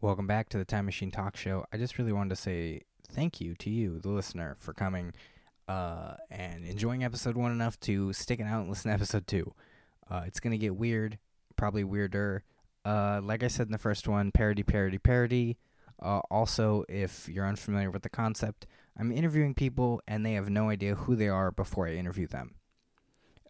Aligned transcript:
Welcome 0.00 0.28
back 0.28 0.48
to 0.50 0.58
the 0.58 0.64
Time 0.64 0.84
Machine 0.84 1.10
Talk 1.10 1.36
Show. 1.36 1.64
I 1.72 1.76
just 1.76 1.98
really 1.98 2.12
wanted 2.12 2.30
to 2.30 2.36
say 2.36 2.82
thank 3.10 3.40
you 3.40 3.56
to 3.56 3.68
you, 3.68 3.98
the 3.98 4.10
listener, 4.10 4.56
for 4.60 4.72
coming 4.72 5.12
uh, 5.66 6.14
and 6.30 6.64
enjoying 6.64 7.02
episode 7.02 7.36
one 7.36 7.50
enough 7.50 7.80
to 7.80 8.12
sticking 8.12 8.46
out 8.46 8.60
and 8.60 8.68
listen 8.70 8.90
to 8.90 8.94
episode 8.94 9.26
two. 9.26 9.54
Uh, 10.08 10.22
it's 10.24 10.38
going 10.38 10.52
to 10.52 10.56
get 10.56 10.76
weird, 10.76 11.18
probably 11.56 11.82
weirder. 11.82 12.44
Uh, 12.84 13.20
like 13.24 13.42
I 13.42 13.48
said 13.48 13.66
in 13.66 13.72
the 13.72 13.78
first 13.78 14.06
one, 14.06 14.30
parody, 14.30 14.62
parody, 14.62 14.98
parody. 14.98 15.58
Uh, 16.00 16.20
also, 16.30 16.84
if 16.88 17.28
you're 17.28 17.48
unfamiliar 17.48 17.90
with 17.90 18.02
the 18.02 18.08
concept, 18.08 18.68
I'm 18.96 19.10
interviewing 19.10 19.52
people 19.52 20.00
and 20.06 20.24
they 20.24 20.34
have 20.34 20.48
no 20.48 20.70
idea 20.70 20.94
who 20.94 21.16
they 21.16 21.28
are 21.28 21.50
before 21.50 21.88
I 21.88 21.94
interview 21.94 22.28
them. 22.28 22.54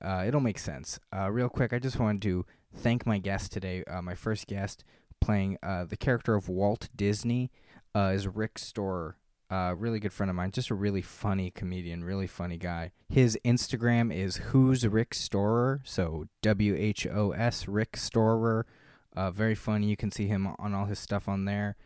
Uh, 0.01 0.25
it'll 0.27 0.41
make 0.41 0.59
sense. 0.59 0.99
Uh, 1.15 1.30
real 1.30 1.51
quick, 1.51 1.75
I 1.75 1.79
just 1.79 1.99
wanted 1.99 2.23
to 2.23 2.46
thank 2.75 3.05
my 3.05 3.19
guest 3.19 3.53
today. 3.53 3.85
Uh, 3.85 4.01
my 4.01 4.15
first 4.15 4.46
guest 4.46 4.83
playing 5.21 5.59
uh, 5.62 5.85
the 5.85 5.96
character 5.96 6.34
of 6.34 6.48
Walt 6.48 6.89
Disney 6.95 7.51
uh, 7.95 8.12
is 8.15 8.27
Rick 8.27 8.59
Storer. 8.59 9.16
Uh, 9.51 9.74
really 9.79 9.98
good 9.98 10.12
friend 10.12 10.29
of 10.29 10.37
mine, 10.37 10.51
just 10.51 10.69
a 10.69 10.74
really 10.74 11.01
funny 11.01 11.51
comedian, 11.51 12.05
really 12.05 12.27
funny 12.27 12.59
guy. 12.59 12.93
His 13.09 13.38
Instagram 13.46 14.15
is 14.15 14.37
Who's 14.37 14.87
Rick 14.87 15.15
Storer, 15.15 15.80
so 15.84 16.27
W 16.43 16.74
H 16.77 17.07
O 17.07 17.30
S 17.30 17.66
Rick 17.66 17.96
Storer. 17.96 18.66
Uh, 19.16 19.30
very 19.30 19.55
funny. 19.55 19.88
You 19.88 19.96
can 19.96 20.10
see 20.10 20.27
him 20.27 20.55
on 20.59 20.74
all 20.74 20.84
his 20.84 20.98
stuff 20.98 21.29
on 21.29 21.46
there. 21.46 21.77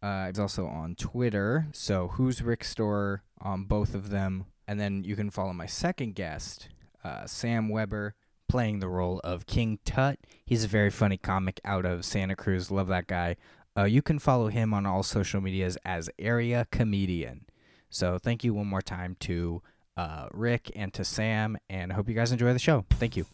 Uh, 0.00 0.28
he's 0.28 0.38
also 0.38 0.68
on 0.68 0.94
Twitter, 0.94 1.66
so 1.72 2.06
Who's 2.14 2.40
Rick 2.40 2.62
Storer 2.62 3.24
on 3.40 3.64
both 3.64 3.96
of 3.96 4.10
them. 4.10 4.44
And 4.68 4.78
then 4.78 5.02
you 5.02 5.16
can 5.16 5.30
follow 5.30 5.52
my 5.52 5.66
second 5.66 6.14
guest, 6.14 6.68
uh, 7.02 7.26
Sam 7.26 7.68
Weber, 7.68 8.14
playing 8.48 8.80
the 8.80 8.88
role 8.88 9.20
of 9.22 9.46
King 9.46 9.78
Tut. 9.84 10.18
He's 10.44 10.64
a 10.64 10.68
very 10.68 10.90
funny 10.90 11.16
comic 11.16 11.60
out 11.64 11.84
of 11.84 12.04
Santa 12.04 12.34
Cruz. 12.34 12.70
Love 12.70 12.88
that 12.88 13.06
guy. 13.06 13.36
Uh, 13.76 13.84
you 13.84 14.02
can 14.02 14.18
follow 14.18 14.48
him 14.48 14.74
on 14.74 14.86
all 14.86 15.02
social 15.02 15.40
medias 15.40 15.78
as 15.84 16.10
Area 16.18 16.66
Comedian. 16.72 17.44
So 17.90 18.18
thank 18.18 18.42
you 18.42 18.54
one 18.54 18.66
more 18.66 18.82
time 18.82 19.16
to 19.20 19.62
uh, 19.96 20.28
Rick 20.32 20.70
and 20.74 20.92
to 20.94 21.04
Sam, 21.04 21.58
and 21.68 21.92
I 21.92 21.94
hope 21.94 22.08
you 22.08 22.14
guys 22.14 22.32
enjoy 22.32 22.52
the 22.52 22.58
show. 22.58 22.84
Thank 22.90 23.16
you. 23.16 23.26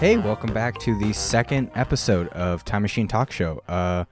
Hey, 0.00 0.16
welcome 0.16 0.54
back 0.54 0.78
to 0.78 0.96
the 0.96 1.12
second 1.12 1.72
episode 1.74 2.28
of 2.28 2.64
Time 2.64 2.82
Machine 2.82 3.08
Talk 3.08 3.32
Show. 3.32 3.64
Uh, 3.66 4.04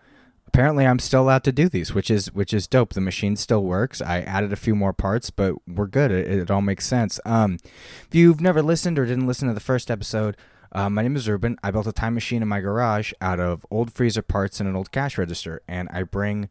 apparently, 0.49 0.85
I'm 0.85 0.99
still 0.99 1.23
allowed 1.23 1.45
to 1.45 1.53
do 1.53 1.69
these, 1.69 1.95
which 1.95 2.11
is 2.11 2.33
which 2.33 2.53
is 2.53 2.67
dope. 2.67 2.95
The 2.95 3.01
machine 3.01 3.37
still 3.37 3.63
works. 3.63 4.03
I 4.03 4.23
added 4.23 4.53
a 4.53 4.57
few 4.57 4.75
more 4.75 4.93
parts, 4.93 5.31
but 5.31 5.55
we're 5.69 5.87
good. 5.87 6.11
It, 6.11 6.27
it 6.27 6.51
all 6.51 6.61
makes 6.61 6.89
sense. 6.89 7.21
Um, 7.25 7.59
if 7.63 8.09
you've 8.11 8.41
never 8.41 8.63
listened 8.63 8.99
or 8.99 9.07
didn't 9.07 9.29
listen 9.29 9.47
to 9.47 9.55
the 9.55 9.61
first 9.61 9.89
episode, 9.89 10.37
uh, 10.73 10.91
my 10.91 11.03
name 11.03 11.15
is 11.15 11.29
Ruben. 11.29 11.57
I 11.63 11.71
built 11.71 11.87
a 11.87 11.93
time 11.93 12.15
machine 12.15 12.43
in 12.43 12.49
my 12.49 12.61
garage 12.61 13.13
out 13.21 13.39
of 13.39 13.65
old 13.71 13.93
freezer 13.93 14.23
parts 14.23 14.59
and 14.59 14.69
an 14.69 14.75
old 14.75 14.91
cash 14.91 15.17
register, 15.17 15.63
and 15.69 15.89
I 15.93 16.03
bring 16.03 16.49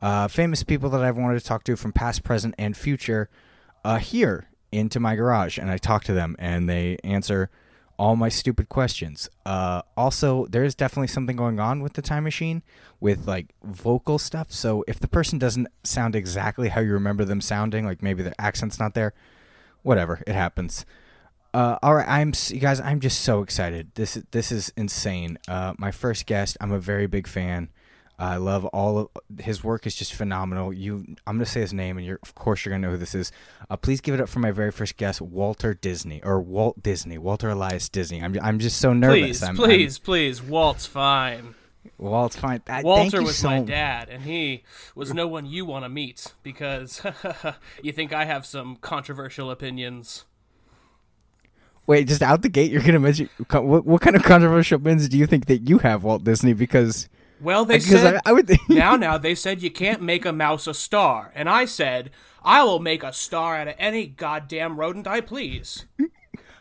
uh, 0.00 0.28
famous 0.28 0.62
people 0.62 0.88
that 0.88 1.02
I've 1.02 1.18
wanted 1.18 1.38
to 1.38 1.44
talk 1.44 1.62
to 1.64 1.76
from 1.76 1.92
past, 1.92 2.24
present, 2.24 2.54
and 2.56 2.74
future 2.74 3.28
uh, 3.84 3.98
here 3.98 4.48
into 4.72 4.98
my 4.98 5.14
garage, 5.14 5.58
and 5.58 5.70
I 5.70 5.76
talk 5.76 6.04
to 6.04 6.14
them, 6.14 6.36
and 6.38 6.70
they 6.70 6.96
answer 7.04 7.50
all 7.98 8.16
my 8.16 8.28
stupid 8.28 8.68
questions. 8.68 9.28
Uh, 9.44 9.82
also, 9.96 10.46
there 10.46 10.64
is 10.64 10.74
definitely 10.74 11.08
something 11.08 11.36
going 11.36 11.58
on 11.58 11.82
with 11.82 11.94
the 11.94 12.02
time 12.02 12.24
machine 12.24 12.62
with 13.00 13.26
like 13.26 13.46
vocal 13.62 14.18
stuff. 14.18 14.52
So 14.52 14.84
if 14.86 15.00
the 15.00 15.08
person 15.08 15.38
doesn't 15.38 15.68
sound 15.82 16.14
exactly 16.14 16.68
how 16.68 16.80
you 16.80 16.92
remember 16.92 17.24
them 17.24 17.40
sounding, 17.40 17.84
like 17.84 18.02
maybe 18.02 18.22
their 18.22 18.34
accent's 18.38 18.78
not 18.78 18.94
there, 18.94 19.14
whatever, 19.82 20.22
it 20.26 20.34
happens. 20.34 20.86
Uh, 21.52 21.78
all 21.82 21.94
right, 21.94 22.08
I'm 22.08 22.34
you 22.48 22.60
guys. 22.60 22.78
I'm 22.80 23.00
just 23.00 23.20
so 23.22 23.42
excited. 23.42 23.90
This 23.94 24.16
is 24.16 24.24
this 24.32 24.52
is 24.52 24.72
insane. 24.76 25.38
Uh, 25.48 25.72
my 25.78 25.90
first 25.90 26.26
guest. 26.26 26.58
I'm 26.60 26.72
a 26.72 26.78
very 26.78 27.06
big 27.06 27.26
fan. 27.26 27.70
I 28.18 28.36
love 28.36 28.64
all 28.66 28.98
of 28.98 29.08
his 29.38 29.62
work. 29.62 29.86
is 29.86 29.94
just 29.94 30.12
phenomenal. 30.12 30.72
You, 30.72 31.04
I'm 31.26 31.36
gonna 31.36 31.46
say 31.46 31.60
his 31.60 31.72
name, 31.72 31.98
and 31.98 32.06
you're 32.06 32.18
of 32.22 32.34
course 32.34 32.64
you're 32.64 32.72
gonna 32.72 32.86
know 32.86 32.92
who 32.92 32.98
this 32.98 33.14
is. 33.14 33.30
Uh, 33.70 33.76
please 33.76 34.00
give 34.00 34.14
it 34.14 34.20
up 34.20 34.28
for 34.28 34.40
my 34.40 34.50
very 34.50 34.72
first 34.72 34.96
guest, 34.96 35.20
Walter 35.20 35.72
Disney 35.74 36.20
or 36.24 36.40
Walt 36.40 36.82
Disney, 36.82 37.16
Walter 37.16 37.48
Elias 37.48 37.88
Disney. 37.88 38.20
I'm 38.22 38.36
I'm 38.42 38.58
just 38.58 38.78
so 38.78 38.92
nervous. 38.92 39.38
Please, 39.38 39.42
I'm, 39.42 39.56
please, 39.56 39.98
please. 39.98 40.42
Walt's 40.42 40.84
fine. 40.84 41.54
Walt's 41.96 42.36
fine. 42.36 42.60
Thank 42.60 42.84
Walter 42.84 43.20
you 43.20 43.26
was 43.26 43.38
so 43.38 43.48
my 43.48 43.60
dad, 43.60 44.08
and 44.08 44.24
he 44.24 44.64
was 44.96 45.14
no 45.14 45.28
one 45.28 45.46
you 45.46 45.64
want 45.64 45.84
to 45.84 45.88
meet 45.88 46.32
because 46.42 47.00
you 47.82 47.92
think 47.92 48.12
I 48.12 48.24
have 48.24 48.44
some 48.44 48.76
controversial 48.76 49.50
opinions. 49.50 50.24
Wait, 51.86 52.06
just 52.06 52.20
out 52.20 52.42
the 52.42 52.48
gate, 52.48 52.70
you're 52.70 52.82
gonna 52.82 52.98
mention 52.98 53.30
what, 53.48 53.86
what 53.86 54.02
kind 54.02 54.16
of 54.16 54.24
controversial 54.24 54.76
opinions 54.76 55.08
do 55.08 55.16
you 55.16 55.26
think 55.26 55.46
that 55.46 55.68
you 55.68 55.78
have, 55.78 56.02
Walt 56.02 56.24
Disney? 56.24 56.52
Because 56.52 57.08
Well, 57.40 57.64
they 57.64 57.78
because 57.78 58.00
said 58.00 58.16
I, 58.16 58.20
I 58.26 58.32
would 58.32 58.46
think 58.46 58.60
now, 58.68 58.96
now 58.96 59.18
they 59.18 59.34
said 59.34 59.62
you 59.62 59.70
can't 59.70 60.02
make 60.02 60.24
a 60.24 60.32
mouse 60.32 60.66
a 60.66 60.74
star, 60.74 61.32
and 61.34 61.48
I 61.48 61.64
said 61.64 62.10
I 62.44 62.62
will 62.64 62.80
make 62.80 63.02
a 63.02 63.12
star 63.12 63.56
out 63.56 63.68
of 63.68 63.74
any 63.78 64.06
goddamn 64.06 64.78
rodent 64.78 65.06
I 65.06 65.20
please. 65.20 65.86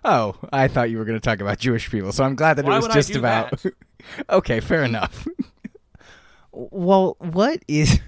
Oh, 0.06 0.38
I 0.54 0.70
thought 0.70 0.90
you 0.90 1.00
were 1.00 1.06
going 1.06 1.20
to 1.20 1.24
talk 1.24 1.42
about 1.42 1.58
Jewish 1.58 1.90
people, 1.92 2.14
so 2.14 2.24
I'm 2.24 2.36
glad 2.36 2.54
that 2.54 2.66
Why 2.66 2.74
it 2.74 2.76
was 2.78 2.84
would 2.84 2.92
I 2.92 2.94
just 2.94 3.12
do 3.12 3.20
about. 3.20 3.52
that? 3.62 3.74
okay, 4.30 4.62
fair 4.62 4.84
enough. 4.84 5.28
well, 6.52 7.18
what 7.20 7.62
is 7.68 8.00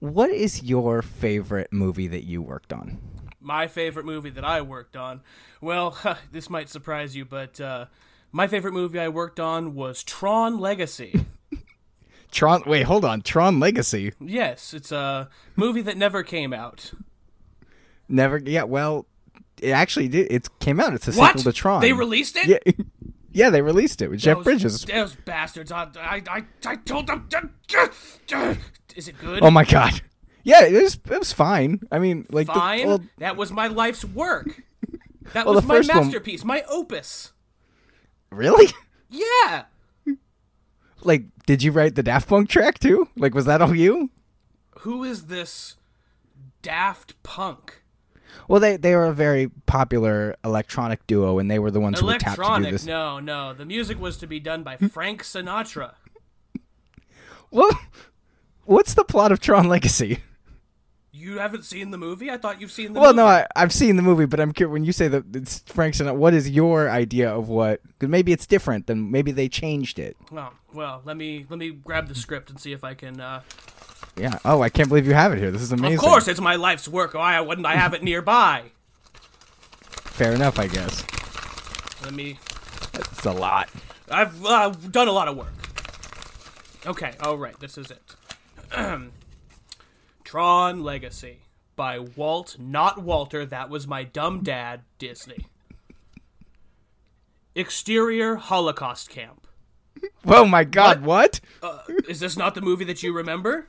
what 0.00 0.28
is 0.30 0.62
your 0.62 1.00
favorite 1.00 1.72
movie 1.72 2.08
that 2.08 2.24
you 2.24 2.42
worked 2.42 2.72
on? 2.72 2.98
My 3.40 3.66
favorite 3.66 4.04
movie 4.04 4.30
that 4.30 4.44
I 4.44 4.60
worked 4.60 4.96
on. 4.96 5.22
Well, 5.60 5.96
this 6.32 6.50
might 6.50 6.68
surprise 6.68 7.16
you, 7.16 7.24
but 7.24 7.60
uh, 7.60 7.86
my 8.30 8.46
favorite 8.46 8.72
movie 8.74 8.98
I 8.98 9.08
worked 9.08 9.40
on 9.40 9.74
was 9.74 10.02
Tron 10.02 10.58
Legacy. 10.58 11.24
Tron. 12.32 12.62
Wait, 12.66 12.82
hold 12.82 13.04
on. 13.04 13.22
Tron 13.22 13.60
Legacy. 13.60 14.12
yes, 14.20 14.74
it's 14.74 14.90
a 14.90 15.28
movie 15.54 15.82
that 15.82 15.96
never 15.96 16.22
came 16.24 16.52
out. 16.52 16.92
Never. 18.08 18.38
Yeah. 18.38 18.64
Well, 18.64 19.06
it 19.60 19.70
actually 19.70 20.08
did. 20.08 20.30
It 20.32 20.48
came 20.58 20.80
out. 20.80 20.92
It's 20.94 21.06
a 21.06 21.12
What? 21.12 21.38
sequel 21.38 21.52
to 21.52 21.56
Tron. 21.56 21.80
They 21.80 21.92
released 21.92 22.36
it? 22.36 22.46
Yeah. 22.66 22.72
Yeah, 23.34 23.48
they 23.48 23.62
released 23.62 24.02
it 24.02 24.10
with 24.10 24.20
Jeff 24.20 24.36
Those- 24.36 24.44
Bridges. 24.44 24.84
Those 24.84 25.14
bastards. 25.14 25.72
I, 25.72 25.88
I, 25.98 26.44
I, 26.66 26.76
told 26.76 27.06
them. 27.06 27.26
Is 28.94 29.08
it 29.08 29.18
good? 29.18 29.42
Oh 29.42 29.50
my 29.50 29.64
god. 29.64 30.02
Yeah, 30.42 30.64
it 30.66 30.82
was. 30.82 30.96
It 31.10 31.18
was 31.18 31.32
fine. 31.32 31.80
I 31.90 31.98
mean, 31.98 32.26
like 32.28 32.46
the- 32.48 32.52
Fine. 32.52 32.86
well, 32.86 33.00
that 33.16 33.38
was 33.38 33.50
my 33.50 33.68
life's 33.68 34.04
work. 34.04 34.62
That 35.32 35.46
Well, 35.46 35.54
was 35.54 35.62
the 35.64 35.68
my 35.68 35.76
first 35.76 35.94
one- 35.94 36.04
masterpiece, 36.04 36.44
my 36.44 36.62
opus. 36.68 37.32
really? 38.30 38.68
Yeah. 39.08 39.64
Like, 41.04 41.24
did 41.46 41.62
you 41.62 41.72
write 41.72 41.94
the 41.94 42.02
Daft 42.02 42.28
Punk 42.28 42.48
track 42.48 42.78
too? 42.78 43.08
Like, 43.16 43.34
was 43.34 43.44
that 43.46 43.60
all 43.60 43.74
you? 43.74 44.10
Who 44.80 45.04
is 45.04 45.26
this 45.26 45.76
Daft 46.62 47.20
Punk? 47.22 47.82
Well, 48.48 48.60
they 48.60 48.76
they 48.76 48.94
were 48.94 49.06
a 49.06 49.12
very 49.12 49.48
popular 49.66 50.36
electronic 50.44 51.06
duo, 51.06 51.38
and 51.38 51.50
they 51.50 51.58
were 51.58 51.70
the 51.70 51.80
ones 51.80 52.00
who 52.00 52.06
were 52.06 52.18
tapped 52.18 52.40
to 52.40 52.64
do 52.64 52.70
this. 52.70 52.86
No, 52.86 53.20
no. 53.20 53.52
The 53.52 53.64
music 53.64 54.00
was 54.00 54.16
to 54.18 54.26
be 54.26 54.40
done 54.40 54.62
by 54.62 54.76
hmm. 54.76 54.86
Frank 54.86 55.22
Sinatra. 55.22 55.94
Well, 57.50 57.70
what's 58.64 58.94
the 58.94 59.04
plot 59.04 59.32
of 59.32 59.40
Tron 59.40 59.68
Legacy? 59.68 60.20
You 61.14 61.38
haven't 61.38 61.66
seen 61.66 61.90
the 61.90 61.98
movie? 61.98 62.30
I 62.30 62.38
thought 62.38 62.58
you've 62.58 62.72
seen 62.72 62.94
the 62.94 63.00
movie. 63.00 63.00
Well, 63.02 63.12
movie. 63.12 63.16
no, 63.18 63.26
I, 63.26 63.46
I've 63.54 63.72
seen 63.72 63.96
the 63.96 64.02
movie, 64.02 64.24
but 64.24 64.40
I'm 64.40 64.50
curious 64.50 64.72
when 64.72 64.84
you 64.84 64.92
say 64.92 65.08
that 65.08 65.36
it's 65.36 65.58
Frank 65.66 65.94
Sinatra. 65.94 66.16
What 66.16 66.32
is 66.32 66.48
your 66.48 66.88
idea 66.88 67.30
of 67.30 67.50
what? 67.50 67.82
Because 67.82 68.08
maybe 68.08 68.32
it's 68.32 68.46
different 68.46 68.86
than 68.86 69.10
maybe 69.10 69.30
they 69.30 69.46
changed 69.46 69.98
it. 69.98 70.16
Well, 70.30 70.54
well, 70.72 71.02
let 71.04 71.18
me 71.18 71.44
let 71.50 71.58
me 71.58 71.70
grab 71.70 72.08
the 72.08 72.14
script 72.14 72.48
and 72.48 72.58
see 72.58 72.72
if 72.72 72.82
I 72.82 72.94
can. 72.94 73.20
Uh... 73.20 73.42
Yeah. 74.16 74.38
Oh, 74.42 74.62
I 74.62 74.70
can't 74.70 74.88
believe 74.88 75.06
you 75.06 75.12
have 75.12 75.34
it 75.34 75.38
here. 75.38 75.50
This 75.50 75.60
is 75.60 75.70
amazing. 75.70 75.98
Of 75.98 76.00
course, 76.00 76.28
it's 76.28 76.40
my 76.40 76.56
life's 76.56 76.88
work. 76.88 77.12
Why 77.12 77.38
wouldn't 77.40 77.66
I 77.66 77.76
have 77.76 77.92
it 77.92 78.02
nearby? 78.02 78.72
Fair 79.12 80.32
enough, 80.32 80.58
I 80.58 80.66
guess. 80.66 81.04
Let 82.04 82.14
me. 82.14 82.38
It's 82.94 83.26
a 83.26 83.32
lot. 83.32 83.68
I've 84.10 84.44
uh, 84.46 84.70
done 84.90 85.08
a 85.08 85.12
lot 85.12 85.28
of 85.28 85.36
work. 85.36 85.52
Okay, 86.86 87.12
all 87.20 87.36
right, 87.36 87.58
this 87.60 87.76
is 87.76 87.90
it. 87.90 88.02
Tron 90.32 90.82
Legacy 90.82 91.40
by 91.76 91.98
Walt, 91.98 92.56
not 92.58 93.02
Walter. 93.02 93.44
That 93.44 93.68
was 93.68 93.86
my 93.86 94.02
dumb 94.02 94.42
dad, 94.42 94.80
Disney. 94.98 95.44
Exterior 97.54 98.36
Holocaust 98.36 99.10
camp. 99.10 99.46
Oh 100.24 100.46
my 100.46 100.64
God! 100.64 101.02
What? 101.02 101.40
Is 102.08 102.20
this 102.20 102.34
not 102.34 102.54
the 102.54 102.62
movie 102.62 102.86
that 102.86 103.02
you 103.02 103.12
remember? 103.12 103.68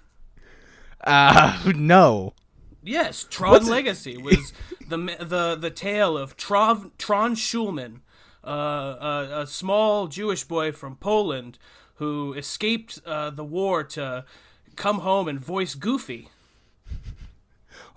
Uh, 1.04 1.62
no. 1.76 2.34
Yes, 2.82 3.26
Tron 3.30 3.52
What's 3.52 3.68
it- 3.68 3.72
Legacy 3.72 4.16
was 4.18 4.54
the 4.88 4.98
the 5.20 5.58
the 5.60 5.70
tale 5.70 6.18
of 6.18 6.38
Tron 6.38 6.94
Tron 6.98 7.36
Schulman, 7.36 8.00
uh, 8.42 8.48
a, 8.50 9.42
a 9.42 9.48
small 9.48 10.08
Jewish 10.08 10.46
boy 10.46 10.72
from 10.72 10.96
Poland 10.96 11.60
who 11.96 12.32
escaped 12.36 13.02
uh, 13.06 13.32
the 13.32 13.44
war 13.44 13.84
to 13.84 14.24
come 14.78 15.00
home 15.00 15.28
and 15.28 15.42
voice 15.42 15.76
Goofy. 15.76 16.30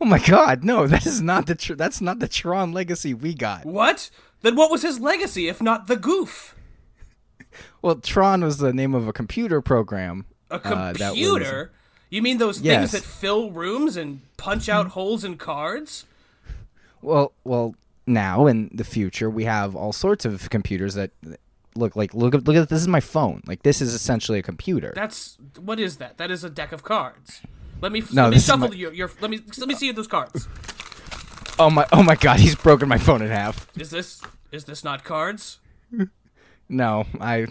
Oh 0.01 0.05
my 0.05 0.19
God, 0.19 0.63
no, 0.63 0.87
that 0.87 1.07
is 1.07 1.23
not 1.23 1.47
the 1.47 1.55
tr- 1.55 1.75
that's 1.75 2.01
not 2.01 2.19
the 2.19 2.29
Tron 2.29 2.73
legacy 2.73 3.15
we 3.15 3.35
got. 3.35 3.65
What? 3.65 4.11
Then 4.43 4.55
what 4.57 4.71
was 4.71 4.83
his 4.83 5.01
legacy 5.01 5.49
if 5.49 5.63
not 5.63 5.87
the 5.87 5.97
goof? 5.97 6.55
Well, 7.81 7.97
Tron 7.97 8.45
was 8.45 8.59
the 8.59 8.73
name 8.73 8.95
of 8.95 9.09
a 9.09 9.13
computer 9.13 9.61
program. 9.63 10.27
A 10.51 10.55
uh, 10.57 10.59
that 10.93 10.93
was- 10.93 11.01
computer? 11.01 11.73
you 12.11 12.23
mean 12.23 12.39
those 12.39 12.61
Yes. 12.61 12.91
things 12.93 12.93
that 12.93 13.09
fill 13.09 13.51
rooms 13.51 13.97
and 13.97 14.21
punch 14.37 14.69
out 14.69 14.89
holes 14.89 15.25
in 15.25 15.37
cards? 15.39 16.05
Well, 17.03 17.33
well, 17.45 17.75
now 18.07 18.47
in 18.47 18.71
the 18.73 18.85
future 18.85 19.29
we 19.31 19.45
have 19.45 19.75
all 19.75 19.93
sorts 19.93 20.25
of 20.25 20.49
computers 20.51 20.95
that 20.95 21.11
look 21.75 21.97
like 21.97 22.15
look 22.15 22.35
at 22.35 22.47
look 22.47 22.57
at 22.57 22.69
this 22.69 22.81
is 22.81 22.89
my 22.89 23.01
phone. 23.01 23.43
Like 23.47 23.63
this 23.63 23.81
is 23.81 23.95
essentially 23.95 24.39
a 24.39 24.43
computer. 24.43 24.93
That's 24.95 25.39
what 25.59 25.81
is 25.81 25.97
that? 25.97 26.17
That 26.19 26.31
is 26.31 26.45
a 26.45 26.51
deck 26.51 26.73
of 26.73 26.83
cards. 26.83 27.41
Let 27.81 27.93
me 27.93 28.03
No, 28.13 28.25
let 28.25 28.31
me 28.33 28.39
shuffle 28.39 28.69
my- 28.69 28.75
your, 28.75 28.93
your 28.93 29.11
let 29.21 29.31
me 29.31 29.41
let 29.59 29.69
me 29.69 29.75
see 29.75 29.93
those 29.93 30.07
cards. 30.09 30.49
oh 31.59 31.71
my 31.71 31.87
oh 31.93 32.03
my 32.03 32.15
God, 32.17 32.41
he's 32.41 32.55
broken 32.55 32.89
my 32.89 32.99
phone 32.99 33.23
in 33.23 33.29
half. 33.29 33.67
Is 33.79 33.91
this 33.91 34.23
is 34.53 34.65
this 34.65 34.83
not 34.85 35.05
cards? 35.05 35.59
No, 36.69 37.07
I. 37.21 37.47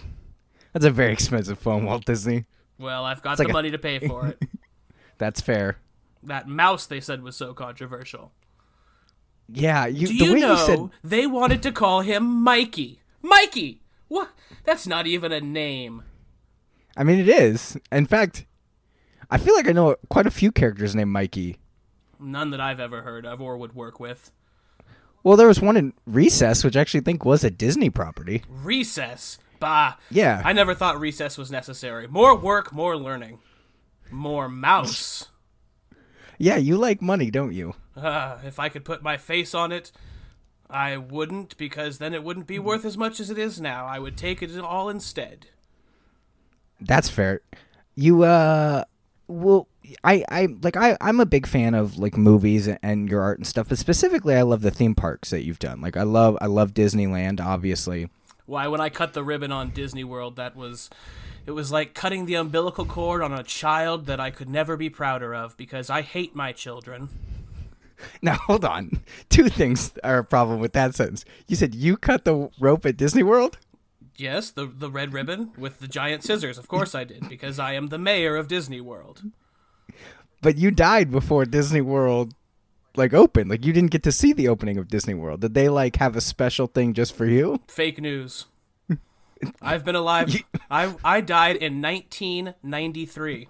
That's 0.73 0.83
a 0.85 0.91
very 0.91 1.13
expensive 1.13 1.57
phone, 1.57 1.85
Walt 1.85 2.03
Disney. 2.05 2.45
Well, 2.77 3.05
I've 3.05 3.21
got 3.21 3.39
like 3.39 3.47
the 3.47 3.51
a- 3.51 3.53
money 3.53 3.71
to 3.71 3.77
pay 3.77 3.99
for 3.99 4.27
it. 4.27 4.41
That's 5.17 5.39
fair. 5.39 5.77
that 6.23 6.47
mouse 6.49 6.85
they 6.85 6.99
said 6.99 7.21
was 7.23 7.35
so 7.37 7.53
controversial. 7.53 8.31
Yeah, 9.47 9.85
you. 9.85 10.07
Do 10.07 10.17
the 10.17 10.25
you 10.25 10.33
way 10.33 10.39
know 10.41 10.51
you 10.53 10.57
said 10.65 10.79
they 11.03 11.27
wanted 11.27 11.61
to 11.63 11.71
call 11.71 12.01
him 12.01 12.25
Mikey? 12.25 12.99
Mikey. 13.21 13.81
What? 14.09 14.31
That's 14.65 14.85
not 14.85 15.07
even 15.07 15.31
a 15.31 15.39
name. 15.39 16.03
I 16.97 17.03
mean, 17.03 17.19
it 17.19 17.29
is. 17.29 17.77
In 17.91 18.05
fact, 18.05 18.45
I 19.29 19.37
feel 19.37 19.55
like 19.55 19.67
I 19.67 19.71
know 19.71 19.95
quite 20.09 20.27
a 20.27 20.31
few 20.31 20.51
characters 20.51 20.95
named 20.95 21.11
Mikey. 21.11 21.57
None 22.19 22.51
that 22.51 22.61
I've 22.61 22.79
ever 22.79 23.01
heard 23.01 23.25
of 23.25 23.41
or 23.41 23.57
would 23.57 23.75
work 23.75 23.99
with. 23.99 24.31
Well, 25.23 25.37
there 25.37 25.47
was 25.47 25.59
one 25.61 25.75
in 25.77 25.93
Recess, 26.05 26.63
which 26.63 26.77
I 26.77 26.81
actually 26.81 27.01
think 27.01 27.25
was 27.25 27.43
a 27.43 27.49
Disney 27.49 27.89
property. 27.89 28.43
Recess. 28.47 29.39
Bah. 29.59 29.95
Yeah. 30.11 30.41
I 30.45 30.53
never 30.53 30.75
thought 30.75 30.99
recess 30.99 31.37
was 31.37 31.49
necessary. 31.49 32.07
More 32.07 32.37
work, 32.37 32.71
more 32.71 32.95
learning. 32.97 33.39
More 34.11 34.47
mouse. 34.49 35.29
Yeah, 36.37 36.57
you 36.57 36.75
like 36.75 37.01
money, 37.01 37.31
don't 37.31 37.53
you? 37.53 37.75
Ah, 37.95 38.39
if 38.43 38.59
I 38.59 38.67
could 38.67 38.83
put 38.83 39.01
my 39.01 39.15
face 39.15 39.53
on 39.53 39.71
it, 39.71 39.93
I 40.69 40.97
wouldn't, 40.97 41.55
because 41.55 41.97
then 41.97 42.13
it 42.13 42.25
wouldn't 42.25 42.45
be 42.45 42.59
worth 42.59 42.83
as 42.83 42.97
much 42.97 43.21
as 43.21 43.29
it 43.29 43.37
is 43.37 43.61
now. 43.61 43.85
I 43.85 43.99
would 43.99 44.17
take 44.17 44.41
it 44.41 44.59
all 44.59 44.89
instead. 44.89 45.47
That's 46.81 47.07
fair. 47.07 47.39
You 47.95 48.23
uh 48.23 48.83
well 49.27 49.67
I 50.03 50.23
I 50.29 50.47
like 50.61 50.77
I 50.77 50.97
I'm 51.01 51.19
a 51.19 51.25
big 51.25 51.47
fan 51.47 51.73
of 51.73 51.97
like 51.97 52.17
movies 52.17 52.67
and 52.67 53.09
your 53.09 53.21
art 53.21 53.37
and 53.37 53.47
stuff, 53.47 53.69
but 53.69 53.77
specifically 53.77 54.35
I 54.35 54.41
love 54.41 54.61
the 54.61 54.71
theme 54.71 54.95
parks 54.95 55.29
that 55.29 55.43
you've 55.45 55.59
done. 55.59 55.81
Like 55.81 55.97
I 55.97 56.03
love 56.03 56.37
I 56.41 56.47
love 56.47 56.73
Disneyland 56.73 57.39
obviously. 57.39 58.09
Why, 58.47 58.67
when 58.67 58.79
I 58.79 58.89
cut 58.89 59.13
the 59.13 59.23
ribbon 59.23 59.51
on 59.51 59.71
Disney 59.71 60.03
World, 60.03 60.35
that 60.35 60.55
was. 60.55 60.89
It 61.47 61.51
was 61.51 61.71
like 61.71 61.93
cutting 61.93 62.25
the 62.25 62.33
umbilical 62.33 62.85
cord 62.85 63.21
on 63.21 63.31
a 63.31 63.43
child 63.43 64.07
that 64.07 64.19
I 64.19 64.31
could 64.31 64.49
never 64.49 64.75
be 64.75 64.89
prouder 64.89 65.35
of 65.35 65.55
because 65.57 65.91
I 65.91 66.01
hate 66.01 66.35
my 66.35 66.51
children. 66.51 67.09
Now 68.21 68.35
hold 68.35 68.65
on. 68.65 69.01
Two 69.29 69.47
things 69.47 69.93
are 70.03 70.17
a 70.17 70.23
problem 70.23 70.59
with 70.59 70.73
that 70.73 70.95
sentence. 70.95 71.23
You 71.47 71.55
said 71.55 71.73
you 71.73 71.95
cut 71.95 72.25
the 72.25 72.49
rope 72.59 72.85
at 72.85 72.97
Disney 72.97 73.23
World? 73.23 73.57
Yes, 74.17 74.51
the 74.51 74.65
the 74.65 74.89
red 74.89 75.13
ribbon 75.13 75.51
with 75.57 75.79
the 75.79 75.87
giant 75.87 76.23
scissors. 76.23 76.57
Of 76.57 76.67
course 76.67 76.95
I 76.95 77.03
did 77.03 77.27
because 77.27 77.59
I 77.59 77.73
am 77.73 77.87
the 77.87 77.97
mayor 77.97 78.35
of 78.35 78.47
Disney 78.47 78.81
World. 78.81 79.23
But 80.41 80.57
you 80.57 80.71
died 80.71 81.11
before 81.11 81.45
Disney 81.45 81.81
World 81.81 82.33
like 82.95 83.13
opened. 83.13 83.49
Like 83.49 83.65
you 83.65 83.73
didn't 83.73 83.91
get 83.91 84.03
to 84.03 84.11
see 84.11 84.31
the 84.33 84.47
opening 84.47 84.77
of 84.77 84.87
Disney 84.87 85.13
World. 85.13 85.41
Did 85.41 85.53
they 85.53 85.69
like 85.69 85.97
have 85.97 86.15
a 86.15 86.21
special 86.21 86.67
thing 86.67 86.93
just 86.93 87.15
for 87.15 87.25
you? 87.25 87.59
Fake 87.67 87.99
news. 87.99 88.45
I've 89.61 89.83
been 89.83 89.95
alive. 89.95 90.33
I 90.71 90.95
I 91.03 91.21
died 91.21 91.57
in 91.57 91.81
1993. 91.81 93.49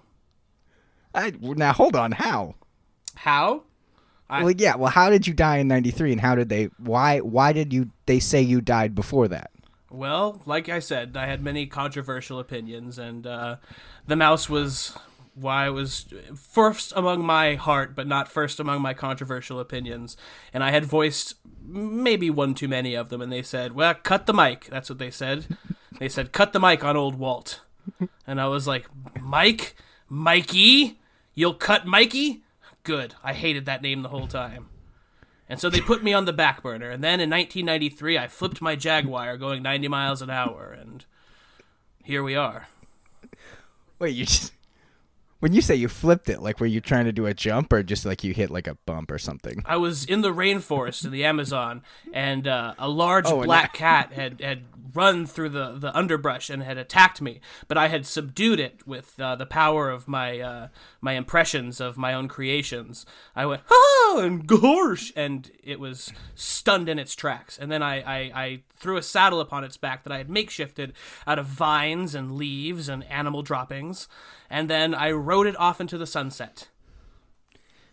I 1.14 1.32
now 1.40 1.72
hold 1.72 1.96
on. 1.96 2.12
How? 2.12 2.56
How? 3.14 3.62
I- 4.28 4.42
well, 4.42 4.52
yeah. 4.52 4.74
Well, 4.76 4.90
how 4.90 5.08
did 5.10 5.26
you 5.26 5.34
die 5.34 5.58
in 5.58 5.68
'93, 5.68 6.12
and 6.12 6.20
how 6.20 6.34
did 6.34 6.48
they? 6.48 6.64
Why? 6.78 7.20
Why 7.20 7.52
did 7.52 7.72
you? 7.72 7.90
They 8.06 8.18
say 8.18 8.42
you 8.42 8.60
died 8.60 8.94
before 8.94 9.28
that. 9.28 9.50
Well, 9.96 10.42
like 10.44 10.68
I 10.68 10.78
said, 10.78 11.16
I 11.16 11.26
had 11.26 11.42
many 11.42 11.66
controversial 11.66 12.38
opinions, 12.38 12.98
and 12.98 13.26
uh, 13.26 13.56
the 14.06 14.16
mouse 14.16 14.48
was 14.48 14.96
why 15.34 15.66
it 15.66 15.70
was 15.70 16.06
first 16.34 16.92
among 16.96 17.24
my 17.24 17.54
heart, 17.54 17.94
but 17.94 18.06
not 18.06 18.28
first 18.28 18.60
among 18.60 18.82
my 18.82 18.94
controversial 18.94 19.58
opinions. 19.58 20.16
And 20.52 20.62
I 20.62 20.70
had 20.70 20.84
voiced 20.84 21.34
maybe 21.62 22.30
one 22.30 22.54
too 22.54 22.68
many 22.68 22.94
of 22.94 23.08
them, 23.08 23.22
and 23.22 23.32
they 23.32 23.42
said, 23.42 23.72
"Well, 23.72 23.94
cut 23.94 24.26
the 24.26 24.34
mic." 24.34 24.66
That's 24.66 24.90
what 24.90 24.98
they 24.98 25.10
said. 25.10 25.56
They 25.98 26.10
said, 26.10 26.32
"Cut 26.32 26.52
the 26.52 26.60
mic 26.60 26.84
on 26.84 26.96
old 26.96 27.18
Walt," 27.18 27.60
and 28.26 28.40
I 28.40 28.48
was 28.48 28.66
like, 28.66 28.86
"Mike, 29.18 29.76
Mikey, 30.08 30.98
you'll 31.34 31.54
cut 31.54 31.86
Mikey." 31.86 32.42
Good. 32.82 33.14
I 33.24 33.32
hated 33.32 33.64
that 33.64 33.82
name 33.82 34.02
the 34.02 34.10
whole 34.10 34.28
time. 34.28 34.68
And 35.48 35.60
so 35.60 35.70
they 35.70 35.80
put 35.80 36.02
me 36.02 36.12
on 36.12 36.24
the 36.24 36.32
back 36.32 36.62
burner. 36.62 36.90
And 36.90 37.04
then 37.04 37.20
in 37.20 37.30
1993, 37.30 38.18
I 38.18 38.26
flipped 38.26 38.60
my 38.60 38.74
Jaguar 38.74 39.36
going 39.36 39.62
90 39.62 39.88
miles 39.88 40.22
an 40.22 40.30
hour. 40.30 40.76
And 40.78 41.04
here 42.02 42.22
we 42.22 42.34
are. 42.34 42.68
Wait, 43.98 44.14
you 44.14 44.24
just 44.24 44.52
when 45.40 45.52
you 45.52 45.60
say 45.60 45.74
you 45.74 45.88
flipped 45.88 46.28
it, 46.28 46.40
like 46.40 46.60
were 46.60 46.66
you 46.66 46.80
trying 46.80 47.04
to 47.04 47.12
do 47.12 47.26
a 47.26 47.34
jump 47.34 47.72
or 47.72 47.82
just 47.82 48.06
like 48.06 48.24
you 48.24 48.32
hit 48.32 48.50
like 48.50 48.66
a 48.66 48.76
bump 48.86 49.10
or 49.10 49.18
something? 49.18 49.62
I 49.66 49.76
was 49.76 50.04
in 50.04 50.22
the 50.22 50.32
rainforest 50.32 51.04
in 51.04 51.10
the 51.10 51.24
Amazon, 51.24 51.82
and 52.12 52.46
uh, 52.46 52.74
a 52.78 52.88
large 52.88 53.26
Oh, 53.26 53.42
black 53.42 53.72
cat 53.74 54.12
had, 54.12 54.40
had 54.40 54.64
run 54.94 55.26
through 55.26 55.50
the, 55.50 55.72
the 55.72 55.96
underbrush 55.96 56.48
and 56.48 56.62
had 56.62 56.78
attacked 56.78 57.20
me. 57.20 57.40
But 57.68 57.76
I 57.76 57.88
had 57.88 58.06
subdued 58.06 58.58
it 58.58 58.86
with 58.86 59.18
uh, 59.20 59.36
the 59.36 59.46
power 59.46 59.90
of 59.90 60.08
my 60.08 60.40
uh, 60.40 60.68
my 61.00 61.12
impressions 61.12 61.80
of 61.80 61.96
my 61.96 62.14
own 62.14 62.28
creations. 62.28 63.04
I 63.34 63.46
went 63.46 63.62
ah 63.70 64.18
and 64.18 64.46
gorsh, 64.48 65.12
and 65.14 65.50
it 65.62 65.78
was 65.78 66.12
stunned 66.34 66.88
in 66.88 66.98
its 66.98 67.14
tracks. 67.14 67.58
And 67.58 67.70
then 67.70 67.82
I, 67.82 68.00
I, 68.00 68.18
I 68.34 68.62
threw 68.74 68.96
a 68.96 69.02
saddle 69.02 69.40
upon 69.40 69.64
its 69.64 69.76
back 69.76 70.04
that 70.04 70.12
I 70.12 70.18
had 70.18 70.28
makeshifted 70.28 70.92
out 71.26 71.38
of 71.38 71.46
vines 71.46 72.14
and 72.14 72.32
leaves 72.32 72.88
and 72.88 73.04
animal 73.04 73.42
droppings, 73.42 74.08
and 74.50 74.68
then 74.70 74.94
I 74.94 75.10
rode 75.12 75.46
it 75.46 75.58
off 75.58 75.80
into 75.80 75.98
the 75.98 76.06
sunset. 76.06 76.68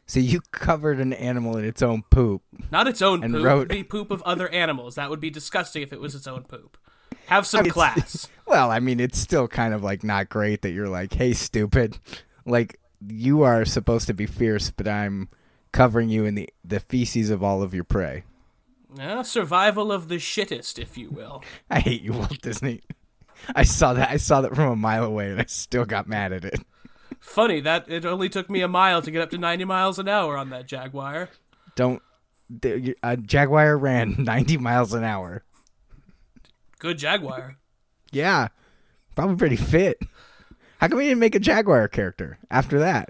So 0.06 0.20
you 0.20 0.42
covered 0.52 1.00
an 1.00 1.14
animal 1.14 1.56
in 1.58 1.64
its 1.66 1.82
own 1.82 2.04
poop. 2.10 2.42
Not 2.72 2.88
its 2.88 3.02
own 3.02 3.24
And 3.24 3.34
poop. 3.34 3.44
wrote- 3.46 3.70
The 3.70 3.84
poop 3.84 4.12
of 4.12 4.22
other 4.24 4.50
animals. 4.50 4.96
That 4.96 5.10
would 5.10 5.22
be 5.22 5.30
disgusting 5.30 5.82
if 5.82 5.94
it 5.94 6.02
was 6.02 6.14
its 6.14 6.28
own 6.28 6.44
poop. 6.44 6.78
Have 7.28 7.48
some 7.48 7.62
It's- 7.66 7.74
class. 7.74 8.28
Well, 8.46 8.70
I 8.72 8.82
mean, 8.82 9.00
it's 9.00 9.18
still 9.18 9.48
kind 9.48 9.74
of 9.74 9.82
like 9.84 10.04
not 10.04 10.28
great 10.30 10.62
that 10.64 10.72
you're 10.72 10.90
like, 10.90 11.14
"Hey, 11.14 11.34
stupid," 11.34 11.98
like 12.46 12.78
you 13.08 13.42
are 13.42 13.64
supposed 13.66 14.06
to 14.08 14.14
be 14.14 14.26
fierce, 14.28 14.70
but 14.70 14.86
I'm 14.88 15.30
covering 15.72 16.10
you 16.10 16.26
in 16.26 16.36
the 16.36 16.50
the 16.64 16.82
feces 16.82 17.30
of 17.30 17.42
all 17.42 17.64
of 17.64 17.74
your 17.74 17.86
prey. 17.86 18.26
Uh, 19.00 19.24
survival 19.24 19.92
of 19.94 20.08
the 20.10 20.18
shittest, 20.18 20.78
if 20.78 20.98
you 20.98 21.10
will. 21.10 21.42
I 21.72 21.80
hate 21.80 22.02
you, 22.02 22.12
Walt 22.12 22.42
Disney. 22.42 22.82
I 23.56 23.64
saw 23.64 23.94
that. 23.94 24.10
I 24.10 24.18
saw 24.18 24.42
that 24.42 24.56
from 24.56 24.72
a 24.72 24.76
mile 24.76 25.04
away, 25.04 25.30
and 25.32 25.42
I 25.42 25.46
still 25.46 25.86
got 25.86 26.08
mad 26.08 26.32
at 26.34 26.46
it. 26.46 26.62
Funny 27.20 27.60
that 27.62 27.90
it 27.90 28.06
only 28.06 28.30
took 28.30 28.50
me 28.50 28.62
a 28.62 28.68
mile 28.68 29.02
to 29.02 29.10
get 29.12 29.22
up 29.22 29.30
to 29.32 29.38
90 29.38 29.66
miles 29.66 29.98
an 30.00 30.08
hour 30.10 30.38
on 30.38 30.50
that 30.50 30.68
Jaguar. 30.68 31.30
Don't. 31.76 32.02
the- 32.50 32.96
A 33.04 33.16
Jaguar 33.18 33.78
ran 33.78 34.16
90 34.20 34.58
miles 34.58 34.94
an 34.94 35.04
hour. 35.04 35.44
Good 36.80 36.98
Jaguar. 36.98 37.58
Yeah, 38.12 38.50
probably 39.16 39.36
pretty 39.38 39.56
fit. 39.56 40.00
How 40.80 40.88
come 40.90 40.98
we 40.98 41.06
didn't 41.06 41.20
make 41.20 41.36
a 41.36 41.40
Jaguar 41.40 41.88
character 41.88 42.38
after 42.52 42.78
that? 42.80 43.10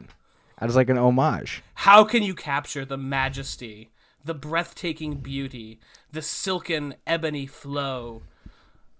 I 0.59 0.65
was 0.65 0.75
like 0.75 0.89
an 0.89 0.97
homage. 0.97 1.63
How 1.73 2.03
can 2.03 2.21
you 2.23 2.35
capture 2.35 2.85
the 2.85 2.97
majesty, 2.97 3.89
the 4.23 4.35
breathtaking 4.35 5.15
beauty, 5.15 5.79
the 6.11 6.21
silken 6.21 6.95
ebony 7.07 7.47
flow 7.47 8.21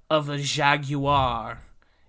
of 0.09 0.29
a 0.29 0.37
jaguar 0.37 1.59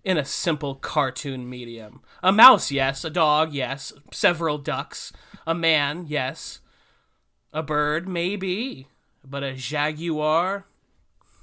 in 0.04 0.16
a 0.18 0.24
simple 0.24 0.74
cartoon 0.74 1.48
medium? 1.48 2.02
A 2.22 2.32
mouse, 2.32 2.70
yes. 2.70 3.04
A 3.04 3.10
dog, 3.10 3.52
yes. 3.52 3.92
Several 4.12 4.58
ducks. 4.58 5.12
A 5.46 5.54
man, 5.54 6.06
yes. 6.08 6.60
A 7.52 7.62
bird, 7.62 8.08
maybe. 8.08 8.88
But 9.24 9.42
a 9.42 9.54
jaguar? 9.54 10.64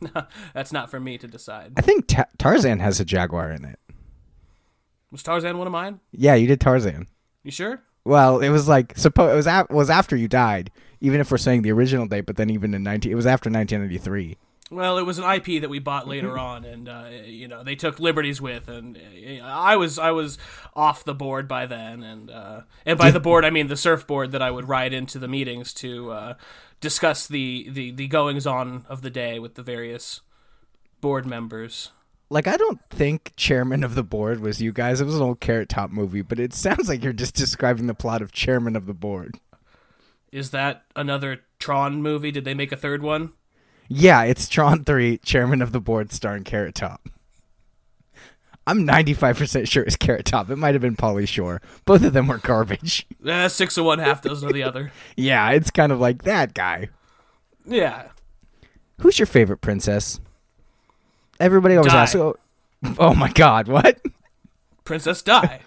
That's 0.54 0.72
not 0.72 0.90
for 0.90 1.00
me 1.00 1.18
to 1.18 1.28
decide. 1.28 1.74
I 1.78 1.82
think 1.82 2.08
Ta- 2.08 2.26
Tarzan 2.38 2.80
has 2.80 3.00
a 3.00 3.06
Jaguar 3.06 3.52
in 3.52 3.66
it. 3.66 3.80
Was 5.12 5.24
Tarzan 5.24 5.58
one 5.58 5.68
of 5.68 5.74
mine? 5.74 6.00
Yeah, 6.12 6.36
you 6.36 6.48
did 6.48 6.60
Tarzan. 6.62 7.08
You 7.44 7.52
sure? 7.52 7.82
Well, 8.04 8.40
it 8.40 8.50
was 8.50 8.68
like 8.68 8.96
suppo- 8.96 9.32
it 9.32 9.36
was 9.36 9.46
a- 9.48 9.68
was 9.70 9.90
after 9.90 10.16
you 10.16 10.28
died. 10.28 10.72
Even 11.02 11.20
if 11.20 11.30
we're 11.32 11.38
saying 11.38 11.62
the 11.64 11.72
original 11.72 12.06
date, 12.08 12.26
but 12.26 12.36
then 12.36 12.50
even 12.50 12.74
in 12.74 12.82
19 12.84 13.12
it 13.12 13.16
was 13.16 13.26
after 13.26 13.50
1993. 13.50 14.38
Well, 14.72 14.98
it 14.98 15.04
was 15.04 15.20
an 15.20 15.30
IP 15.30 15.60
that 15.60 15.70
we 15.70 15.80
bought 15.80 16.08
later 16.08 16.40
on, 16.40 16.64
and 16.64 16.88
uh, 16.88 17.10
you 17.26 17.50
know 17.50 17.62
they 17.62 17.76
took 17.76 18.00
liberties 18.00 18.40
with, 18.40 18.70
and 18.70 18.98
uh, 18.98 19.44
I 19.44 19.76
was 19.76 20.00
I 20.00 20.12
was 20.12 20.38
off 20.74 21.04
the 21.04 21.14
board 21.14 21.46
by 21.50 21.66
then, 21.66 22.02
and 22.02 22.32
uh, 22.32 22.62
and 22.86 22.98
by 22.98 23.12
the 23.12 23.20
board 23.20 23.44
I 23.44 23.50
mean 23.50 23.68
the 23.68 23.76
surfboard 23.76 24.32
that 24.32 24.42
I 24.42 24.50
would 24.50 24.70
ride 24.70 24.94
into 24.94 25.20
the 25.20 25.28
meetings 25.28 25.74
to 25.76 26.12
uh, 26.12 26.34
discuss 26.80 27.28
the, 27.28 27.68
the 27.70 27.92
the 27.92 28.08
goings 28.08 28.48
on 28.48 28.86
of 28.88 29.02
the 29.02 29.10
day 29.10 29.40
with 29.40 29.56
the 29.56 29.64
various 29.64 30.22
board 31.02 31.26
members. 31.26 31.92
Like 32.30 32.48
I 32.48 32.56
don't 32.56 32.80
think 32.90 33.34
chairman 33.36 33.84
of 33.84 33.96
the 33.96 34.04
board 34.04 34.40
was 34.40 34.62
you 34.62 34.72
guys. 34.72 35.02
It 35.02 35.06
was 35.06 35.18
an 35.18 35.22
old 35.22 35.42
Carrot 35.42 35.68
Top 35.68 35.92
movie, 35.92 36.22
but 36.22 36.40
it 36.40 36.54
sounds 36.54 36.88
like 36.88 37.04
you're 37.04 37.12
just 37.12 37.36
describing 37.36 37.88
the 37.88 37.94
plot 37.94 38.22
of 38.22 38.32
Chairman 38.32 38.78
of 38.78 38.86
the 38.86 38.94
Board. 38.94 39.38
Is 40.32 40.52
that 40.52 40.86
another 40.96 41.42
Tron 41.60 42.02
movie? 42.02 42.32
Did 42.32 42.46
they 42.46 42.54
make 42.54 42.72
a 42.72 42.78
third 42.78 43.04
one? 43.04 43.34
Yeah, 43.94 44.24
it's 44.24 44.48
Tron 44.48 44.86
3, 44.86 45.18
Chairman 45.18 45.62
of 45.62 45.74
the 45.74 45.82
Board 45.82 46.14
starring 46.14 46.46
Carrot 46.46 46.76
Top. 46.76 47.10
I'm 48.66 48.88
95% 48.88 49.68
sure 49.68 49.84
it's 49.84 49.98
Carrot 49.98 50.26
Top. 50.26 50.50
It 50.50 50.56
might 50.56 50.76
have 50.76 50.82
been 50.82 50.96
Pauly 50.96 51.28
Shore. 51.28 51.62
Both 51.84 52.06
of 52.06 52.14
them 52.14 52.28
were 52.28 52.38
garbage. 52.38 53.06
Eh, 53.26 53.48
six 53.50 53.78
of 53.78 53.86
one, 53.86 54.00
half 54.00 54.22
dozen 54.22 54.48
of 54.48 54.54
the 54.54 54.64
other. 54.64 54.92
yeah, 55.16 55.52
it's 55.52 55.70
kind 55.70 55.92
of 55.92 56.00
like 56.00 56.24
that 56.24 56.54
guy. 56.56 56.88
Yeah. 57.66 58.08
Who's 59.02 59.20
your 59.20 59.28
favorite 59.28 59.60
princess? 59.62 60.20
Everybody 61.40 61.76
always 61.76 61.92
Di. 61.92 62.02
asks. 62.02 62.16
Oh, 62.16 62.38
oh 62.98 63.14
my 63.14 63.30
god, 63.32 63.68
what? 63.68 64.00
Princess 64.86 65.22
Di. 65.22 65.60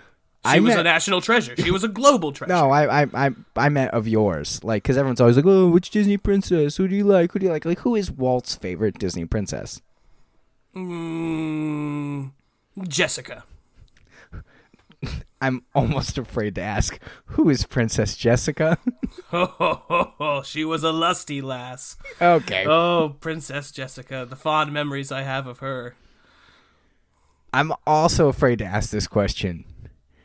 She 0.46 0.56
I 0.56 0.60
was 0.60 0.74
a 0.74 0.82
national 0.82 1.20
treasure. 1.22 1.54
She 1.56 1.70
was 1.70 1.84
a 1.84 1.88
global 1.88 2.30
treasure. 2.36 2.52
No, 2.52 2.70
I, 2.70 3.02
I, 3.02 3.06
I, 3.14 3.30
I 3.56 3.68
meant 3.70 3.92
of 3.92 4.06
yours. 4.06 4.62
Like, 4.62 4.82
because 4.82 4.98
everyone's 4.98 5.20
always 5.20 5.36
like, 5.36 5.46
"Oh, 5.46 5.68
which 5.70 5.88
Disney 5.90 6.18
princess? 6.18 6.76
Who 6.76 6.86
do 6.86 6.94
you 6.94 7.04
like? 7.04 7.32
Who 7.32 7.38
do 7.38 7.46
you 7.46 7.52
like?" 7.52 7.64
Like, 7.64 7.78
who 7.80 7.94
is 7.94 8.10
Walt's 8.10 8.54
favorite 8.54 8.98
Disney 8.98 9.24
princess? 9.24 9.80
Mm, 10.76 12.32
Jessica. 12.88 13.44
I'm 15.40 15.62
almost 15.74 16.16
afraid 16.18 16.54
to 16.56 16.62
ask, 16.62 16.98
who 17.26 17.48
is 17.50 17.64
Princess 17.66 18.16
Jessica? 18.16 18.78
Ho, 19.28 19.44
ho, 19.46 19.82
ho, 19.88 20.12
ho. 20.18 20.42
She 20.42 20.64
was 20.64 20.82
a 20.82 20.92
lusty 20.92 21.40
lass. 21.42 21.96
okay, 22.20 22.64
Oh, 22.66 23.16
Princess 23.20 23.70
Jessica. 23.70 24.26
The 24.28 24.36
fond 24.36 24.72
memories 24.72 25.10
I 25.12 25.22
have 25.22 25.46
of 25.46 25.58
her. 25.58 25.96
I'm 27.52 27.72
also 27.86 28.28
afraid 28.28 28.58
to 28.60 28.64
ask 28.64 28.90
this 28.90 29.06
question. 29.06 29.64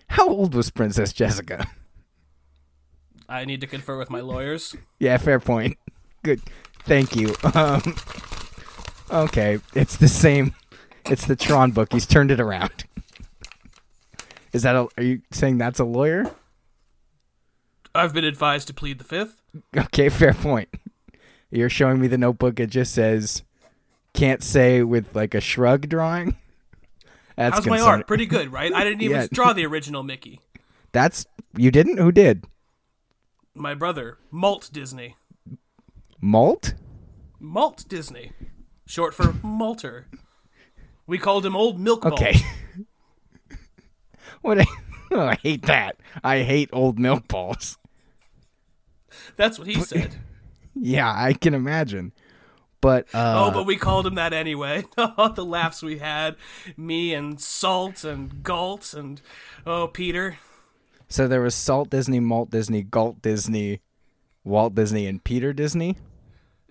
How 0.10 0.28
old 0.30 0.54
was 0.56 0.70
Princess 0.72 1.14
Jessica? 1.14 1.68
I 3.30 3.46
need 3.46 3.62
to 3.62 3.68
confer 3.68 3.98
with 3.98 4.10
my 4.10 4.22
lawyers. 4.22 4.76
yeah, 5.00 5.18
fair 5.18 5.40
point. 5.40 5.78
Good, 6.24 6.42
thank 6.84 7.16
you. 7.16 7.36
Um, 7.54 7.96
okay, 9.12 9.60
it's 9.74 9.98
the 9.98 10.08
same. 10.08 10.54
It's 11.06 11.26
the 11.26 11.36
Tron 11.36 11.72
book. 11.72 11.94
He's 11.94 12.06
turned 12.06 12.32
it 12.32 12.40
around. 12.40 12.86
Is 14.54 14.64
that 14.64 14.76
a? 14.76 14.88
Are 14.98 15.04
you 15.04 15.22
saying 15.32 15.58
that's 15.58 15.80
a 15.80 15.84
lawyer? 15.84 16.32
I've 17.96 18.14
been 18.14 18.26
advised 18.26 18.68
to 18.68 18.74
plead 18.74 18.98
the 19.00 19.04
fifth. 19.04 19.42
Okay, 19.76 20.10
fair 20.10 20.34
point. 20.34 20.70
You're 21.52 21.70
showing 21.70 22.00
me 22.00 22.08
the 22.08 22.18
notebook. 22.18 22.60
It 22.60 22.70
just 22.70 22.94
says, 22.94 23.44
"Can't 24.14 24.44
say" 24.44 24.84
with 24.84 25.16
like 25.16 25.34
a 25.34 25.42
shrug 25.42 25.90
drawing. 25.90 26.36
That's 27.40 27.56
How's 27.56 27.68
my 27.68 27.80
art? 27.80 28.06
Pretty 28.06 28.26
good, 28.26 28.52
right? 28.52 28.74
I 28.74 28.84
didn't 28.84 29.02
even 29.04 29.16
Yeah. 29.22 29.28
draw 29.32 29.54
the 29.54 29.66
original 29.66 30.04
Mickey. 30.04 30.42
That's 30.92 31.26
you 31.56 31.72
didn't. 31.72 31.98
Who 31.98 32.12
did? 32.12 32.46
My 33.56 33.74
brother, 33.74 34.18
Malt 34.30 34.70
Disney. 34.74 35.16
Malt. 36.20 36.74
Malt 37.40 37.86
Disney. 37.88 38.34
Short 38.86 39.14
for 39.14 39.28
Malter. 39.42 40.06
We 41.08 41.18
called 41.18 41.46
him 41.46 41.56
Old 41.56 41.80
Milk 41.80 42.04
Malt. 42.04 42.22
Okay. 42.22 42.40
what? 44.42 44.60
I, 44.60 44.66
oh, 45.12 45.28
I 45.28 45.36
hate 45.36 45.62
that. 45.62 45.96
I 46.22 46.40
hate 46.40 46.70
old 46.74 47.00
milk 47.00 47.30
balls. 47.30 47.78
That's 49.38 49.58
what 49.58 49.68
he 49.68 49.76
said. 49.76 50.18
Yeah, 50.76 51.10
I 51.16 51.32
can 51.32 51.54
imagine. 51.54 52.12
But 52.82 53.08
uh, 53.14 53.46
oh, 53.46 53.52
but 53.52 53.66
we 53.66 53.76
called 53.76 54.08
him 54.08 54.16
that 54.16 54.32
anyway. 54.32 54.86
the 54.96 55.46
laughs 55.46 55.84
we 55.84 56.00
had. 56.00 56.36
Me 56.78 57.14
and 57.14 57.40
Salt 57.40 58.04
and 58.04 58.42
Galt 58.42 58.94
and, 58.94 59.22
oh, 59.66 59.88
Peter. 59.88 60.38
so 61.10 61.28
there 61.28 61.42
was 61.42 61.56
Salt 61.56 61.90
Disney, 61.90 62.20
Malt 62.20 62.50
Disney, 62.52 62.84
Galt 62.84 63.22
Disney, 63.22 63.82
Walt 64.44 64.76
Disney, 64.76 65.08
and 65.08 65.24
Peter 65.24 65.52
Disney. 65.52 65.98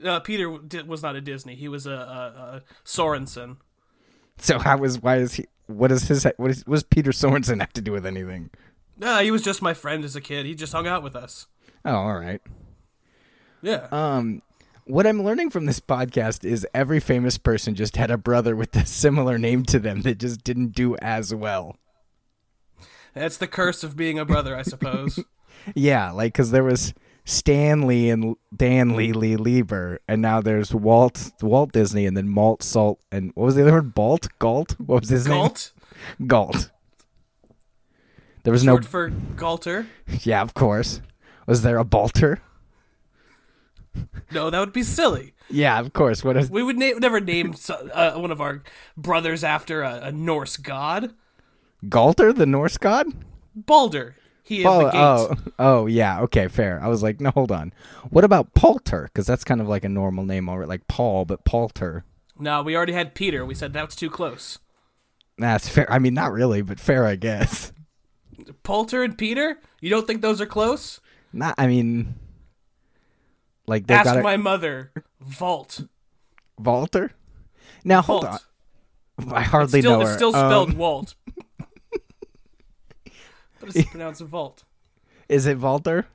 Uh, 0.02 0.20
Peter 0.20 0.48
was 0.48 1.02
not 1.02 1.16
a 1.16 1.20
Disney. 1.20 1.54
He 1.54 1.68
was 1.68 1.86
a, 1.86 1.92
a, 1.92 1.94
a 1.94 2.62
Sorensen. 2.84 3.56
So 4.38 4.58
how 4.58 4.78
was 4.78 5.02
why 5.02 5.16
is 5.16 5.34
he? 5.34 5.46
What 5.66 5.92
is 5.92 6.08
his? 6.08 6.26
What, 6.36 6.50
is, 6.50 6.62
does 6.62 6.82
Peter 6.84 7.10
Sorensen 7.10 7.60
have 7.60 7.72
to 7.74 7.82
do 7.82 7.92
with 7.92 8.06
anything? 8.06 8.50
Uh, 9.02 9.20
he 9.20 9.30
was 9.30 9.42
just 9.42 9.60
my 9.60 9.74
friend 9.74 10.04
as 10.04 10.16
a 10.16 10.20
kid. 10.20 10.46
He 10.46 10.54
just 10.54 10.72
hung 10.72 10.86
out 10.86 11.02
with 11.02 11.14
us. 11.14 11.46
Oh, 11.84 11.94
all 11.94 12.18
right. 12.18 12.40
Yeah. 13.62 13.88
Um, 13.90 14.42
what 14.88 15.07
I'm 15.07 15.23
learning 15.23 15.50
from 15.50 15.66
this 15.66 15.80
podcast 15.80 16.45
is 16.45 16.66
every 16.75 16.99
famous 16.99 17.38
person 17.38 17.75
just 17.75 17.97
had 17.97 18.11
a 18.11 18.18
brother 18.18 18.57
with 18.57 18.75
a 18.75 18.87
similar 18.87 19.38
name 19.38 19.64
to 19.66 19.78
them 19.78 20.02
that 20.02 20.18
just 20.18 20.42
didn't 20.42 20.75
do 20.75 20.97
as 20.97 21.35
well. 21.35 21.76
That's 23.14 23.37
the 23.37 23.47
curse 23.47 23.85
of 23.85 23.97
being 23.97 24.18
a 24.18 24.25
brother, 24.25 24.57
I 24.57 24.62
suppose. 24.62 25.21
Yeah, 25.75 26.12
like 26.12 26.33
because 26.33 26.52
there 26.52 26.62
was 26.62 26.95
Stanley 27.25 28.09
and 28.09 28.37
Dan 28.57 28.97
Lee 28.97 29.12
Lee 29.12 29.37
Lieber, 29.37 29.99
and 30.07 30.23
now 30.23 30.40
there's 30.40 30.73
Walt 30.73 31.33
Walt 31.42 31.73
Disney, 31.73 32.07
and 32.07 32.16
then 32.16 32.28
Malt 32.28 32.62
Salt, 32.62 33.00
and 33.11 33.33
what 33.35 33.45
was 33.45 33.57
the 33.57 33.62
other 33.62 33.73
one? 33.73 33.88
Balt 33.88 34.28
Galt. 34.38 34.78
What 34.78 35.00
was 35.00 35.11
his 35.11 35.26
Galt, 35.26 35.73
name? 36.18 36.28
Galt. 36.28 36.52
Galt. 36.52 36.71
There 38.45 38.52
was 38.52 38.62
short 38.62 38.85
no. 38.85 38.88
for 38.88 39.11
Galter. 39.37 39.88
Yeah, 40.23 40.40
of 40.40 40.54
course. 40.54 41.02
Was 41.47 41.62
there 41.62 41.78
a 41.78 41.85
Balter? 41.85 42.38
No, 44.30 44.50
that 44.50 44.59
would 44.61 44.73
be 44.73 44.83
silly. 44.83 45.35
Yeah, 45.50 45.78
of 45.80 45.92
course. 45.92 46.23
What 46.23 46.37
is 46.37 46.50
We 46.50 46.62
would 46.62 46.78
na- 46.78 46.99
never 46.99 47.21
name 47.21 47.54
uh, 47.92 48.12
one 48.12 48.30
of 48.30 48.40
our 48.40 48.62
brothers 48.97 49.42
after 49.42 49.83
a, 49.83 50.00
a 50.04 50.12
Norse 50.12 50.57
god. 50.59 51.14
Galter, 51.88 52.33
the 52.33 52.47
Norse 52.47 52.76
god? 52.76 53.07
Balder. 53.54 54.16
He 54.42 54.59
is 54.59 54.64
the 54.64 54.71
Oh, 54.71 54.80
gate. 54.90 54.95
oh, 54.95 55.37
oh, 55.59 55.87
yeah. 55.87 56.21
Okay, 56.23 56.49
fair. 56.49 56.80
I 56.83 56.88
was 56.88 57.02
like, 57.02 57.21
no, 57.21 57.30
hold 57.30 57.52
on. 57.52 57.73
What 58.11 58.25
about 58.25 58.54
Palter? 58.54 59.04
Because 59.04 59.26
that's 59.26 59.45
kind 59.45 59.61
of 59.61 59.68
like 59.68 59.85
a 59.85 59.88
normal 59.88 60.25
name 60.25 60.49
already, 60.49 60.68
like 60.68 60.88
Paul, 60.88 61.25
but 61.25 61.45
Palter. 61.45 62.04
No, 62.38 62.62
we 62.62 62.76
already 62.76 62.92
had 62.95 63.14
Peter. 63.14 63.45
We 63.45 63.54
said 63.54 63.73
that's 63.73 63.97
too 63.97 64.09
close. 64.11 64.59
That's 65.38 65.68
fair. 65.68 65.90
I 65.92 65.99
mean, 65.99 66.14
not 66.14 66.33
really, 66.33 66.62
but 66.62 66.80
fair, 66.80 67.04
I 67.04 67.16
guess. 67.16 67.73
Poulter 68.62 69.02
and 69.02 69.16
Peter? 69.18 69.59
You 69.80 69.90
don't 69.90 70.07
think 70.07 70.23
those 70.23 70.40
are 70.40 70.47
close? 70.47 71.00
Not. 71.33 71.54
I 71.59 71.66
mean, 71.66 72.14
like 73.68 73.87
they 73.87 73.94
Ask 73.94 74.06
got 74.14 74.22
my 74.22 74.37
mother. 74.37 74.90
Vault. 75.20 75.82
Walter. 76.58 77.12
Now 77.84 78.02
hold 78.02 78.25
Vault. 78.25 78.44
on. 79.20 79.32
I 79.32 79.42
hardly 79.42 79.80
Still, 79.80 79.92
know 79.96 80.00
it's 80.02 80.10
her. 80.10 80.16
still 80.16 80.32
spelled 80.32 80.70
Um, 80.70 80.76
Walt. 80.78 81.14
but 83.60 83.75
it's 83.76 83.88
pronounced 83.90 84.20
Vault. 84.22 84.64
is 85.28 85.46
it 85.46 85.58
Walter? 85.58 86.06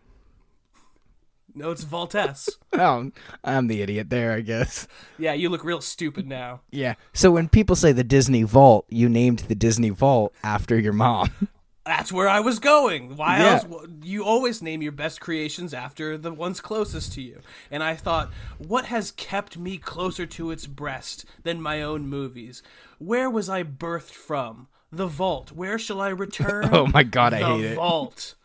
No, 1.56 1.70
it's 1.72 1.84
Valtess. 1.86 2.50
Oh, 2.76 3.12
I'm 3.44 3.68
the 3.68 3.84
idiot 3.84 4.10
there, 4.10 4.32
I 4.34 4.42
guess. 4.42 4.88
Yeah, 5.20 5.34
you 5.34 5.50
look 5.50 5.64
real 5.64 5.80
stupid 5.82 6.28
now. 6.28 6.62
Yeah. 6.72 6.96
So 7.14 7.30
when 7.30 7.48
people 7.50 7.76
say 7.76 7.92
the 7.92 8.04
Disney 8.04 8.42
Vault, 8.42 8.88
you 8.90 9.08
named 9.08 9.40
the 9.42 9.54
Disney 9.54 9.90
Vault 9.92 10.34
after 10.44 10.80
your 10.80 10.94
mom. 10.94 11.30
That's 11.86 12.12
where 12.14 12.30
I 12.30 12.40
was 12.40 12.60
going. 12.60 13.18
Why 13.18 13.40
Yeah. 13.40 13.62
else? 13.64 13.66
You 14.02 14.24
always 14.24 14.62
name 14.62 14.82
your 14.82 14.94
best 14.94 15.20
creations 15.20 15.74
after 15.74 16.18
the 16.18 16.32
ones 16.32 16.62
closest 16.62 17.12
to 17.14 17.22
you. 17.22 17.42
And 17.70 17.84
I 17.84 17.96
thought, 17.96 18.32
what 18.58 18.86
has 18.86 19.12
kept 19.12 19.58
me 19.58 19.78
closer 19.78 20.26
to 20.26 20.52
its 20.52 20.66
breast 20.66 21.26
than 21.44 21.62
my 21.62 21.82
own 21.82 22.08
movies? 22.08 22.64
Where 23.00 23.30
was 23.30 23.50
I 23.50 23.64
birthed 23.64 24.12
from? 24.14 24.68
The 24.94 25.08
vault. 25.08 25.52
Where 25.52 25.78
shall 25.78 26.00
I 26.00 26.10
return? 26.10 26.70
Oh 26.74 26.88
my 26.88 27.04
God, 27.04 27.34
I 27.34 27.40
the 27.40 27.46
hate 27.48 27.66
it. 27.66 27.76
vault. 27.76 28.36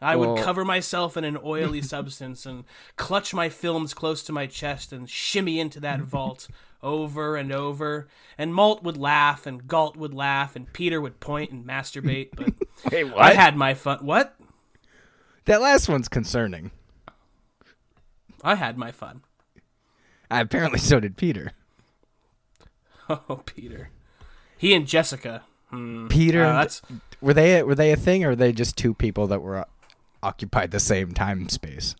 I 0.00 0.14
would 0.14 0.38
cover 0.42 0.64
myself 0.64 1.16
in 1.16 1.24
an 1.24 1.36
oily 1.44 1.82
substance 1.94 2.46
and 2.46 2.64
clutch 2.96 3.34
my 3.34 3.48
films 3.48 3.92
close 3.94 4.22
to 4.22 4.32
my 4.32 4.46
chest 4.46 4.92
and 4.92 5.10
shimmy 5.10 5.58
into 5.58 5.80
that 5.80 6.00
vault 6.00 6.46
over 6.84 7.34
and 7.36 7.50
over. 7.52 8.06
And 8.38 8.54
Malt 8.54 8.84
would 8.84 8.96
laugh, 8.96 9.44
and 9.44 9.66
Galt 9.66 9.96
would 9.96 10.14
laugh, 10.14 10.54
and 10.54 10.72
Peter 10.72 11.00
would 11.00 11.18
point 11.18 11.50
and 11.50 11.66
masturbate. 11.66 12.28
But 12.36 12.54
Hey, 12.90 13.04
what? 13.04 13.18
I 13.18 13.34
had 13.34 13.56
my 13.56 13.74
fun. 13.74 13.98
What? 14.04 14.34
that 15.46 15.60
last 15.62 15.88
one's 15.88 16.08
concerning. 16.08 16.70
I 18.44 18.54
had 18.54 18.76
my 18.78 18.92
fun. 18.92 19.22
I, 20.30 20.40
Apparently, 20.40 20.78
so 20.78 21.00
did 21.00 21.16
Peter. 21.16 21.52
Oh, 23.10 23.42
Peter. 23.46 23.88
He 24.58 24.74
and 24.74 24.86
Jessica. 24.86 25.42
Peter, 26.10 26.44
Uh, 26.44 26.52
that's 26.52 26.82
were 27.22 27.32
they 27.32 27.62
were 27.62 27.74
they 27.74 27.90
a 27.90 27.96
thing, 27.96 28.22
or 28.22 28.28
were 28.30 28.36
they 28.36 28.52
just 28.52 28.76
two 28.76 28.92
people 28.92 29.26
that 29.28 29.40
were? 29.40 29.64
occupied 30.22 30.72
the 30.72 30.80
same 30.80 31.12
time 31.14 31.48
space. 31.48 31.94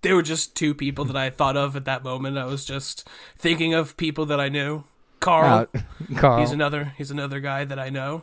They 0.00 0.14
were 0.14 0.22
just 0.22 0.54
two 0.56 0.72
people 0.74 1.04
that 1.06 1.16
I 1.16 1.28
thought 1.28 1.56
of 1.58 1.76
at 1.76 1.84
that 1.84 2.02
moment. 2.04 2.38
I 2.38 2.44
was 2.46 2.64
just 2.64 3.06
thinking 3.36 3.74
of 3.74 3.96
people 3.98 4.24
that 4.26 4.40
I 4.40 4.48
knew. 4.48 4.84
Carl, 5.20 5.66
Uh, 5.74 5.80
Carl. 6.16 6.40
he's 6.40 6.52
another 6.52 6.94
he's 6.96 7.10
another 7.10 7.40
guy 7.40 7.64
that 7.66 7.78
I 7.78 7.90
know. 7.90 8.22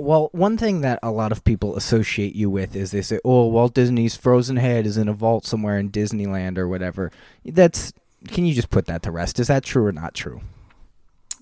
Well, 0.00 0.28
one 0.32 0.56
thing 0.58 0.80
that 0.82 0.98
a 1.02 1.10
lot 1.10 1.32
of 1.32 1.44
people 1.44 1.76
associate 1.76 2.34
you 2.34 2.50
with 2.50 2.74
is 2.76 2.90
they 2.90 3.02
say, 3.02 3.18
"Oh, 3.24 3.46
Walt 3.48 3.74
Disney's 3.74 4.16
frozen 4.16 4.56
head 4.56 4.86
is 4.86 4.96
in 4.96 5.08
a 5.08 5.12
vault 5.12 5.44
somewhere 5.46 5.78
in 5.78 5.90
Disneyland 5.90 6.58
or 6.58 6.66
whatever." 6.68 7.10
That's 7.44 7.92
can 8.28 8.44
you 8.44 8.54
just 8.54 8.70
put 8.70 8.86
that 8.86 9.02
to 9.04 9.10
rest? 9.10 9.38
Is 9.40 9.46
that 9.48 9.64
true 9.64 9.84
or 9.86 9.92
not 9.92 10.14
true? 10.14 10.40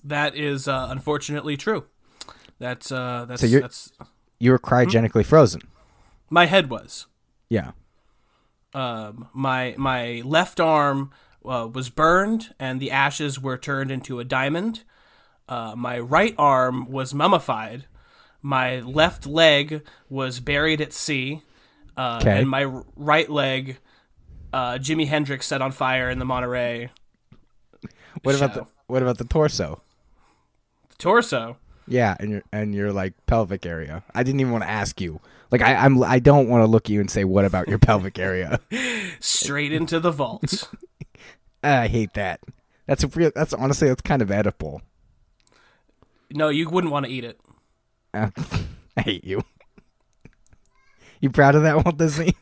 That 0.03 0.35
is 0.35 0.67
uh, 0.67 0.87
unfortunately 0.89 1.57
true. 1.57 1.85
That's 2.59 2.91
uh, 2.91 3.25
that's 3.27 3.41
So 3.41 3.47
you're- 3.47 3.61
that's 3.61 3.91
You 4.39 4.51
were 4.51 4.59
cryogenically 4.59 5.25
frozen. 5.25 5.61
my 6.29 6.45
head 6.45 6.69
was. 6.69 7.07
Yeah. 7.49 7.71
Um, 8.73 9.27
my 9.33 9.75
my 9.77 10.21
left 10.23 10.59
arm 10.59 11.11
uh, 11.43 11.67
was 11.73 11.89
burned, 11.89 12.53
and 12.59 12.79
the 12.79 12.91
ashes 12.91 13.39
were 13.41 13.57
turned 13.57 13.91
into 13.91 14.19
a 14.19 14.23
diamond. 14.23 14.83
Uh, 15.47 15.73
my 15.75 15.97
right 15.99 16.35
arm 16.37 16.89
was 16.89 17.13
mummified. 17.13 17.85
My 18.41 18.79
left 18.79 19.25
leg 19.25 19.81
was 20.09 20.39
buried 20.39 20.79
at 20.81 20.93
sea, 20.93 21.41
uh, 21.97 22.19
Okay. 22.21 22.39
and 22.39 22.49
my 22.49 22.63
right 22.95 23.29
leg, 23.29 23.77
uh, 24.53 24.73
Jimi 24.73 25.07
Hendrix 25.07 25.45
set 25.47 25.61
on 25.61 25.71
fire 25.71 26.09
in 26.09 26.19
the 26.19 26.25
Monterey 26.25 26.89
What 28.23 28.35
about 28.35 28.53
the 28.53 28.65
what 28.87 29.01
about 29.01 29.17
the 29.17 29.25
torso? 29.25 29.81
The 30.89 30.95
torso. 30.97 31.57
Yeah, 31.87 32.15
and 32.19 32.31
your 32.31 32.43
and 32.51 32.73
your 32.73 32.91
like 32.93 33.13
pelvic 33.25 33.65
area. 33.65 34.03
I 34.15 34.23
didn't 34.23 34.39
even 34.39 34.51
want 34.53 34.63
to 34.63 34.69
ask 34.69 34.99
you. 35.01 35.19
Like 35.51 35.61
I, 35.61 35.75
I'm 35.75 36.01
I 36.03 36.19
don't 36.19 36.47
want 36.47 36.61
to 36.63 36.67
look 36.67 36.85
at 36.85 36.89
you 36.91 36.99
and 37.01 37.09
say 37.11 37.23
what 37.23 37.45
about 37.45 37.67
your 37.67 37.79
pelvic 37.79 38.17
area. 38.19 38.59
straight 39.19 39.73
into 39.73 39.99
the 39.99 40.11
vault. 40.11 40.69
I 41.63 41.87
hate 41.87 42.13
that. 42.13 42.39
That's 42.85 43.03
a 43.03 43.07
real. 43.07 43.31
That's 43.35 43.53
honestly 43.53 43.87
that's 43.89 44.01
kind 44.01 44.21
of 44.21 44.31
edible. 44.31 44.81
no, 46.31 46.49
you 46.49 46.69
wouldn't 46.69 46.93
want 46.93 47.05
to 47.05 47.11
eat 47.11 47.23
it. 47.23 47.39
I 48.13 48.31
hate 49.01 49.23
you. 49.23 49.41
You 51.21 51.29
proud 51.29 51.55
of 51.55 51.63
that, 51.63 51.75
Walt 51.83 51.97
Disney? 51.97 52.33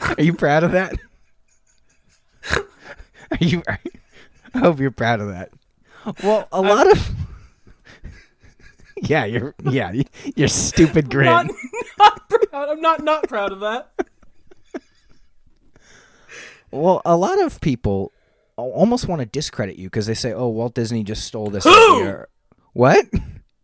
Are 0.00 0.22
you 0.22 0.34
proud 0.34 0.64
of 0.64 0.72
that? 0.72 0.94
Are 2.52 3.38
you? 3.40 3.62
I 4.54 4.58
hope 4.58 4.78
you're 4.80 4.90
proud 4.90 5.20
of 5.20 5.28
that. 5.28 5.50
Well, 6.22 6.48
a 6.52 6.60
lot 6.62 6.90
of. 6.90 7.10
Yeah, 9.02 9.24
you're. 9.24 9.54
Yeah, 9.62 9.92
you- 9.92 10.04
your 10.36 10.48
stupid 10.48 11.10
grin. 11.10 11.26
Not, 11.26 11.46
not 11.98 12.28
proud. 12.28 12.68
I'm 12.70 12.80
not 12.80 13.04
not 13.04 13.28
proud 13.28 13.52
of 13.52 13.60
that. 13.60 13.90
Well, 16.70 17.02
a 17.04 17.16
lot 17.16 17.40
of 17.40 17.60
people 17.60 18.12
almost 18.56 19.06
want 19.08 19.20
to 19.20 19.26
discredit 19.26 19.76
you 19.76 19.86
because 19.88 20.06
they 20.06 20.14
say, 20.14 20.32
"Oh, 20.32 20.48
Walt 20.48 20.74
Disney 20.74 21.04
just 21.04 21.24
stole 21.24 21.50
this 21.50 21.64
Who? 21.64 21.96
idea." 22.00 22.26
What? 22.72 23.06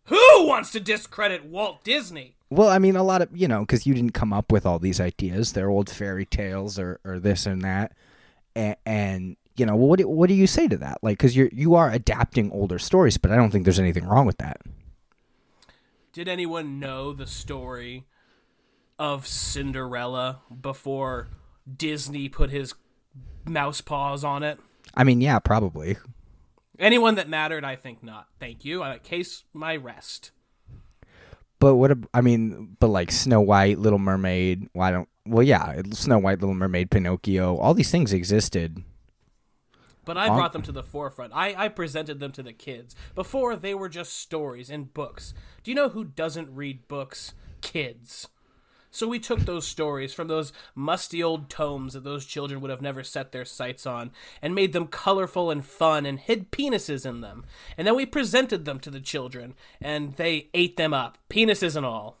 Who 0.05 0.47
wants 0.47 0.71
to 0.71 0.79
discredit 0.79 1.45
Walt 1.45 1.83
Disney? 1.83 2.35
Well, 2.49 2.69
I 2.69 2.77
mean, 2.77 2.95
a 2.95 3.03
lot 3.03 3.21
of 3.21 3.29
you 3.35 3.47
know, 3.47 3.61
because 3.61 3.85
you 3.85 3.93
didn't 3.93 4.13
come 4.13 4.33
up 4.33 4.51
with 4.51 4.65
all 4.65 4.79
these 4.79 4.99
ideas. 4.99 5.53
They're 5.53 5.69
old 5.69 5.89
fairy 5.89 6.25
tales 6.25 6.77
or, 6.77 6.99
or 7.03 7.19
this 7.19 7.45
and 7.45 7.61
that, 7.63 7.93
and, 8.55 8.75
and 8.85 9.37
you 9.55 9.65
know, 9.65 9.75
what 9.75 9.99
do, 9.99 10.07
what 10.07 10.27
do 10.27 10.33
you 10.33 10.47
say 10.47 10.67
to 10.67 10.77
that? 10.77 10.99
Like, 11.01 11.17
because 11.17 11.35
you're 11.35 11.49
you 11.51 11.75
are 11.75 11.89
adapting 11.89 12.51
older 12.51 12.79
stories, 12.79 13.17
but 13.17 13.31
I 13.31 13.35
don't 13.35 13.51
think 13.51 13.63
there's 13.63 13.79
anything 13.79 14.05
wrong 14.05 14.25
with 14.25 14.37
that. 14.37 14.61
Did 16.11 16.27
anyone 16.27 16.79
know 16.79 17.11
the 17.13 17.25
story 17.25 18.05
of 18.99 19.25
Cinderella 19.25 20.41
before 20.61 21.29
Disney 21.75 22.29
put 22.29 22.51
his 22.51 22.75
mouse 23.45 23.81
paws 23.81 24.23
on 24.23 24.43
it? 24.43 24.59
I 24.93 25.03
mean, 25.03 25.21
yeah, 25.21 25.39
probably. 25.39 25.97
Anyone 26.79 27.15
that 27.15 27.29
mattered, 27.29 27.63
I 27.63 27.75
think 27.75 28.03
not. 28.03 28.27
Thank 28.39 28.65
you. 28.65 28.81
I 28.81 28.97
case 28.97 29.43
my 29.53 29.75
rest. 29.75 30.31
But 31.59 31.75
what? 31.75 31.91
ab- 31.91 32.09
I 32.13 32.21
mean, 32.21 32.75
but 32.79 32.87
like 32.87 33.11
Snow 33.11 33.39
White, 33.39 33.79
Little 33.79 33.99
Mermaid. 33.99 34.67
Why 34.73 34.91
don't? 34.91 35.07
Well, 35.25 35.43
yeah, 35.43 35.81
Snow 35.91 36.17
White, 36.17 36.41
Little 36.41 36.55
Mermaid, 36.55 36.91
Pinocchio. 36.91 37.57
All 37.57 37.73
these 37.73 37.91
things 37.91 38.11
existed. 38.11 38.83
But 40.05 40.17
I 40.17 40.27
brought 40.27 40.51
them 40.51 40.63
to 40.63 40.73
the 40.73 40.83
forefront. 40.83 41.31
I, 41.33 41.55
I 41.57 41.69
presented 41.69 42.19
them 42.19 42.33
to 42.33 42.43
the 42.43 42.51
kids. 42.51 42.95
Before, 43.15 43.55
they 43.55 43.73
were 43.73 43.87
just 43.87 44.17
stories 44.19 44.69
and 44.69 44.93
books. 44.93 45.33
Do 45.63 45.71
you 45.71 45.75
know 45.75 45.89
who 45.89 46.03
doesn't 46.03 46.53
read 46.53 46.87
books? 46.89 47.33
Kids. 47.61 48.27
So 48.93 49.07
we 49.07 49.17
took 49.17 49.39
those 49.39 49.65
stories 49.65 50.13
from 50.13 50.27
those 50.27 50.53
musty 50.75 51.23
old 51.23 51.49
tomes 51.49 51.93
that 51.93 52.03
those 52.03 52.27
children 52.27 52.61
would 52.61 52.69
have 52.69 52.81
never 52.81 53.03
set 53.03 53.31
their 53.31 53.43
sights 53.43 53.87
on 53.87 54.11
and 54.39 54.53
made 54.53 54.71
them 54.71 54.85
colorful 54.85 55.49
and 55.49 55.65
fun 55.65 56.05
and 56.05 56.19
hid 56.19 56.51
penises 56.51 57.03
in 57.03 57.21
them. 57.21 57.43
And 57.75 57.87
then 57.87 57.95
we 57.95 58.05
presented 58.05 58.65
them 58.65 58.79
to 58.81 58.91
the 58.91 58.99
children 58.99 59.55
and 59.81 60.15
they 60.17 60.49
ate 60.53 60.77
them 60.77 60.93
up, 60.93 61.17
penises 61.27 61.75
and 61.75 61.87
all. 61.87 62.17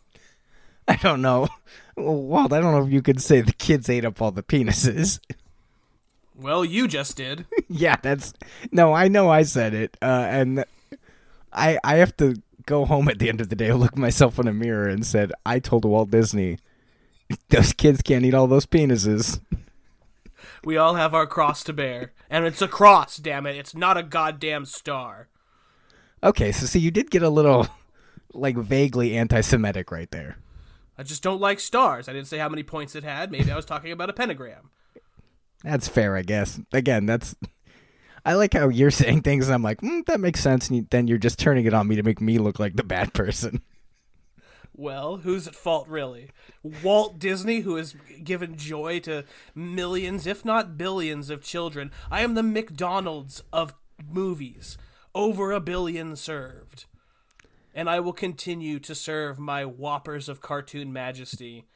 I 0.87 0.95
don't 0.95 1.21
know. 1.21 1.47
Well, 1.95 2.15
Walt, 2.15 2.51
I 2.53 2.59
don't 2.59 2.71
know 2.71 2.83
if 2.83 2.91
you 2.91 3.03
could 3.03 3.21
say 3.21 3.41
the 3.41 3.53
kids 3.53 3.87
ate 3.87 4.03
up 4.03 4.19
all 4.19 4.31
the 4.31 4.41
penises. 4.41 5.19
Well, 6.35 6.65
you 6.65 6.87
just 6.87 7.15
did. 7.15 7.45
yeah, 7.69 7.97
that's 8.01 8.33
no. 8.71 8.93
I 8.93 9.09
know 9.09 9.29
I 9.29 9.43
said 9.43 9.75
it, 9.75 9.95
uh, 10.01 10.25
and 10.27 10.65
I 11.53 11.77
I 11.83 11.97
have 11.97 12.17
to 12.17 12.41
go 12.65 12.85
home 12.85 13.07
at 13.07 13.19
the 13.19 13.29
end 13.29 13.41
of 13.41 13.49
the 13.49 13.55
day, 13.55 13.71
look 13.73 13.97
myself 13.97 14.39
in 14.39 14.47
a 14.47 14.53
mirror, 14.53 14.87
and 14.87 15.05
said 15.05 15.31
I 15.45 15.59
told 15.59 15.85
Walt 15.85 16.11
Disney 16.11 16.57
those 17.49 17.73
kids 17.73 18.01
can't 18.01 18.25
eat 18.25 18.33
all 18.33 18.47
those 18.47 18.65
penises. 18.65 19.39
We 20.65 20.77
all 20.77 20.95
have 20.95 21.13
our 21.13 21.27
cross 21.27 21.63
to 21.65 21.73
bear. 21.73 22.13
And 22.29 22.45
it's 22.45 22.61
a 22.61 22.67
cross, 22.67 23.17
damn 23.17 23.45
it. 23.45 23.55
It's 23.55 23.75
not 23.75 23.97
a 23.97 24.03
goddamn 24.03 24.65
star. 24.65 25.27
Okay, 26.23 26.51
so 26.51 26.65
see, 26.65 26.79
you 26.79 26.91
did 26.91 27.11
get 27.11 27.21
a 27.21 27.29
little 27.29 27.67
like 28.33 28.55
vaguely 28.55 29.15
anti-Semitic 29.17 29.91
right 29.91 30.09
there. 30.11 30.37
I 30.97 31.03
just 31.03 31.23
don't 31.23 31.41
like 31.41 31.59
stars. 31.59 32.07
I 32.07 32.13
didn't 32.13 32.27
say 32.27 32.37
how 32.37 32.49
many 32.49 32.63
points 32.63 32.95
it 32.95 33.03
had. 33.03 33.31
Maybe 33.31 33.51
I 33.51 33.55
was 33.55 33.65
talking 33.65 33.91
about 33.91 34.09
a 34.09 34.13
pentagram. 34.13 34.69
That's 35.63 35.87
fair, 35.87 36.15
I 36.15 36.21
guess. 36.21 36.59
Again, 36.71 37.05
that's. 37.05 37.35
I 38.25 38.35
like 38.35 38.53
how 38.53 38.69
you're 38.69 38.91
saying 38.91 39.21
things, 39.21 39.47
and 39.47 39.55
I'm 39.55 39.63
like, 39.63 39.81
mm, 39.81 40.05
that 40.05 40.19
makes 40.19 40.39
sense. 40.39 40.69
And 40.69 40.89
then 40.89 41.07
you're 41.07 41.17
just 41.17 41.39
turning 41.39 41.65
it 41.65 41.73
on 41.73 41.87
me 41.87 41.95
to 41.95 42.03
make 42.03 42.21
me 42.21 42.37
look 42.37 42.59
like 42.59 42.75
the 42.75 42.83
bad 42.83 43.13
person. 43.13 43.61
Well, 44.75 45.17
who's 45.17 45.47
at 45.47 45.55
fault, 45.55 45.87
really? 45.87 46.31
Walt 46.63 47.19
Disney, 47.19 47.59
who 47.59 47.75
has 47.75 47.95
given 48.23 48.57
joy 48.57 48.99
to 49.01 49.23
millions, 49.53 50.25
if 50.25 50.43
not 50.43 50.77
billions, 50.77 51.29
of 51.29 51.43
children. 51.43 51.91
I 52.09 52.21
am 52.21 52.33
the 52.33 52.41
McDonald's 52.41 53.43
of 53.53 53.75
movies. 54.03 54.77
Over 55.13 55.51
a 55.51 55.59
billion 55.59 56.15
served. 56.15 56.85
And 57.75 57.87
I 57.87 57.99
will 57.99 58.13
continue 58.13 58.79
to 58.79 58.95
serve 58.95 59.37
my 59.37 59.63
whoppers 59.63 60.27
of 60.27 60.41
cartoon 60.41 60.91
majesty 60.91 61.67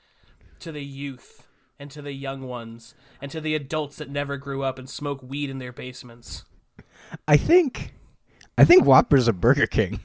to 0.60 0.72
the 0.72 0.84
youth 0.84 1.47
and 1.80 1.92
to 1.92 2.02
the 2.02 2.13
young 2.13 2.44
ones 2.44 2.96
and 3.22 3.30
to 3.32 3.42
the 3.42 3.56
adults 3.56 3.98
that 3.98 4.10
never 4.10 4.38
grew 4.38 4.63
up 4.63 4.80
and 4.80 4.90
smoke 4.90 5.22
weed 5.22 5.50
in 5.50 5.60
their 5.60 5.74
basements. 5.74 6.46
I 7.28 7.38
think, 7.38 7.94
I 8.58 8.66
think 8.66 8.86
Whopper's 8.86 9.28
a 9.28 9.34
Burger 9.34 9.68
King. 9.68 10.00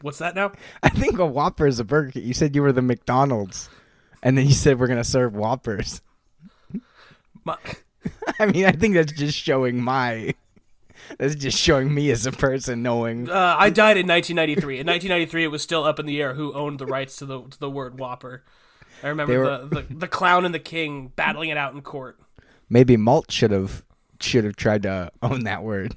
What's 0.00 0.18
that 0.18 0.34
now? 0.34 0.52
I 0.82 0.88
think 0.88 1.18
a 1.18 1.26
Whopper 1.26 1.66
is 1.66 1.80
a 1.80 1.84
Burger 1.84 2.12
King. 2.12 2.24
You 2.24 2.34
said 2.34 2.54
you 2.54 2.62
were 2.62 2.72
the 2.72 2.82
McDonald's, 2.82 3.68
and 4.22 4.38
then 4.38 4.46
you 4.46 4.52
said 4.52 4.78
we're 4.78 4.86
gonna 4.86 5.04
serve 5.04 5.34
Whoppers. 5.34 6.00
My, 7.44 7.56
I 8.38 8.46
mean, 8.46 8.64
I 8.64 8.72
think 8.72 8.94
that's 8.94 9.12
just 9.12 9.36
showing 9.36 9.82
my. 9.82 10.34
That's 11.18 11.36
just 11.36 11.58
showing 11.58 11.94
me 11.94 12.10
as 12.10 12.26
a 12.26 12.32
person 12.32 12.82
knowing. 12.82 13.30
Uh, 13.30 13.56
I 13.58 13.70
died 13.70 13.96
in 13.96 14.06
1993. 14.06 14.80
In 14.80 14.86
1993, 14.86 15.44
it 15.44 15.46
was 15.48 15.62
still 15.62 15.84
up 15.84 15.98
in 15.98 16.06
the 16.06 16.20
air 16.20 16.34
who 16.34 16.52
owned 16.52 16.78
the 16.78 16.86
rights 16.86 17.16
to 17.16 17.26
the 17.26 17.42
to 17.42 17.58
the 17.58 17.70
word 17.70 17.98
Whopper. 17.98 18.44
I 19.02 19.08
remember 19.08 19.38
were- 19.38 19.66
the, 19.66 19.82
the 19.82 19.94
the 19.94 20.08
clown 20.08 20.44
and 20.44 20.54
the 20.54 20.58
king 20.58 21.12
battling 21.16 21.50
it 21.50 21.56
out 21.56 21.74
in 21.74 21.82
court. 21.82 22.18
Maybe 22.68 22.96
Malt 22.96 23.30
should 23.30 23.50
have 23.50 23.84
should 24.20 24.44
have 24.44 24.56
tried 24.56 24.82
to 24.82 25.10
own 25.22 25.44
that 25.44 25.62
word. 25.62 25.96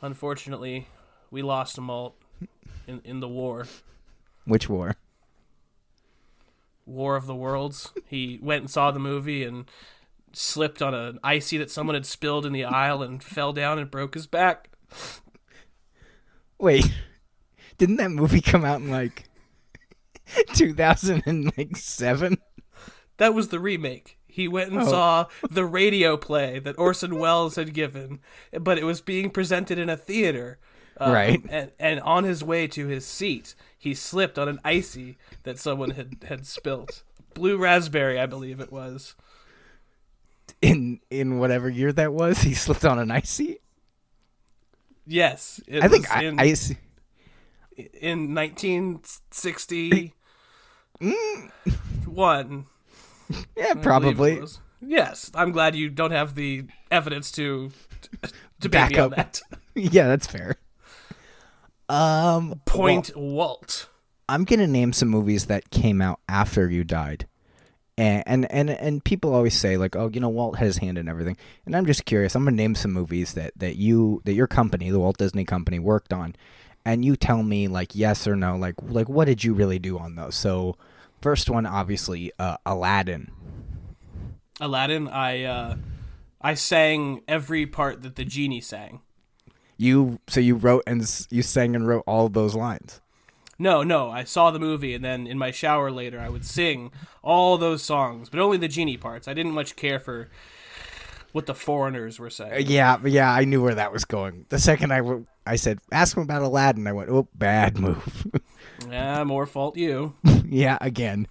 Unfortunately, 0.00 0.88
we 1.30 1.42
lost 1.42 1.80
Malt 1.80 2.16
in 2.86 3.00
in 3.04 3.20
the 3.20 3.28
war, 3.28 3.66
Which 4.44 4.68
war? 4.68 4.96
War 6.84 7.14
of 7.14 7.26
the 7.26 7.34
Worlds. 7.34 7.92
He 8.08 8.38
went 8.42 8.62
and 8.62 8.70
saw 8.70 8.90
the 8.90 8.98
movie 8.98 9.44
and 9.44 9.66
slipped 10.32 10.82
on 10.82 10.94
an 10.94 11.20
ICEE 11.22 11.58
that 11.58 11.70
someone 11.70 11.94
had 11.94 12.06
spilled 12.06 12.44
in 12.44 12.52
the 12.52 12.64
aisle 12.64 13.02
and 13.02 13.22
fell 13.22 13.52
down 13.52 13.78
and 13.78 13.90
broke 13.90 14.14
his 14.14 14.26
back. 14.26 14.70
Wait, 16.58 16.92
didn't 17.78 17.96
that 17.96 18.10
movie 18.10 18.40
come 18.40 18.64
out 18.64 18.80
in 18.80 18.90
like 18.90 19.24
2007? 20.54 22.38
That 23.18 23.34
was 23.34 23.48
the 23.48 23.60
remake. 23.60 24.18
He 24.26 24.48
went 24.48 24.72
and 24.72 24.80
Oh. 24.82 24.88
saw 24.88 25.26
the 25.50 25.64
radio 25.66 26.16
play 26.16 26.58
that 26.58 26.78
Orson 26.78 27.18
Welles 27.18 27.56
had 27.56 27.74
given, 27.74 28.20
but 28.58 28.78
it 28.78 28.84
was 28.84 29.00
being 29.00 29.30
presented 29.30 29.78
in 29.78 29.88
a 29.90 29.96
theater. 29.96 30.58
Um, 30.98 31.12
Right. 31.12 31.40
And, 31.48 31.70
and 31.78 32.00
on 32.00 32.24
his 32.24 32.42
way 32.42 32.66
to 32.68 32.86
his 32.86 33.04
seat, 33.06 33.54
he 33.78 33.94
slipped 33.94 34.38
on 34.38 34.48
an 34.48 34.58
ICEE 34.64 35.16
that 35.42 35.58
someone 35.58 35.90
had, 35.90 36.16
had 36.28 36.46
spilt. 36.46 37.02
Blue 37.34 37.56
raspberry, 37.58 38.18
I 38.18 38.26
believe 38.26 38.60
it 38.60 38.72
was. 38.72 39.14
In 40.60 41.00
in 41.10 41.38
whatever 41.38 41.68
year 41.68 41.92
that 41.92 42.12
was, 42.12 42.42
he 42.42 42.54
slipped 42.54 42.84
on 42.84 42.98
an 42.98 43.10
ICEE. 43.10 43.58
Yes. 45.06 45.60
It 45.66 45.82
I 45.82 45.88
think 45.88 46.10
I, 46.14 46.24
in, 46.24 46.38
ICEE. 46.38 46.76
In 47.94 48.34
1960. 48.34 50.14
One. 52.06 52.66
Yeah, 53.56 53.74
probably. 53.74 54.42
Yes, 54.80 55.30
I'm 55.34 55.52
glad 55.52 55.74
you 55.76 55.88
don't 55.88 56.10
have 56.10 56.34
the 56.34 56.64
evidence 56.90 57.30
to 57.32 57.70
to 58.60 58.68
Back 58.68 58.96
up. 58.98 59.14
that. 59.16 59.40
yeah, 59.74 60.08
that's 60.08 60.26
fair. 60.26 60.56
Um, 61.88 62.60
Point 62.64 63.16
Walt. 63.16 63.88
I'm 64.28 64.44
gonna 64.44 64.66
name 64.66 64.92
some 64.92 65.08
movies 65.08 65.46
that 65.46 65.70
came 65.70 66.00
out 66.00 66.20
after 66.28 66.70
you 66.70 66.84
died, 66.84 67.26
and 67.98 68.22
and 68.26 68.50
and 68.50 68.70
and 68.70 69.04
people 69.04 69.34
always 69.34 69.58
say 69.58 69.76
like, 69.76 69.94
oh, 69.96 70.08
you 70.12 70.20
know, 70.20 70.28
Walt 70.28 70.56
had 70.56 70.66
his 70.66 70.78
hand 70.78 70.98
in 70.98 71.08
everything, 71.08 71.36
and 71.66 71.76
I'm 71.76 71.86
just 71.86 72.04
curious. 72.04 72.34
I'm 72.34 72.44
gonna 72.44 72.56
name 72.56 72.74
some 72.74 72.92
movies 72.92 73.34
that 73.34 73.52
that 73.56 73.76
you 73.76 74.22
that 74.24 74.34
your 74.34 74.46
company, 74.46 74.90
the 74.90 75.00
Walt 75.00 75.18
Disney 75.18 75.44
Company, 75.44 75.78
worked 75.78 76.12
on, 76.12 76.34
and 76.84 77.04
you 77.04 77.16
tell 77.16 77.42
me 77.42 77.68
like 77.68 77.94
yes 77.94 78.26
or 78.26 78.36
no, 78.36 78.56
like 78.56 78.74
like 78.82 79.08
what 79.08 79.26
did 79.26 79.44
you 79.44 79.54
really 79.54 79.78
do 79.78 79.98
on 79.98 80.14
those? 80.14 80.34
So, 80.34 80.76
first 81.20 81.48
one, 81.48 81.66
obviously, 81.66 82.32
uh, 82.38 82.56
Aladdin. 82.66 83.30
Aladdin. 84.60 85.08
I 85.08 85.44
uh, 85.44 85.76
I 86.40 86.54
sang 86.54 87.22
every 87.28 87.66
part 87.66 88.02
that 88.02 88.16
the 88.16 88.24
genie 88.24 88.60
sang. 88.60 89.00
You 89.76 90.20
so 90.28 90.40
you 90.40 90.56
wrote 90.56 90.84
and 90.86 91.00
you 91.30 91.42
sang 91.42 91.74
and 91.74 91.86
wrote 91.86 92.04
all 92.06 92.26
of 92.26 92.32
those 92.32 92.54
lines. 92.54 93.00
No, 93.58 93.84
no, 93.84 94.10
I 94.10 94.24
saw 94.24 94.50
the 94.50 94.58
movie, 94.58 94.92
and 94.92 95.04
then 95.04 95.26
in 95.26 95.38
my 95.38 95.52
shower 95.52 95.90
later, 95.90 96.18
I 96.18 96.28
would 96.28 96.44
sing 96.44 96.90
all 97.22 97.58
those 97.58 97.82
songs, 97.82 98.28
but 98.28 98.40
only 98.40 98.56
the 98.56 98.66
genie 98.66 98.96
parts. 98.96 99.28
I 99.28 99.34
didn't 99.34 99.52
much 99.52 99.76
care 99.76 100.00
for 100.00 100.30
what 101.32 101.46
the 101.46 101.54
foreigners 101.54 102.18
were 102.18 102.26
Uh, 102.26 102.30
saying. 102.30 102.66
Yeah, 102.68 102.98
yeah, 103.04 103.32
I 103.32 103.44
knew 103.44 103.62
where 103.62 103.74
that 103.74 103.92
was 103.92 104.04
going. 104.04 104.46
The 104.48 104.58
second 104.58 104.92
I 104.92 104.98
w- 104.98 105.26
I 105.46 105.56
said, 105.56 105.80
ask 105.90 106.16
him 106.16 106.22
about 106.22 106.42
Aladdin, 106.42 106.86
I 106.86 106.92
went, 106.92 107.10
oh, 107.10 107.28
bad 107.34 107.78
move. 107.78 108.26
Yeah, 108.90 109.22
more 109.22 109.46
fault 109.46 109.76
you. 109.76 110.14
yeah, 110.44 110.76
again. 110.80 111.28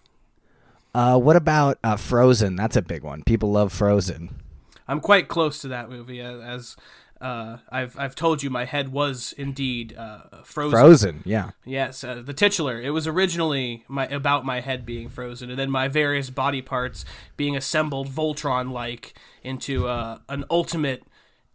Uh, 0.95 1.19
what 1.19 1.35
about 1.35 1.77
uh, 1.83 1.97
Frozen? 1.97 2.55
That's 2.55 2.77
a 2.77 2.81
big 2.81 3.03
one. 3.03 3.23
People 3.23 3.51
love 3.51 3.73
Frozen. 3.73 4.41
I'm 4.87 5.01
quite 5.01 5.27
close 5.27 5.59
to 5.59 5.67
that 5.67 5.89
movie, 5.89 6.21
uh, 6.21 6.39
as 6.39 6.75
uh, 7.21 7.57
I've 7.69 7.97
I've 7.99 8.15
told 8.15 8.41
you, 8.41 8.49
my 8.49 8.65
head 8.65 8.91
was 8.91 9.33
indeed 9.37 9.95
uh, 9.95 10.43
frozen. 10.43 10.71
Frozen, 10.71 11.21
yeah. 11.23 11.51
Yes, 11.63 12.03
uh, 12.03 12.21
the 12.25 12.33
titular. 12.33 12.81
It 12.81 12.89
was 12.89 13.07
originally 13.07 13.83
my 13.87 14.07
about 14.07 14.43
my 14.43 14.59
head 14.59 14.85
being 14.85 15.07
frozen, 15.07 15.49
and 15.51 15.59
then 15.59 15.69
my 15.69 15.87
various 15.87 16.29
body 16.29 16.61
parts 16.61 17.05
being 17.37 17.55
assembled 17.55 18.09
Voltron-like 18.09 19.13
into 19.43 19.87
uh, 19.87 20.19
an 20.29 20.45
ultimate 20.49 21.03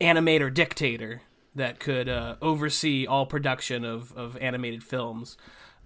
animator 0.01 0.53
dictator 0.53 1.23
that 1.55 1.81
could 1.81 2.09
uh, 2.09 2.37
oversee 2.41 3.07
all 3.07 3.27
production 3.27 3.85
of, 3.85 4.13
of 4.13 4.37
animated 4.39 4.85
films. 4.85 5.37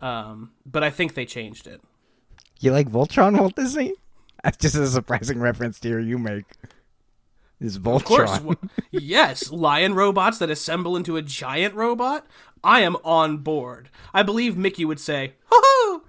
Um, 0.03 0.51
but 0.66 0.83
I 0.83 0.90
think 0.90 1.14
they 1.14 1.25
changed 1.25 1.66
it. 1.66 1.81
You 2.59 2.73
like 2.73 2.90
Voltron, 2.90 3.38
Walt 3.38 3.55
Disney? 3.55 3.95
That's 4.43 4.57
just 4.59 4.75
a 4.75 4.87
surprising 4.87 5.40
reference 5.40 5.81
to 5.81 5.88
hear 5.88 6.01
you 6.01 6.19
make. 6.19 6.45
Is 7.61 7.79
Voltron? 7.79 7.96
Of 7.96 8.05
course, 8.05 8.57
yes, 8.90 9.53
lion 9.53 9.94
robots 9.94 10.38
that 10.38 10.51
assemble 10.51 10.96
into 10.96 11.16
a 11.16 11.23
giant 11.23 11.75
robot. 11.75 12.27
I 12.64 12.81
am 12.81 12.96
on 13.05 13.38
board. 13.38 13.90
I 14.14 14.23
believe 14.23 14.57
Mickey 14.57 14.85
would 14.85 15.01
say, 15.01 15.35
"Ho 15.51 16.03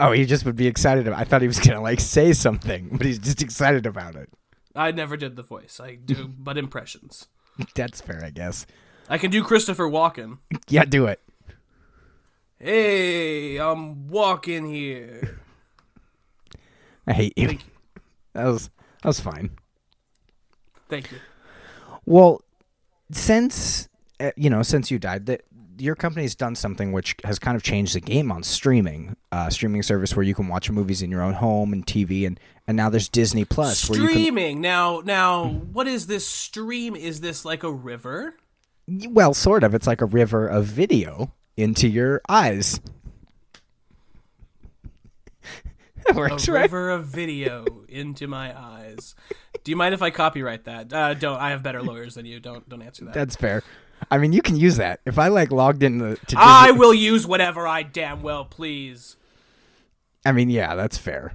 oh, 0.00 0.12
he 0.12 0.24
just 0.24 0.44
would 0.44 0.56
be 0.56 0.66
excited. 0.66 1.06
About, 1.06 1.18
I 1.18 1.24
thought 1.24 1.40
he 1.42 1.46
was 1.46 1.58
gonna 1.58 1.80
like 1.80 2.00
say 2.00 2.32
something, 2.32 2.90
but 2.92 3.06
he's 3.06 3.18
just 3.18 3.42
excited 3.42 3.86
about 3.86 4.16
it. 4.16 4.28
I 4.74 4.90
never 4.90 5.16
did 5.16 5.36
the 5.36 5.42
voice. 5.42 5.80
I 5.82 5.94
do 5.94 6.28
but 6.28 6.58
impressions. 6.58 7.28
That's 7.74 8.00
fair, 8.00 8.22
I 8.24 8.30
guess. 8.30 8.66
I 9.08 9.18
can 9.18 9.30
do 9.30 9.44
Christopher 9.44 9.88
Walken. 9.88 10.38
Yeah, 10.68 10.84
do 10.84 11.06
it. 11.06 11.20
Hey, 12.58 13.58
I'm 13.58 14.08
walking 14.08 14.72
here. 14.72 15.40
I 17.06 17.12
hate 17.12 17.34
you. 17.36 17.48
You. 17.50 17.58
That 18.32 18.46
was 18.46 18.70
that 19.02 19.08
was 19.08 19.20
fine. 19.20 19.50
Thank 20.88 21.10
you. 21.12 21.18
Well, 22.06 22.42
since 23.10 23.88
uh, 24.20 24.30
you 24.36 24.50
know, 24.50 24.62
since 24.62 24.90
you 24.90 24.98
died, 24.98 25.26
that 25.26 25.42
your 25.78 25.94
company's 25.94 26.34
done 26.34 26.54
something 26.54 26.92
which 26.92 27.16
has 27.24 27.38
kind 27.38 27.56
of 27.56 27.62
changed 27.62 27.94
the 27.94 28.00
game 28.00 28.30
on 28.30 28.42
streaming, 28.42 29.16
uh, 29.32 29.50
streaming 29.50 29.82
service 29.82 30.14
where 30.14 30.22
you 30.22 30.34
can 30.34 30.48
watch 30.48 30.70
movies 30.70 31.02
in 31.02 31.10
your 31.10 31.22
own 31.22 31.34
home 31.34 31.72
and 31.72 31.86
TV, 31.86 32.26
and 32.26 32.38
and 32.66 32.76
now 32.76 32.88
there's 32.88 33.08
Disney 33.08 33.44
Plus 33.44 33.88
where 33.88 34.00
you 34.00 34.08
Streaming. 34.08 34.60
Now, 34.60 35.02
now, 35.04 35.48
what 35.48 35.86
is 35.86 36.06
this 36.06 36.26
stream? 36.26 36.96
Is 36.96 37.20
this 37.20 37.44
like 37.44 37.62
a 37.62 37.72
river? 37.72 38.36
well, 38.86 39.34
sort 39.34 39.64
of. 39.64 39.74
It's 39.74 39.86
like 39.86 40.00
a 40.00 40.06
river 40.06 40.46
of 40.46 40.66
video 40.66 41.32
into 41.56 41.88
your 41.88 42.20
eyes. 42.28 42.80
that 46.08 46.16
A 46.16 46.18
works, 46.18 46.48
right? 46.48 46.62
river 46.62 46.90
of 46.90 47.06
video 47.06 47.64
into 47.88 48.26
my 48.26 48.56
eyes. 48.58 49.14
Do 49.62 49.70
you 49.70 49.76
mind 49.76 49.94
if 49.94 50.02
I 50.02 50.10
copyright 50.10 50.64
that? 50.64 50.92
Uh, 50.92 51.14
don't. 51.14 51.38
I 51.40 51.50
have 51.50 51.62
better 51.62 51.82
lawyers 51.82 52.14
than 52.14 52.26
you. 52.26 52.40
Don't. 52.40 52.68
Don't 52.68 52.82
answer 52.82 53.04
that. 53.06 53.14
That's 53.14 53.36
fair. 53.36 53.62
I 54.10 54.18
mean, 54.18 54.32
you 54.32 54.42
can 54.42 54.56
use 54.56 54.76
that. 54.76 55.00
If 55.06 55.18
I 55.18 55.28
like 55.28 55.50
logged 55.50 55.82
in 55.82 55.98
to 56.00 56.14
Disney, 56.26 56.36
I 56.36 56.72
will 56.72 56.92
use 56.92 57.26
whatever 57.26 57.66
I 57.66 57.82
damn 57.82 58.22
well 58.22 58.44
please. 58.44 59.16
I 60.26 60.32
mean, 60.32 60.50
yeah, 60.50 60.74
that's 60.74 60.98
fair. 60.98 61.34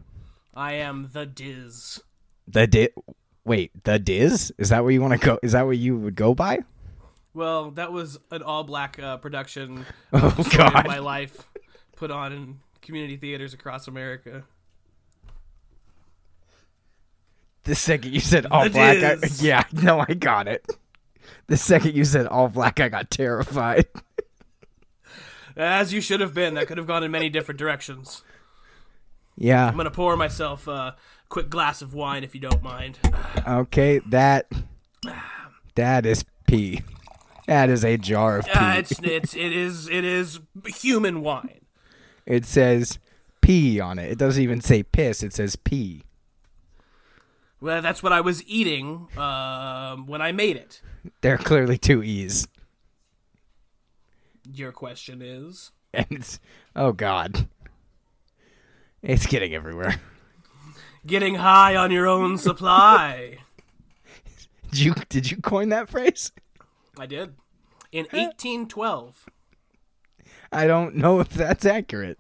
I 0.54 0.74
am 0.74 1.10
the 1.14 1.26
Diz. 1.26 2.02
The 2.48 2.68
di- 2.68 2.90
Wait, 3.46 3.72
the 3.86 3.98
Diz? 3.98 4.52
Is 4.58 4.70
that 4.70 4.84
what 4.84 4.90
you 4.90 5.02
want 5.02 5.20
to 5.20 5.26
go? 5.26 5.40
Is 5.42 5.54
that 5.54 5.66
what 5.66 5.78
you 5.78 5.98
would 5.98 6.16
go 6.16 6.36
by? 6.36 6.60
Well, 7.34 7.72
that 7.72 7.92
was 7.92 8.20
an 8.32 8.42
all-black 8.44 9.00
uh, 9.00 9.18
production 9.18 9.86
Oh 10.12 10.28
of 10.28 10.38
the 10.38 10.58
God! 10.58 10.86
my 10.88 11.00
life, 11.00 11.48
put 11.96 12.12
on 12.12 12.34
in 12.34 12.60
community 12.82 13.18
theaters 13.18 13.54
across 13.54 13.88
America. 13.88 14.44
The 17.70 17.76
second 17.76 18.16
you 18.16 18.20
said 18.20 18.48
all 18.48 18.68
black, 18.68 18.98
I, 19.04 19.28
yeah, 19.36 19.64
no, 19.74 20.00
I 20.00 20.16
got 20.16 20.48
it. 20.48 20.66
The 21.46 21.56
second 21.56 21.94
you 21.94 22.04
said 22.04 22.26
all 22.26 22.48
black, 22.48 22.80
I 22.80 22.90
got 22.90 23.12
terrified. 23.12 23.86
As 25.56 25.94
you 25.94 26.02
should 26.02 26.20
have 26.20 26.34
been. 26.34 26.56
That 26.56 26.66
could 26.66 26.80
have 26.80 26.88
gone 26.88 27.04
in 27.04 27.12
many 27.12 27.30
different 27.30 27.60
directions. 27.60 28.24
Yeah. 29.38 29.68
I'm 29.68 29.78
gonna 29.78 29.92
pour 29.92 30.18
myself 30.18 30.68
a 30.68 30.96
quick 31.30 31.52
glass 31.52 31.84
of 31.84 31.94
wine, 31.94 32.24
if 32.24 32.34
you 32.34 32.42
don't 32.42 32.64
mind. 32.64 32.98
Okay, 33.48 34.00
that 34.08 34.52
that 35.76 36.08
is 36.08 36.26
pee. 36.48 36.82
That 37.46 37.70
is 37.70 37.86
a 37.86 37.98
jar 37.98 38.40
of 38.40 38.46
pee. 38.48 38.52
Uh, 38.52 38.78
it's 38.78 39.00
it's 39.04 39.36
it 39.36 39.54
is 39.54 39.88
it 39.88 40.04
is 40.04 40.40
human 40.66 41.22
wine. 41.22 41.68
it 42.26 42.46
says 42.46 42.98
pee 43.42 43.80
on 43.80 44.00
it. 44.00 44.12
It 44.12 44.18
doesn't 44.18 44.42
even 44.42 44.60
say 44.60 44.82
piss. 44.82 45.22
It 45.22 45.34
says 45.34 45.56
pee. 45.56 46.02
Well, 47.62 47.82
that's 47.82 48.02
what 48.02 48.14
I 48.14 48.22
was 48.22 48.44
eating 48.46 49.08
um, 49.18 50.08
when 50.08 50.22
I 50.22 50.32
made 50.32 50.56
it. 50.56 50.82
There 51.22 51.34
are 51.34 51.38
clearly 51.38 51.78
two 51.78 52.02
e's, 52.04 52.48
Your 54.54 54.72
question 54.72 55.22
is. 55.22 55.72
and 55.94 56.06
it's 56.10 56.40
oh 56.76 56.92
god, 56.92 57.48
it's 59.02 59.26
getting 59.28 59.54
everywhere. 59.54 59.96
Getting 61.06 61.36
high 61.36 61.76
on 61.76 61.92
your 61.92 62.08
own 62.08 62.38
supply. 62.38 63.38
Did 64.72 64.80
you 64.80 64.94
did 65.10 65.32
you 65.32 65.38
coin 65.38 65.70
that 65.70 65.90
phrase? 65.90 66.32
I 66.98 67.06
did. 67.08 67.34
In 67.92 68.04
1812. 68.12 69.26
I 70.52 70.68
don't 70.68 70.96
know 70.96 71.20
if 71.22 71.30
that's 71.30 71.66
accurate. 71.66 72.20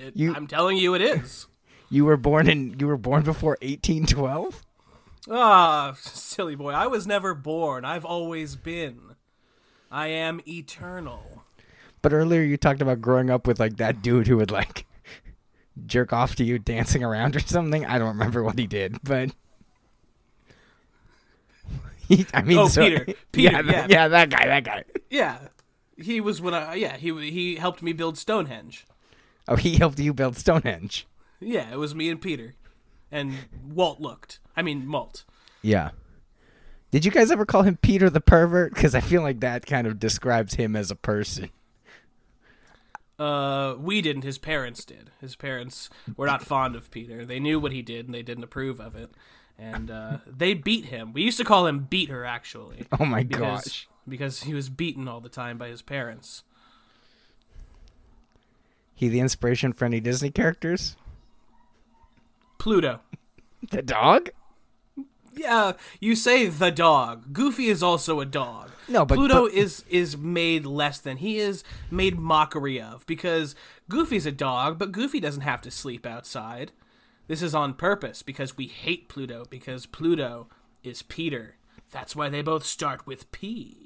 It, 0.00 0.16
You- 0.16 0.34
I'm 0.34 0.46
telling 0.48 0.76
you 0.78 0.94
it 0.94 1.02
is. 1.02 1.46
You 1.94 2.04
were 2.06 2.16
born 2.16 2.48
in 2.48 2.74
you 2.80 2.88
were 2.88 2.96
born 2.96 3.22
before 3.22 3.56
1812. 3.62 4.64
Ah, 5.30 5.94
silly 6.00 6.56
boy. 6.56 6.72
I 6.72 6.88
was 6.88 7.06
never 7.06 7.34
born. 7.34 7.84
I've 7.84 8.04
always 8.04 8.56
been. 8.56 9.14
I 9.92 10.08
am 10.08 10.40
eternal. 10.44 11.44
But 12.02 12.12
earlier 12.12 12.42
you 12.42 12.56
talked 12.56 12.82
about 12.82 13.00
growing 13.00 13.30
up 13.30 13.46
with 13.46 13.60
like 13.60 13.76
that 13.76 14.02
dude 14.02 14.26
who 14.26 14.38
would 14.38 14.50
like 14.50 14.86
jerk 15.86 16.12
off 16.12 16.34
to 16.34 16.44
you 16.44 16.58
dancing 16.58 17.04
around 17.04 17.36
or 17.36 17.40
something. 17.40 17.86
I 17.86 17.98
don't 18.00 18.08
remember 18.08 18.42
what 18.42 18.58
he 18.58 18.66
did, 18.66 18.96
but 19.04 19.30
he, 22.08 22.26
I 22.34 22.42
mean, 22.42 22.58
Oh, 22.58 22.66
so- 22.66 22.82
Peter. 22.82 23.04
Peter, 23.30 23.52
yeah, 23.52 23.62
that, 23.62 23.72
yeah. 23.72 23.86
yeah, 23.88 24.08
that 24.08 24.30
guy, 24.30 24.46
that 24.48 24.64
guy. 24.64 24.84
Yeah. 25.10 25.38
He 25.96 26.20
was 26.20 26.40
when 26.40 26.54
I 26.54 26.74
yeah, 26.74 26.96
he 26.96 27.30
he 27.30 27.54
helped 27.54 27.80
me 27.80 27.92
build 27.92 28.18
Stonehenge. 28.18 28.84
Oh, 29.46 29.54
he 29.54 29.76
helped 29.76 30.00
you 30.00 30.12
build 30.12 30.36
Stonehenge. 30.36 31.06
Yeah, 31.44 31.72
it 31.72 31.78
was 31.78 31.94
me 31.94 32.08
and 32.10 32.20
Peter. 32.20 32.54
And 33.10 33.34
Walt 33.68 34.00
looked. 34.00 34.40
I 34.56 34.62
mean, 34.62 34.86
Malt. 34.86 35.24
Yeah. 35.62 35.90
Did 36.90 37.04
you 37.04 37.10
guys 37.10 37.30
ever 37.30 37.44
call 37.44 37.62
him 37.62 37.76
Peter 37.76 38.08
the 38.08 38.20
pervert? 38.20 38.74
Because 38.74 38.94
I 38.94 39.00
feel 39.00 39.22
like 39.22 39.40
that 39.40 39.66
kind 39.66 39.86
of 39.86 39.98
describes 39.98 40.54
him 40.54 40.76
as 40.76 40.90
a 40.90 40.96
person. 40.96 41.50
Uh, 43.18 43.74
we 43.78 44.00
didn't. 44.00 44.22
His 44.22 44.38
parents 44.38 44.84
did. 44.84 45.10
His 45.20 45.36
parents 45.36 45.90
were 46.16 46.26
not 46.26 46.42
fond 46.42 46.74
of 46.74 46.90
Peter. 46.90 47.24
They 47.24 47.38
knew 47.38 47.60
what 47.60 47.72
he 47.72 47.82
did, 47.82 48.06
and 48.06 48.14
they 48.14 48.22
didn't 48.22 48.44
approve 48.44 48.80
of 48.80 48.96
it. 48.96 49.10
And 49.58 49.90
uh, 49.90 50.18
they 50.26 50.54
beat 50.54 50.86
him. 50.86 51.12
We 51.12 51.22
used 51.22 51.38
to 51.38 51.44
call 51.44 51.66
him 51.66 51.86
Beater, 51.90 52.24
actually. 52.24 52.86
Oh 52.98 53.04
my 53.04 53.22
because, 53.22 53.64
gosh. 53.64 53.88
Because 54.06 54.42
he 54.42 54.54
was 54.54 54.68
beaten 54.68 55.08
all 55.08 55.20
the 55.20 55.28
time 55.28 55.58
by 55.58 55.68
his 55.68 55.82
parents. 55.82 56.42
He 58.94 59.08
the 59.08 59.20
inspiration 59.20 59.72
for 59.72 59.84
any 59.84 60.00
Disney 60.00 60.30
characters? 60.30 60.96
Pluto. 62.64 63.00
The 63.70 63.82
dog? 63.82 64.30
Yeah, 65.36 65.72
you 66.00 66.16
say 66.16 66.46
the 66.46 66.70
dog. 66.70 67.34
Goofy 67.34 67.66
is 67.66 67.82
also 67.82 68.20
a 68.20 68.24
dog. 68.24 68.70
No, 68.88 69.04
but- 69.04 69.16
Pluto 69.16 69.42
but- 69.42 69.52
is 69.52 69.84
is 69.90 70.16
made 70.16 70.64
less 70.64 70.98
than. 70.98 71.18
He 71.18 71.36
is 71.38 71.62
made 71.90 72.18
mockery 72.18 72.80
of 72.80 73.04
because 73.04 73.54
Goofy's 73.90 74.24
a 74.24 74.32
dog, 74.32 74.78
but 74.78 74.92
Goofy 74.92 75.20
doesn't 75.20 75.42
have 75.42 75.60
to 75.60 75.70
sleep 75.70 76.06
outside. 76.06 76.72
This 77.26 77.42
is 77.42 77.54
on 77.54 77.74
purpose 77.74 78.22
because 78.22 78.56
we 78.56 78.66
hate 78.66 79.10
Pluto 79.10 79.44
because 79.50 79.84
Pluto 79.84 80.48
is 80.82 81.02
Peter. 81.02 81.56
That's 81.92 82.16
why 82.16 82.30
they 82.30 82.40
both 82.40 82.64
start 82.64 83.06
with 83.06 83.30
P. 83.30 83.83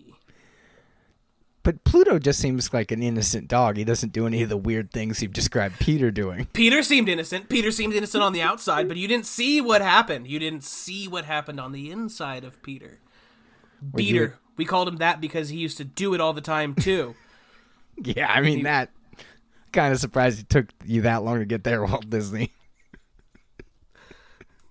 But 1.68 1.84
Pluto 1.84 2.18
just 2.18 2.40
seems 2.40 2.72
like 2.72 2.90
an 2.92 3.02
innocent 3.02 3.46
dog. 3.46 3.76
He 3.76 3.84
doesn't 3.84 4.14
do 4.14 4.26
any 4.26 4.42
of 4.42 4.48
the 4.48 4.56
weird 4.56 4.90
things 4.90 5.20
you've 5.20 5.34
described 5.34 5.78
Peter 5.78 6.10
doing. 6.10 6.46
Peter 6.54 6.82
seemed 6.82 7.10
innocent. 7.10 7.50
Peter 7.50 7.70
seemed 7.70 7.92
innocent 7.92 8.22
on 8.24 8.32
the 8.32 8.40
outside, 8.40 8.88
but 8.88 8.96
you 8.96 9.06
didn't 9.06 9.26
see 9.26 9.60
what 9.60 9.82
happened. 9.82 10.26
You 10.28 10.38
didn't 10.38 10.64
see 10.64 11.06
what 11.08 11.26
happened 11.26 11.60
on 11.60 11.72
the 11.72 11.90
inside 11.90 12.42
of 12.42 12.62
Peter. 12.62 13.00
Peter. 13.94 14.14
you- 14.22 14.32
We 14.56 14.64
called 14.64 14.88
him 14.88 14.96
that 14.96 15.20
because 15.20 15.50
he 15.50 15.58
used 15.58 15.76
to 15.76 15.84
do 15.84 16.14
it 16.14 16.22
all 16.22 16.32
the 16.32 16.40
time 16.40 16.74
too. 16.74 17.14
Yeah, 18.02 18.32
I 18.32 18.40
mean 18.40 18.62
that. 18.62 18.88
Kind 19.70 19.92
of 19.92 20.00
surprised 20.00 20.40
it 20.40 20.48
took 20.48 20.68
you 20.86 21.02
that 21.02 21.22
long 21.22 21.40
to 21.40 21.44
get 21.44 21.64
there, 21.64 21.84
Walt 21.84 22.08
Disney. 22.08 22.54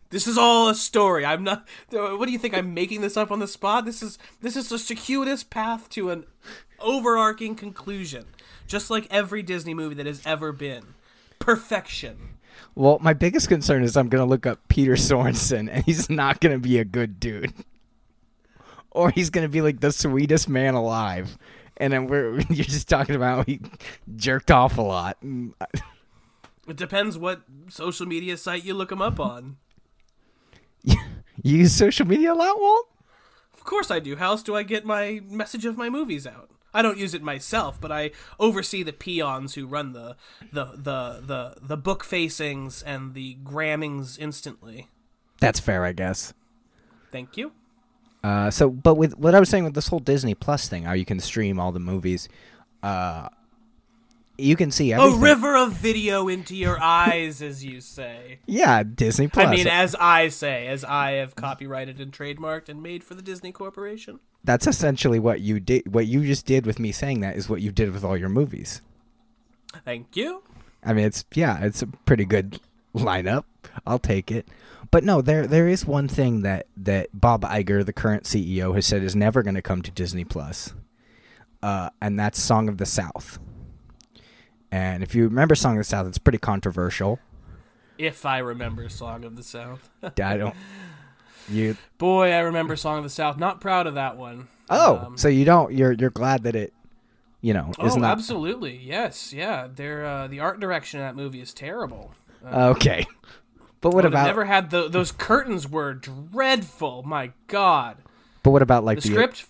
This 0.10 0.26
is 0.26 0.38
all 0.38 0.70
a 0.70 0.76
story. 0.76 1.26
I'm 1.26 1.44
not. 1.44 1.68
What 1.92 2.26
do 2.28 2.32
you 2.32 2.40
think? 2.40 2.54
I'm 2.56 2.74
making 2.74 3.02
this 3.02 3.18
up 3.18 3.30
on 3.30 3.40
the 3.40 3.48
spot. 3.48 3.84
This 3.84 4.02
is 4.02 4.18
this 4.42 4.56
is 4.56 4.72
a 4.72 4.80
circuitous 4.80 5.44
path 5.44 5.90
to 5.90 6.12
an 6.12 6.24
overarching 6.80 7.56
conclusion, 7.56 8.26
just 8.68 8.90
like 8.90 9.08
every 9.10 9.44
Disney 9.44 9.74
movie 9.74 9.96
that 9.96 10.06
has 10.06 10.22
ever 10.26 10.52
been. 10.52 10.94
Perfection. 11.40 12.38
Well, 12.76 12.98
my 13.02 13.14
biggest 13.14 13.48
concern 13.48 13.84
is 13.84 13.96
I'm 13.96 14.10
gonna 14.10 14.26
look 14.26 14.46
up 14.46 14.68
Peter 14.68 14.94
Sorensen, 14.94 15.70
and 15.72 15.84
he's 15.86 16.10
not 16.10 16.40
gonna 16.42 16.60
be 16.60 16.80
a 16.80 16.86
good 16.86 17.20
dude, 17.20 17.54
or 18.92 19.12
he's 19.12 19.30
gonna 19.30 19.50
be 19.50 19.62
like 19.62 19.80
the 19.80 19.92
sweetest 19.92 20.50
man 20.50 20.74
alive, 20.74 21.38
and 21.78 21.94
then 21.94 22.08
we're 22.08 22.40
you're 22.50 22.66
just 22.66 22.90
talking 22.90 23.16
about 23.16 23.38
how 23.38 23.44
he 23.44 23.62
jerked 24.16 24.52
off 24.52 24.78
a 24.78 24.82
lot. 24.82 25.18
It 26.68 26.76
depends 26.76 27.18
what 27.18 27.44
social 27.70 28.06
media 28.06 28.36
site 28.38 28.66
you 28.66 28.74
look 28.74 28.92
him 28.92 29.02
up 29.02 29.20
on. 29.20 29.58
You 31.44 31.60
use 31.60 31.74
social 31.74 32.08
media 32.08 32.34
a 32.34 32.36
lot, 32.36 32.60
Walt? 32.60 32.88
Of 33.54 33.64
course 33.64 33.92
I 33.92 34.00
do. 34.00 34.16
How 34.16 34.32
else 34.32 34.42
do 34.42 34.56
I 34.56 34.64
get 34.64 34.86
my 34.86 35.22
message 35.30 35.66
of 35.66 35.78
my 35.78 35.88
movies 35.88 36.26
out? 36.26 36.50
I 36.78 36.84
don't 36.84 37.00
use 37.00 37.16
it 37.16 37.24
myself, 37.24 37.82
but 37.82 37.92
I 37.92 38.12
oversee 38.40 38.84
the 38.84 38.94
peons 38.94 39.56
who 39.56 39.66
run 39.66 39.94
the 39.94 40.16
the 40.54 40.66
the 40.76 41.24
the, 41.26 41.56
the 41.60 41.76
book 41.76 42.04
facings 42.04 42.84
and 42.84 43.16
the 43.16 43.34
grammings 43.44 44.20
instantly. 44.20 44.88
That's 45.40 45.60
fair, 45.60 45.86
I 45.86 45.94
guess. 45.94 46.36
Thank 47.12 47.36
you. 47.36 47.52
Uh, 48.24 48.52
so, 48.52 48.70
but 48.70 48.94
with 48.94 49.18
what 49.18 49.34
I 49.34 49.40
was 49.40 49.50
saying 49.50 49.64
with 49.64 49.74
this 49.74 49.88
whole 49.88 50.00
Disney 50.00 50.36
Plus 50.36 50.70
thing, 50.70 50.84
how 50.84 50.94
you 50.94 51.06
can 51.06 51.20
stream 51.20 51.60
all 51.60 51.72
the 51.72 51.80
movies, 51.80 52.30
uh, 52.84 53.30
you 54.38 54.56
can 54.56 54.72
see 54.72 54.92
A 54.92 55.10
river 55.10 55.56
of 55.56 55.74
video 55.74 56.28
into 56.28 56.56
your 56.56 56.80
eyes, 56.82 57.42
as 57.42 57.64
you 57.66 57.82
say. 57.82 58.40
Yeah, 58.46 58.84
Disney 58.84 59.28
Plus. 59.28 59.48
I 59.48 59.52
mean, 59.52 59.68
as 59.68 59.96
I 59.96 60.30
say, 60.30 60.68
as 60.68 60.84
I 60.84 61.12
have 61.14 61.36
copyrighted 61.36 62.00
and 62.00 62.12
trademarked 62.12 62.70
and 62.70 62.82
made 62.82 63.04
for 63.04 63.16
the 63.16 63.22
Disney 63.22 63.52
Corporation. 63.52 64.20
That's 64.44 64.68
essentially 64.68 65.20
what 65.20 65.42
you 65.42 65.60
did. 65.60 65.94
What 65.94 66.08
you 66.08 66.26
just 66.26 66.46
did 66.46 66.66
with 66.66 66.80
me 66.80 66.92
saying 66.92 67.22
that 67.22 67.36
is 67.36 67.50
what 67.50 67.62
you 67.62 67.72
did 67.72 67.92
with 67.92 68.04
all 68.04 68.16
your 68.16 68.30
movies. 68.30 68.82
Thank 69.84 70.16
you. 70.16 70.44
I 70.84 70.94
mean, 70.94 71.06
it's 71.06 71.26
yeah, 71.34 71.64
it's 71.64 71.82
a 71.82 71.88
pretty 71.88 72.26
good 72.26 72.60
lineup. 72.96 73.44
I'll 73.86 74.00
take 74.00 74.32
it. 74.32 74.48
But 74.92 75.04
no, 75.04 75.22
there 75.22 75.48
there 75.48 75.68
is 75.68 75.86
one 75.86 76.08
thing 76.08 76.44
that 76.44 76.68
that 76.78 77.10
Bob 77.14 77.42
Iger, 77.42 77.86
the 77.86 77.94
current 77.94 78.24
CEO, 78.24 78.74
has 78.76 78.86
said 78.86 79.04
is 79.04 79.16
never 79.16 79.44
going 79.44 79.56
to 79.56 79.62
come 79.62 79.82
to 79.82 79.92
Disney 79.92 80.24
Plus, 80.24 80.74
uh, 81.62 81.90
and 82.02 82.18
that's 82.18 82.42
Song 82.42 82.70
of 82.70 82.78
the 82.78 82.86
South. 82.86 83.40
And 84.78 85.02
if 85.02 85.16
you 85.16 85.24
remember 85.24 85.56
Song 85.56 85.74
of 85.74 85.80
the 85.80 85.84
South, 85.86 86.06
it's 86.06 86.20
pretty 86.20 86.38
controversial. 86.38 87.18
If 87.98 88.28
I 88.28 88.38
remember 88.38 88.90
Song 88.90 89.24
of 89.24 89.36
the 89.36 89.42
South. 89.42 89.90
I 90.04 90.38
don't. 90.38 90.56
You 91.50 91.78
Boy, 91.98 92.34
I 92.34 92.40
remember 92.40 92.76
Song 92.76 92.98
of 92.98 93.06
the 93.06 93.10
South. 93.10 93.38
Not 93.38 93.62
proud 93.62 93.88
of 93.88 93.96
that 93.96 94.18
one. 94.18 94.50
oh, 94.70 94.98
Um, 94.98 95.18
so 95.18 95.30
you 95.30 95.46
don't? 95.46 95.74
You're 95.74 95.94
you're 95.94 96.10
glad 96.10 96.44
that 96.44 96.58
it, 96.58 96.74
you 97.40 97.54
know, 97.54 97.72
is 97.82 97.96
Oh, 97.96 98.00
not 98.00 98.12
absolutely. 98.12 98.76
Yes, 98.76 99.32
yeah. 99.32 99.70
Their 99.74 100.06
uh, 100.06 100.28
the 100.28 100.42
art 100.42 100.60
direction 100.60 101.00
of 101.00 101.06
that 101.06 101.16
movie 101.16 101.40
is 101.40 101.54
terrible. 101.54 102.14
Uh, 102.46 102.70
okay. 102.76 103.06
But 103.80 103.94
what 103.94 104.06
about? 104.06 104.26
never 104.26 104.44
had 104.46 104.72
the, 104.72 104.90
those 104.90 105.12
curtains 105.12 105.70
were 105.70 105.94
dreadful. 105.94 107.04
My 107.04 107.32
God. 107.46 107.98
but 108.44 108.50
what 108.50 108.64
about 108.64 108.84
like 108.84 109.00
The 109.00 109.08
script, 109.08 109.46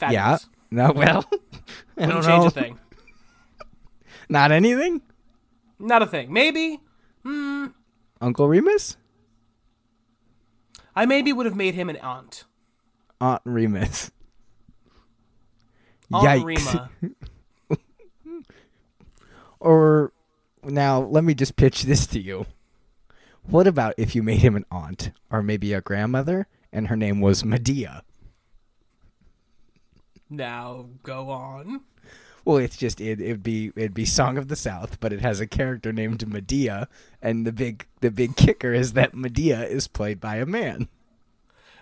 Yeah. 0.00 0.38
No. 0.70 0.92
Well, 0.92 1.24
I 1.96 2.06
don't 2.06 2.22
change 2.22 2.56
know. 2.56 2.76
Not 4.30 4.52
anything. 4.52 5.02
Not 5.78 6.02
a 6.02 6.06
thing. 6.06 6.32
Maybe 6.32 6.80
hmm. 7.22 7.66
Uncle 8.20 8.48
Remus. 8.48 8.96
I 10.94 11.04
maybe 11.04 11.32
would 11.32 11.46
have 11.46 11.56
made 11.56 11.74
him 11.74 11.88
an 11.88 11.96
aunt. 11.96 12.44
Aunt 13.20 13.42
Remus. 13.44 14.10
Aunt 16.12 16.42
Yikes. 16.44 16.44
Rima. 16.44 16.90
Or 19.60 20.14
now 20.64 21.00
let 21.00 21.22
me 21.22 21.34
just 21.34 21.54
pitch 21.54 21.82
this 21.82 22.06
to 22.08 22.18
you. 22.18 22.46
What 23.42 23.66
about 23.66 23.94
if 23.98 24.14
you 24.14 24.22
made 24.22 24.40
him 24.40 24.56
an 24.56 24.64
aunt 24.70 25.10
or 25.30 25.42
maybe 25.42 25.74
a 25.74 25.82
grandmother 25.82 26.46
and 26.72 26.88
her 26.88 26.96
name 26.96 27.20
was 27.20 27.42
Madea? 27.42 28.00
Now 30.30 30.86
go 31.02 31.28
on. 31.28 31.82
Well, 32.44 32.56
it's 32.56 32.76
just 32.76 33.00
it, 33.00 33.20
it'd 33.20 33.42
be 33.42 33.72
it'd 33.76 33.94
be 33.94 34.04
Song 34.04 34.38
of 34.38 34.48
the 34.48 34.56
South, 34.56 34.98
but 35.00 35.12
it 35.12 35.20
has 35.20 35.40
a 35.40 35.46
character 35.46 35.92
named 35.92 36.20
Madea, 36.26 36.86
and 37.20 37.46
the 37.46 37.52
big 37.52 37.86
the 38.00 38.10
big 38.10 38.36
kicker 38.36 38.72
is 38.72 38.94
that 38.94 39.12
Madea 39.12 39.68
is 39.68 39.88
played 39.88 40.20
by 40.20 40.36
a 40.36 40.46
man. 40.46 40.88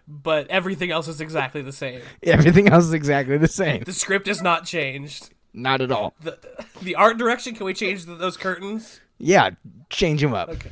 But 0.07 0.49
everything 0.49 0.90
else 0.90 1.07
is 1.07 1.21
exactly 1.21 1.61
the 1.61 1.73
same. 1.73 2.01
Everything 2.23 2.68
else 2.68 2.85
is 2.85 2.94
exactly 2.94 3.37
the 3.37 3.47
same. 3.47 3.85
The 3.85 3.92
script 3.92 4.27
is 4.27 4.40
not 4.40 4.64
changed. 4.64 5.31
Not 5.53 5.83
at 5.83 5.92
all. 5.92 6.14
The 6.23 6.38
the 6.81 6.94
art 6.94 7.18
direction. 7.18 7.55
Can 7.55 7.66
we 7.66 7.75
change 7.75 8.07
the, 8.07 8.14
those 8.14 8.37
curtains? 8.37 9.01
Yeah, 9.18 9.51
change 9.90 10.23
them 10.23 10.33
up. 10.33 10.49
Okay. 10.49 10.71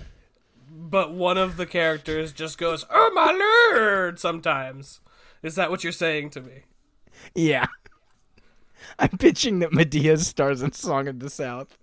But 0.71 1.13
one 1.13 1.37
of 1.37 1.57
the 1.57 1.67
characters 1.67 2.33
just 2.33 2.57
goes, 2.57 2.87
"Oh 2.91 3.11
my 3.15 3.33
lord!" 3.75 4.19
Sometimes. 4.19 5.01
Is 5.43 5.55
that 5.57 5.71
what 5.71 5.85
you're 5.85 5.93
saying 5.93 6.31
to 6.31 6.41
me? 6.41 6.63
Yeah. 7.35 7.67
I'm 8.99 9.19
pitching 9.19 9.59
that 9.61 9.71
Madea 9.71 10.19
stars 10.19 10.63
in 10.63 10.73
Song 10.73 11.09
of 11.09 11.21
the 11.21 11.31
South. 11.31 11.77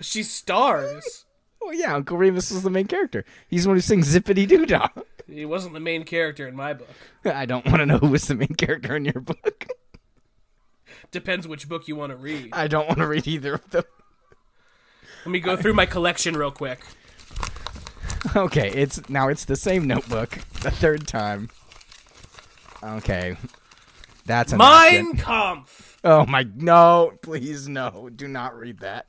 She 0.00 0.22
stars. 0.22 1.24
Oh 1.62 1.70
yeah, 1.70 1.94
Uncle 1.94 2.16
Remus 2.16 2.50
was 2.50 2.62
the 2.62 2.70
main 2.70 2.86
character. 2.86 3.24
He's 3.48 3.64
the 3.64 3.70
one 3.70 3.76
who 3.76 3.82
sings 3.82 4.14
Zippity 4.14 4.46
Doo 4.46 4.66
Dah. 4.66 4.88
He 5.28 5.44
wasn't 5.44 5.74
the 5.74 5.80
main 5.80 6.02
character 6.02 6.48
in 6.48 6.56
my 6.56 6.72
book. 6.72 6.88
I 7.24 7.46
don't 7.46 7.64
want 7.64 7.78
to 7.78 7.86
know 7.86 7.98
who 7.98 8.08
was 8.08 8.26
the 8.26 8.34
main 8.34 8.48
character 8.48 8.96
in 8.96 9.04
your 9.04 9.20
book. 9.20 9.68
Depends 11.12 11.46
which 11.46 11.68
book 11.68 11.86
you 11.86 11.94
want 11.94 12.10
to 12.10 12.16
read. 12.16 12.48
I 12.52 12.66
don't 12.66 12.88
want 12.88 12.98
to 12.98 13.06
read 13.06 13.28
either 13.28 13.54
of 13.54 13.70
them. 13.70 13.84
Let 15.24 15.30
me 15.30 15.38
go 15.38 15.56
through 15.56 15.74
my 15.74 15.86
collection 15.86 16.36
real 16.36 16.50
quick. 16.50 16.80
Okay, 18.34 18.70
it's 18.70 19.08
now 19.08 19.28
it's 19.28 19.44
the 19.44 19.54
same 19.54 19.86
notebook, 19.86 20.30
the 20.62 20.72
third 20.72 21.06
time. 21.06 21.48
Okay. 22.82 23.36
That's 24.26 24.52
Mein. 24.52 25.16
Kampf. 25.16 25.98
Oh 26.04 26.26
my 26.26 26.46
no, 26.56 27.12
please 27.22 27.68
no. 27.68 28.10
Do 28.14 28.28
not 28.28 28.56
read 28.56 28.80
that. 28.80 29.06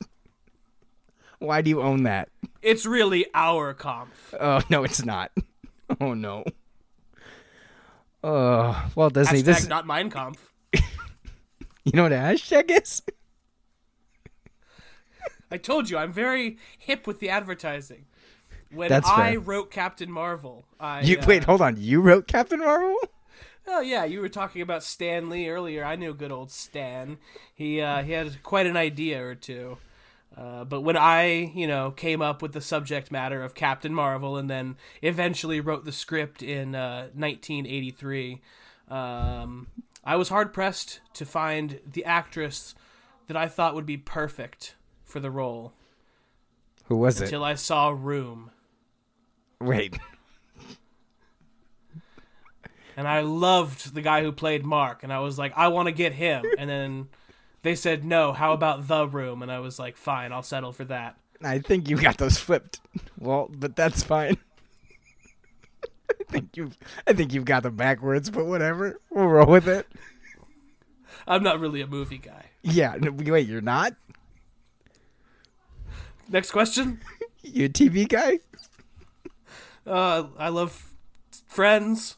Why 1.38 1.60
do 1.62 1.70
you 1.70 1.82
own 1.82 2.04
that? 2.04 2.28
It's 2.60 2.86
really 2.86 3.26
our 3.34 3.74
Kampf. 3.74 4.34
Oh 4.38 4.60
no, 4.70 4.84
it's 4.84 5.04
not. 5.04 5.32
Oh 6.00 6.14
no. 6.14 6.44
Uh, 8.24 8.88
well, 8.94 9.10
Disney, 9.10 9.42
Hashtag 9.42 9.44
this 9.44 9.68
not 9.68 9.86
Mein 9.86 10.10
Kampf. 10.10 10.52
you 10.72 11.92
know 11.92 12.04
what 12.04 12.12
a 12.12 12.16
hashtag 12.16 12.70
is? 12.70 13.02
I 15.50 15.58
told 15.58 15.90
you 15.90 15.98
I'm 15.98 16.12
very 16.12 16.56
hip 16.78 17.06
with 17.06 17.20
the 17.20 17.28
advertising. 17.28 18.06
When 18.70 18.88
That's 18.88 19.08
I 19.08 19.32
fair. 19.32 19.40
wrote 19.40 19.70
Captain 19.70 20.10
Marvel, 20.10 20.64
I 20.80 21.02
You 21.02 21.18
uh, 21.18 21.24
wait, 21.26 21.44
hold 21.44 21.60
on. 21.60 21.76
You 21.78 22.00
wrote 22.00 22.26
Captain 22.26 22.60
Marvel? 22.60 22.96
Oh 23.66 23.80
yeah, 23.80 24.04
you 24.04 24.20
were 24.20 24.28
talking 24.28 24.60
about 24.62 24.82
Stan 24.82 25.28
Lee 25.28 25.48
earlier. 25.48 25.84
I 25.84 25.96
knew 25.96 26.14
good 26.14 26.32
old 26.32 26.50
Stan. 26.50 27.18
He 27.54 27.80
uh, 27.80 28.02
he 28.02 28.12
had 28.12 28.42
quite 28.42 28.66
an 28.66 28.76
idea 28.76 29.24
or 29.24 29.34
two. 29.34 29.78
Uh, 30.36 30.64
but 30.64 30.80
when 30.80 30.96
I, 30.96 31.52
you 31.54 31.66
know, 31.66 31.90
came 31.90 32.22
up 32.22 32.40
with 32.40 32.52
the 32.52 32.60
subject 32.60 33.12
matter 33.12 33.42
of 33.42 33.54
Captain 33.54 33.92
Marvel 33.92 34.36
and 34.36 34.48
then 34.48 34.76
eventually 35.02 35.60
wrote 35.60 35.84
the 35.84 35.92
script 35.92 36.42
in 36.42 36.74
uh, 36.74 37.08
1983, 37.14 38.40
um, 38.88 39.66
I 40.04 40.16
was 40.16 40.30
hard 40.30 40.52
pressed 40.54 41.00
to 41.14 41.26
find 41.26 41.80
the 41.86 42.04
actress 42.04 42.74
that 43.26 43.36
I 43.36 43.46
thought 43.46 43.74
would 43.74 43.86
be 43.86 43.98
perfect 43.98 44.74
for 45.04 45.20
the 45.20 45.30
role. 45.30 45.74
Who 46.84 46.96
was 46.96 47.20
it? 47.20 47.24
Until 47.24 47.44
I 47.44 47.54
saw 47.54 47.90
Room. 47.90 48.50
Wait. 49.60 49.98
and 52.96 53.08
I 53.08 53.20
loved 53.20 53.94
the 53.94 54.02
guy 54.02 54.22
who 54.22 54.32
played 54.32 54.64
Mark, 54.64 55.02
and 55.02 55.12
I 55.12 55.20
was 55.20 55.38
like, 55.38 55.52
I 55.56 55.68
want 55.68 55.86
to 55.86 55.92
get 55.92 56.12
him. 56.12 56.44
And 56.58 56.68
then 56.68 57.08
they 57.62 57.74
said, 57.74 58.04
no, 58.04 58.32
how 58.32 58.52
about 58.52 58.86
The 58.88 59.06
Room? 59.06 59.42
And 59.42 59.50
I 59.50 59.60
was 59.60 59.78
like, 59.78 59.96
fine, 59.96 60.32
I'll 60.32 60.42
settle 60.42 60.72
for 60.72 60.84
that. 60.84 61.16
I 61.42 61.58
think 61.58 61.88
you 61.88 61.96
got 61.96 62.18
those 62.18 62.38
flipped, 62.38 62.80
Walt, 63.18 63.58
but 63.58 63.74
that's 63.74 64.02
fine. 64.02 64.36
I 66.10 66.24
think 66.28 66.56
you've 66.56 66.76
I 67.06 67.12
think 67.12 67.32
you've 67.32 67.44
got 67.44 67.64
them 67.64 67.76
backwards, 67.76 68.30
but 68.30 68.46
whatever. 68.46 69.00
We'll 69.10 69.26
roll 69.26 69.46
with 69.46 69.68
it. 69.68 69.86
I'm 71.26 71.42
not 71.42 71.60
really 71.60 71.80
a 71.80 71.86
movie 71.86 72.18
guy. 72.18 72.46
Yeah, 72.62 72.96
no, 73.00 73.10
wait, 73.10 73.48
you're 73.48 73.60
not? 73.60 73.94
Next 76.28 76.50
question. 76.50 77.00
You 77.44 77.64
a 77.64 77.68
TV 77.68 78.08
guy? 78.08 78.38
Uh, 79.84 80.28
I 80.38 80.48
love 80.48 80.94
Friends. 81.48 82.16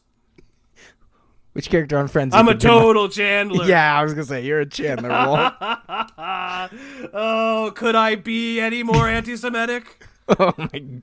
Which 1.55 1.69
character 1.69 1.97
on 1.97 2.09
Friends? 2.09 2.35
I'm 2.35 2.49
a 2.49 2.51
think 2.51 2.63
you 2.63 2.69
total 2.69 3.07
Chandler. 3.09 3.63
Yeah, 3.63 3.97
I 3.97 4.03
was 4.03 4.13
gonna 4.13 4.25
say 4.25 4.43
you're 4.43 4.59
a 4.59 4.65
Chandler. 4.65 5.07
Walt. 5.07 5.53
oh, 7.13 7.71
could 7.73 7.95
I 7.95 8.15
be 8.15 8.59
any 8.59 8.83
more 8.83 9.07
anti-Semitic? 9.07 10.05
oh 10.37 10.53
my! 10.57 11.01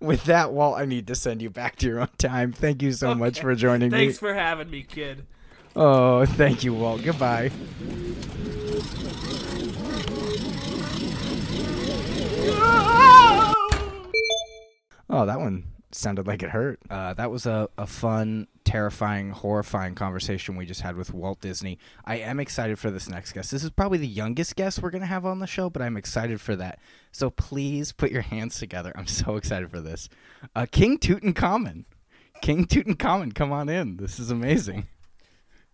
With 0.00 0.24
that, 0.24 0.54
Walt, 0.54 0.78
I 0.78 0.86
need 0.86 1.06
to 1.08 1.14
send 1.14 1.42
you 1.42 1.50
back 1.50 1.76
to 1.76 1.86
your 1.86 2.00
own 2.00 2.08
time. 2.16 2.50
Thank 2.50 2.80
you 2.80 2.92
so 2.92 3.14
much 3.14 3.40
for 3.40 3.54
joining 3.54 3.90
Thanks 3.90 4.00
me. 4.00 4.06
Thanks 4.06 4.18
for 4.18 4.32
having 4.32 4.70
me, 4.70 4.84
kid. 4.84 5.26
Oh, 5.76 6.24
thank 6.24 6.64
you, 6.64 6.72
Walt. 6.72 7.02
Goodbye. 7.02 7.50
Oh, 15.10 15.26
that 15.26 15.40
one 15.40 15.64
sounded 15.92 16.26
like 16.26 16.42
it 16.42 16.48
hurt. 16.48 16.80
Uh, 16.88 17.12
that 17.14 17.30
was 17.30 17.44
a, 17.44 17.68
a 17.76 17.86
fun, 17.86 18.46
terrifying, 18.70 19.30
horrifying 19.30 19.96
conversation 19.96 20.54
we 20.54 20.64
just 20.64 20.82
had 20.82 20.94
with 20.94 21.12
Walt 21.12 21.40
Disney. 21.40 21.76
I 22.04 22.18
am 22.18 22.38
excited 22.38 22.78
for 22.78 22.88
this 22.88 23.08
next 23.08 23.32
guest. 23.32 23.50
This 23.50 23.64
is 23.64 23.70
probably 23.70 23.98
the 23.98 24.06
youngest 24.06 24.54
guest 24.54 24.80
we're 24.80 24.90
going 24.90 25.00
to 25.00 25.08
have 25.08 25.26
on 25.26 25.40
the 25.40 25.48
show, 25.48 25.68
but 25.68 25.82
I'm 25.82 25.96
excited 25.96 26.40
for 26.40 26.54
that. 26.54 26.78
So 27.10 27.30
please 27.30 27.90
put 27.90 28.12
your 28.12 28.22
hands 28.22 28.60
together. 28.60 28.92
I'm 28.94 29.08
so 29.08 29.34
excited 29.34 29.72
for 29.72 29.80
this. 29.80 30.08
Uh, 30.54 30.66
King 30.70 30.98
Tutankhamun. 30.98 31.86
King 32.42 32.64
Tutankhamun, 32.64 33.34
come 33.34 33.50
on 33.50 33.68
in. 33.68 33.96
This 33.96 34.20
is 34.20 34.30
amazing. 34.30 34.86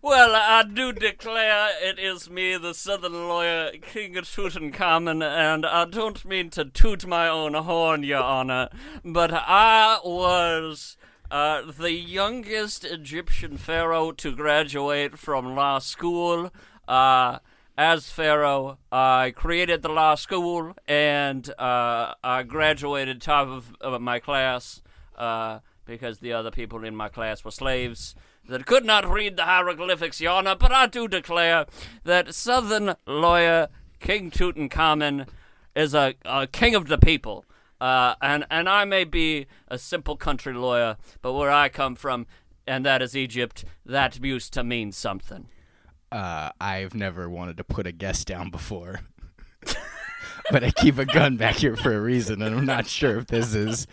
Well, 0.01 0.35
I 0.35 0.63
do 0.63 0.95
declare 0.95 1.69
it 1.83 1.99
is 1.99 2.31
me, 2.31 2.57
the 2.57 2.73
Southern 2.73 3.29
lawyer, 3.29 3.73
King 3.73 4.15
Tutankhamun, 4.15 5.23
and 5.23 5.67
I 5.67 5.85
don't 5.85 6.25
mean 6.25 6.49
to 6.51 6.65
toot 6.65 7.07
my 7.07 7.29
own 7.29 7.53
horn, 7.53 8.05
Your 8.05 8.23
Honor, 8.23 8.71
but 9.05 9.35
I 9.35 9.99
was 10.03 10.97
uh, 11.31 11.63
the 11.79 11.93
youngest 11.93 12.85
Egyptian 12.85 13.57
pharaoh 13.57 14.13
to 14.13 14.35
graduate 14.35 15.19
from 15.19 15.55
law 15.55 15.79
school. 15.79 16.53
Uh, 16.87 17.39
as 17.79 18.11
pharaoh, 18.11 18.79
I 18.91 19.33
created 19.37 19.83
the 19.83 19.89
law 19.89 20.15
school, 20.15 20.75
and 20.89 21.49
uh, 21.59 22.15
I 22.25 22.43
graduated 22.43 23.21
top 23.21 23.49
of, 23.49 23.77
of 23.81 24.01
my 24.01 24.19
class 24.19 24.83
uh, 25.17 25.61
because 25.85 26.19
the 26.21 26.33
other 26.33 26.51
people 26.51 26.85
in 26.85 26.97
my 26.97 27.09
class 27.09 27.45
were 27.45 27.51
slaves 27.51 28.15
that 28.49 28.67
could 28.67 28.85
not 28.85 29.09
read 29.09 29.37
the 29.37 29.45
hieroglyphics, 29.45 30.21
Your 30.21 30.33
Honor, 30.33 30.55
but 30.55 30.73
I 30.73 30.87
do 30.87 31.09
declare 31.09 31.67
that 32.05 32.35
Southern 32.35 32.95
lawyer 33.07 33.69
King 33.99 34.31
Tutankhamun 34.31 35.27
is 35.75 35.95
a, 35.95 36.15
a 36.25 36.47
king 36.47 36.75
of 36.75 36.89
the 36.89 36.99
people. 36.99 37.45
Uh, 37.81 38.15
and, 38.23 38.47
and 38.51 38.69
I 38.69 38.85
may 38.85 39.05
be 39.05 39.47
a 39.69 39.79
simple 39.79 40.17
country 40.17 40.55
lawyer, 40.55 40.97
but 41.23 41.35
where 41.35 41.51
I 41.51 41.69
come 41.69 41.95
from, 41.95 42.27
and 42.67 42.85
that 42.87 43.03
is 43.03 43.17
Egypt, 43.17 43.65
that 43.85 44.23
used 44.25 44.53
to 44.55 44.65
mean 44.65 44.93
something. 44.93 45.49
Uh, 46.11 46.51
I've 46.61 46.95
never 46.95 47.29
wanted 47.29 47.57
to 47.59 47.65
put 47.65 47.87
a 47.87 47.93
guest 47.93 48.27
down 48.27 48.51
before. 48.51 49.01
but 50.51 50.65
I 50.65 50.71
keep 50.71 50.99
a 50.99 51.05
gun 51.05 51.37
back 51.37 51.57
here 51.57 51.77
for 51.77 51.93
a 51.93 52.01
reason, 52.01 52.43
and 52.43 52.57
I'm 52.57 52.67
not 52.67 52.87
sure 52.87 53.19
if 53.19 53.27
this 53.27 53.55
is. 53.55 53.87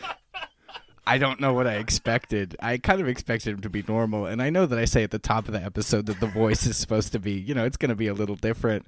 I 1.05 1.17
don't 1.17 1.41
know 1.41 1.53
what 1.53 1.67
I 1.67 1.73
expected. 1.73 2.55
I 2.61 2.77
kind 2.77 3.01
of 3.01 3.09
expected 3.09 3.53
him 3.53 3.61
to 3.61 3.69
be 3.69 3.83
normal, 3.87 4.25
and 4.25 4.41
I 4.41 4.49
know 4.49 4.65
that 4.65 4.79
I 4.79 4.85
say 4.85 5.03
at 5.03 5.11
the 5.11 5.19
top 5.19 5.47
of 5.47 5.53
the 5.53 5.61
episode 5.61 6.05
that 6.05 6.19
the 6.21 6.27
voice 6.27 6.65
is 6.65 6.77
supposed 6.77 7.11
to 7.11 7.19
be, 7.19 7.33
you 7.33 7.53
know, 7.53 7.65
it's 7.65 7.77
going 7.77 7.89
to 7.89 7.95
be 7.95 8.07
a 8.07 8.13
little 8.13 8.37
different. 8.37 8.85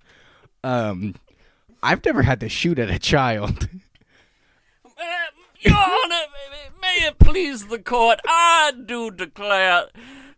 Um, 0.63 1.15
I've 1.83 2.03
never 2.05 2.21
had 2.21 2.39
to 2.39 2.49
shoot 2.49 2.79
at 2.79 2.89
a 2.89 2.99
child. 2.99 3.67
Uh, 5.65 5.69
Your 5.69 5.77
Honor, 5.77 6.25
may 6.81 7.07
it 7.07 7.19
please 7.19 7.67
the 7.67 7.79
court, 7.79 8.19
I 8.27 8.73
do 8.85 9.11
declare 9.11 9.85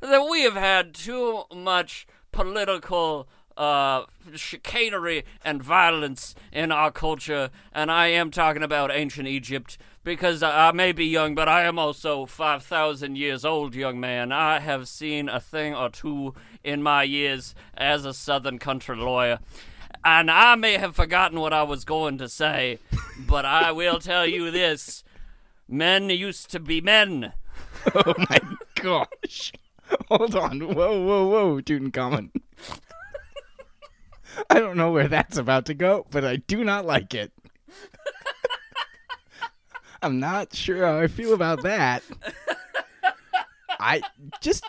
that 0.02 0.28
we 0.30 0.44
have 0.44 0.56
had 0.56 0.94
too 0.94 1.44
much 1.54 2.08
political 2.32 3.28
uh, 3.56 4.06
chicanery 4.36 5.24
and 5.44 5.62
violence 5.64 6.36
in 6.52 6.72
our 6.72 6.92
culture, 6.92 7.50
and 7.74 7.92
I 7.92 8.08
am 8.08 8.32
talking 8.32 8.64
about 8.64 8.92
ancient 8.92 9.28
Egypt 9.28 9.78
because 10.04 10.44
I 10.44 10.72
may 10.72 10.92
be 10.92 11.06
young, 11.06 11.36
but 11.36 11.50
I 11.50 11.64
am 11.64 11.78
also 11.80 12.26
5,000 12.26 13.18
years 13.18 13.44
old, 13.44 13.76
young 13.76 14.00
man. 14.00 14.32
I 14.32 14.60
have 14.60 14.88
seen 14.88 15.28
a 15.28 15.40
thing 15.40 15.76
or 15.76 15.90
two 15.90 16.36
in 16.64 16.82
my 16.82 17.04
years 17.04 17.56
as 17.76 18.06
a 18.06 18.14
Southern 18.14 18.60
country 18.60 18.96
lawyer. 18.96 19.40
And 20.06 20.32
I 20.32 20.56
may 20.56 20.78
have 20.78 20.96
forgotten 20.96 21.40
what 21.40 21.52
I 21.52 21.64
was 21.64 21.84
going 21.84 22.18
to 22.20 22.30
say, 22.30 22.80
but 23.28 23.44
I 23.44 23.72
will 23.72 24.00
tell 24.00 24.26
you 24.26 24.52
this 24.52 25.04
men 25.68 26.10
used 26.10 26.52
to 26.52 26.60
be 26.60 26.82
men. 26.82 27.34
oh 27.96 28.14
my 28.30 28.40
gosh. 28.76 29.54
Hold 30.10 30.36
on. 30.36 30.60
Whoa, 30.60 31.02
whoa, 31.02 31.28
whoa, 31.28 31.62
Tutankhamun. 31.62 32.32
I 34.50 34.60
don't 34.60 34.78
know 34.78 34.92
where 34.92 35.08
that's 35.08 35.38
about 35.38 35.66
to 35.68 35.74
go, 35.74 36.06
but 36.12 36.24
I 36.24 36.38
do 36.38 36.64
not 36.64 36.86
like 36.86 37.14
it. 37.14 37.32
I'm 40.02 40.20
not 40.20 40.56
sure 40.56 40.86
how 40.86 41.00
I 41.00 41.08
feel 41.08 41.34
about 41.34 41.64
that. 41.64 42.04
I 43.80 44.02
just. 44.42 44.64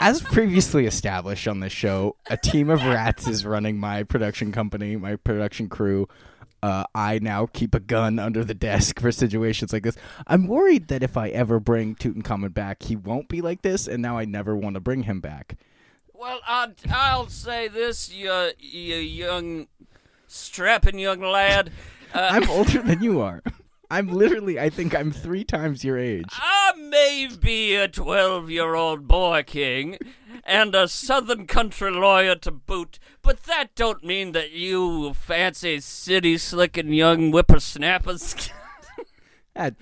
As 0.00 0.22
previously 0.22 0.86
established 0.86 1.48
on 1.48 1.60
this 1.60 1.72
show, 1.72 2.16
a 2.30 2.36
team 2.36 2.70
of 2.70 2.84
rats 2.84 3.26
is 3.26 3.44
running 3.44 3.78
my 3.78 4.04
production 4.04 4.52
company, 4.52 4.96
my 4.96 5.16
production 5.16 5.68
crew. 5.68 6.08
Uh, 6.62 6.84
I 6.94 7.18
now 7.20 7.46
keep 7.46 7.74
a 7.74 7.80
gun 7.80 8.18
under 8.18 8.44
the 8.44 8.54
desk 8.54 9.00
for 9.00 9.12
situations 9.12 9.72
like 9.72 9.82
this. 9.84 9.96
I'm 10.26 10.46
worried 10.48 10.88
that 10.88 11.02
if 11.02 11.16
I 11.16 11.28
ever 11.28 11.60
bring 11.60 11.94
Tutankhamun 11.94 12.52
back, 12.52 12.82
he 12.82 12.96
won't 12.96 13.28
be 13.28 13.40
like 13.40 13.62
this, 13.62 13.86
and 13.86 14.02
now 14.02 14.18
I 14.18 14.24
never 14.24 14.56
want 14.56 14.74
to 14.74 14.80
bring 14.80 15.04
him 15.04 15.20
back. 15.20 15.56
Well, 16.12 16.40
I, 16.46 16.70
I'll 16.90 17.28
say 17.28 17.68
this, 17.68 18.12
you, 18.12 18.50
you 18.58 18.96
young, 18.96 19.68
strapping 20.26 20.98
young 20.98 21.20
lad. 21.20 21.70
Uh, 22.14 22.26
I'm 22.32 22.48
older 22.48 22.80
than 22.80 23.02
you 23.02 23.20
are. 23.20 23.42
I'm 23.90 24.08
literally, 24.08 24.60
I 24.60 24.68
think 24.68 24.94
I'm 24.94 25.10
three 25.10 25.44
times 25.44 25.82
your 25.82 25.96
age. 25.96 26.26
I 26.32 26.72
may 26.76 27.28
be 27.40 27.74
a 27.74 27.88
12 27.88 28.50
year 28.50 28.74
old 28.74 29.08
boy 29.08 29.42
king 29.46 29.98
and 30.44 30.74
a 30.74 30.88
southern 30.88 31.46
country 31.46 31.90
lawyer 31.90 32.34
to 32.36 32.50
boot, 32.50 32.98
but 33.22 33.44
that 33.44 33.74
don't 33.74 34.04
mean 34.04 34.32
that 34.32 34.50
you 34.52 35.14
fancy 35.14 35.80
city 35.80 36.36
slicking 36.36 36.92
young 36.92 37.30
whippersnappers 37.30 38.50
That- 39.54 39.74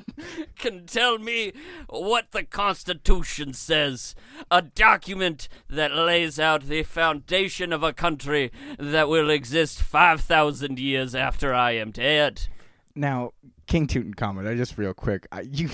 can 0.56 0.86
tell 0.86 1.18
me 1.18 1.52
what 1.88 2.30
the 2.32 2.44
Constitution 2.44 3.52
says. 3.52 4.14
A 4.50 4.62
document 4.62 5.48
that 5.68 5.92
lays 5.92 6.38
out 6.38 6.62
the 6.62 6.82
foundation 6.82 7.72
of 7.72 7.82
a 7.82 7.92
country 7.92 8.50
that 8.78 9.08
will 9.08 9.30
exist 9.30 9.80
5,000 9.82 10.78
years 10.78 11.14
after 11.14 11.54
I 11.54 11.72
am 11.72 11.90
dead. 11.90 12.48
now, 12.94 13.32
King 13.66 13.86
Tutankhamun, 13.86 14.46
I 14.48 14.54
just 14.54 14.76
real 14.76 14.92
quick, 14.94 15.26
I, 15.32 15.42
you, 15.42 15.70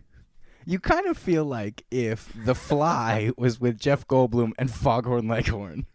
you 0.64 0.78
kind 0.78 1.06
of 1.06 1.16
feel 1.18 1.44
like 1.44 1.84
if 1.90 2.32
The 2.44 2.54
Fly 2.54 3.30
was 3.36 3.60
with 3.60 3.78
Jeff 3.80 4.06
Goldblum 4.06 4.52
and 4.58 4.70
Foghorn 4.70 5.28
Leghorn. 5.28 5.86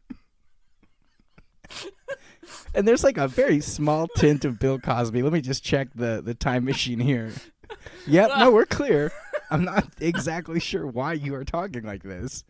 and 2.74 2.88
there's 2.88 3.03
like 3.03 3.18
a 3.18 3.28
very 3.28 3.59
small 3.61 4.07
tint 4.18 4.45
of 4.45 4.59
Bill 4.59 4.80
Cosby. 4.80 5.22
Let 5.22 5.34
me 5.34 5.41
just 5.41 5.63
check 5.63 5.89
the, 5.95 6.22
the 6.24 6.34
time 6.34 6.65
machine 6.65 6.99
here. 6.99 7.32
Yep, 8.08 8.32
no, 8.39 8.51
we're 8.51 8.66
clear. 8.70 9.12
I'm 9.49 9.64
not 9.64 9.86
exactly 9.99 10.60
sure 10.60 10.86
why 10.88 11.14
you 11.14 11.36
are 11.36 11.45
talking 11.45 11.84
like 11.84 12.03
this. 12.03 12.43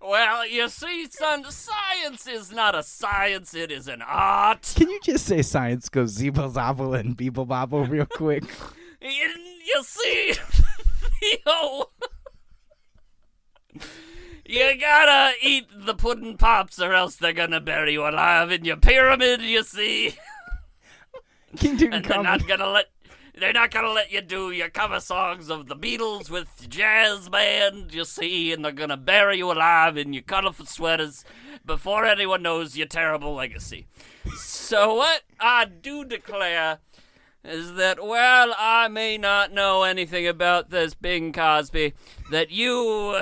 Well, 0.00 0.46
you 0.46 0.68
see, 0.68 1.08
son, 1.10 1.44
science 1.50 2.26
is 2.28 2.52
not 2.52 2.76
a 2.76 2.82
science, 2.82 3.54
it 3.54 3.72
is 3.72 3.88
an 3.88 4.02
art. 4.02 4.72
Can 4.76 4.88
you 4.88 5.00
just 5.02 5.26
say 5.26 5.42
science 5.42 5.88
goes 5.88 6.16
zeeble 6.16 6.52
zobble 6.52 6.98
and 6.98 7.16
beeble 7.16 7.46
bobble 7.46 7.84
real 7.86 8.06
quick? 8.06 8.44
You, 8.98 9.10
you 9.10 9.82
see, 9.84 10.32
Theo, 11.20 11.90
you 14.46 14.80
gotta 14.80 15.34
eat 15.42 15.66
the 15.70 15.94
pudding 15.94 16.38
pops 16.38 16.80
or 16.80 16.94
else 16.94 17.14
they're 17.16 17.34
gonna 17.34 17.60
bury 17.60 17.92
you 17.92 18.08
alive 18.08 18.50
in 18.50 18.64
your 18.64 18.78
pyramid, 18.78 19.42
you 19.42 19.62
see. 19.62 20.16
King 21.56 21.92
And 21.92 22.04
they're 22.04 22.22
not 22.22 22.48
gonna 22.48 22.68
let 22.68 22.86
they're 23.36 23.52
not 23.52 23.70
gonna 23.70 23.90
let 23.90 24.10
you 24.10 24.22
do 24.22 24.50
your 24.50 24.70
cover 24.70 24.98
songs 24.98 25.50
of 25.50 25.66
the 25.66 25.76
Beatles 25.76 26.30
with 26.30 26.68
jazz 26.68 27.28
band, 27.28 27.92
you 27.92 28.04
see, 28.04 28.52
and 28.52 28.64
they're 28.64 28.72
gonna 28.72 28.96
bury 28.96 29.38
you 29.38 29.52
alive 29.52 29.96
in 29.96 30.12
your 30.12 30.22
colorful 30.22 30.66
sweaters 30.66 31.24
before 31.64 32.06
anyone 32.06 32.42
knows 32.42 32.76
your 32.76 32.86
terrible 32.86 33.34
legacy. 33.34 33.86
So 34.36 34.94
what 34.94 35.22
I 35.38 35.66
do 35.66 36.04
declare 36.04 36.78
is 37.44 37.74
that 37.74 38.04
while 38.04 38.54
I 38.58 38.88
may 38.88 39.18
not 39.18 39.52
know 39.52 39.82
anything 39.82 40.26
about 40.26 40.70
this 40.70 40.94
Bing 40.94 41.32
Cosby 41.32 41.92
that 42.30 42.50
you 42.50 43.20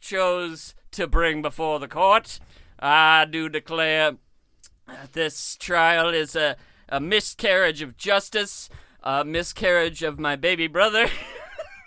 chose 0.00 0.74
to 0.90 1.06
bring 1.06 1.40
before 1.40 1.78
the 1.78 1.88
court, 1.88 2.40
I 2.78 3.26
do 3.30 3.48
declare 3.48 4.16
this 5.12 5.56
trial 5.56 6.08
is 6.08 6.34
a, 6.34 6.56
a 6.88 7.00
miscarriage 7.00 7.80
of 7.80 7.96
justice, 7.96 8.68
a 9.02 9.24
miscarriage 9.24 10.02
of 10.02 10.18
my 10.18 10.36
baby 10.36 10.66
brother. 10.66 11.06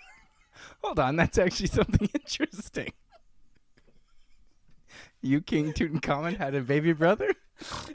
Hold 0.82 0.98
on, 0.98 1.16
that's 1.16 1.38
actually 1.38 1.68
something 1.68 2.08
interesting. 2.14 2.92
You, 5.22 5.40
King 5.40 5.72
Tutankhamun, 5.72 6.36
had 6.36 6.54
a 6.54 6.60
baby 6.60 6.92
brother? 6.92 7.32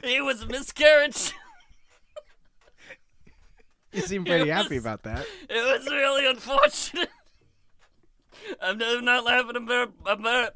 it 0.02 0.24
was 0.24 0.42
a 0.42 0.46
miscarriage. 0.46 1.32
You 3.94 4.00
seem 4.00 4.24
pretty 4.24 4.48
It 4.48 4.54
happy 4.54 4.78
about 4.78 5.02
that. 5.02 5.26
It 5.50 5.78
was 5.78 5.86
really 5.86 6.26
unfortunate. 6.26 7.10
I'm, 8.62 8.80
I'm 8.82 9.04
not 9.04 9.22
laughing. 9.22 9.54
I'm 9.54 9.66
very, 9.66 9.86
I'm 10.06 10.22
very, 10.22 10.48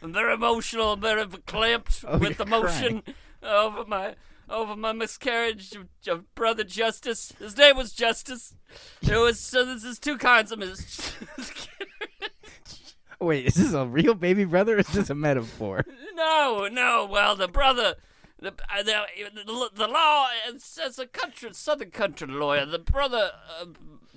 I'm 0.00 0.12
very 0.12 0.34
emotional. 0.34 0.92
I'm 0.92 1.00
very 1.00 1.26
clamped 1.44 2.04
Oh, 2.06 2.18
with 2.18 2.38
emotion 2.38 3.02
over 3.42 3.84
my 3.86 4.14
over 4.48 4.76
my 4.76 4.92
miscarriage 4.92 5.72
of, 5.74 5.88
of 6.06 6.34
brother 6.34 6.64
Justice. 6.64 7.32
His 7.38 7.56
name 7.56 7.76
was 7.76 7.92
Justice. 7.92 8.54
There 9.02 9.20
was 9.20 9.38
so 9.40 9.64
this 9.64 9.84
is 9.84 9.98
two 9.98 10.18
kinds 10.18 10.52
of 10.52 10.58
mis- 10.58 11.12
Wait, 13.20 13.46
is 13.46 13.54
this 13.54 13.72
a 13.72 13.86
real 13.86 14.14
baby 14.14 14.44
brother 14.44 14.76
or 14.76 14.80
is 14.80 14.88
this 14.88 15.08
a 15.10 15.14
metaphor? 15.14 15.84
No, 16.14 16.68
no. 16.70 17.08
Well, 17.10 17.36
the 17.36 17.48
brother, 17.48 17.94
the 18.38 18.48
uh, 18.48 18.82
the, 18.82 19.04
the, 19.34 19.70
the 19.74 19.88
law. 19.88 20.28
It's 20.48 20.98
a 20.98 21.06
country, 21.06 21.50
southern 21.52 21.90
country 21.90 22.26
lawyer. 22.28 22.66
The 22.66 22.78
brother, 22.78 23.30
uh, 23.60 23.66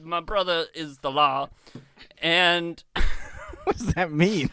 my 0.02 0.20
brother 0.20 0.66
is 0.74 0.98
the 1.00 1.12
law, 1.12 1.50
and 2.22 2.84
What 3.64 3.78
does 3.78 3.94
that 3.96 4.12
mean? 4.12 4.50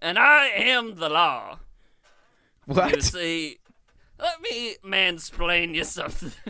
and 0.00 0.18
I 0.18 0.46
am 0.48 0.96
the 0.96 1.08
law. 1.08 1.58
what 2.66 2.94
You 2.94 3.00
see, 3.00 3.58
let 4.18 4.40
me 4.42 4.76
mansplain 4.84 5.74
you 5.74 5.84
something. 5.84 6.32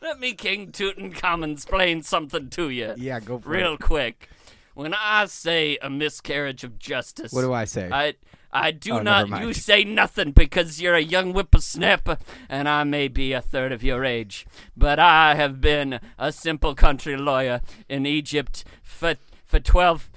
let 0.00 0.18
me 0.18 0.32
King 0.34 0.72
Tutankhamun 0.72 1.52
explain 1.52 2.02
something 2.02 2.48
to 2.50 2.70
you, 2.70 2.94
Yeah, 2.96 3.20
go 3.20 3.38
for 3.38 3.48
real 3.50 3.74
it. 3.74 3.80
quick. 3.80 4.28
When 4.74 4.94
I 4.94 5.26
say 5.26 5.78
a 5.82 5.90
miscarriage 5.90 6.64
of 6.64 6.78
justice, 6.78 7.32
What 7.32 7.42
do 7.42 7.52
I 7.52 7.64
say? 7.64 7.88
I 7.92 8.14
I 8.52 8.72
do 8.72 8.94
Oh, 8.94 9.02
not. 9.02 9.42
You 9.42 9.52
say 9.52 9.84
nothing 9.84 10.32
because 10.32 10.80
you're 10.80 10.96
a 10.96 11.00
young 11.02 11.32
whippersnapper, 11.32 12.18
and 12.48 12.68
I 12.68 12.82
may 12.82 13.06
be 13.06 13.32
a 13.32 13.40
third 13.40 13.70
of 13.70 13.84
your 13.84 14.04
age. 14.04 14.44
But 14.76 14.98
I 14.98 15.36
have 15.36 15.60
been 15.60 16.00
a 16.18 16.32
simple 16.32 16.74
country 16.74 17.16
lawyer 17.16 17.60
in 17.88 18.06
Egypt 18.06 18.64
for 18.82 19.16
for 19.46 19.60
twelve. 19.60 20.10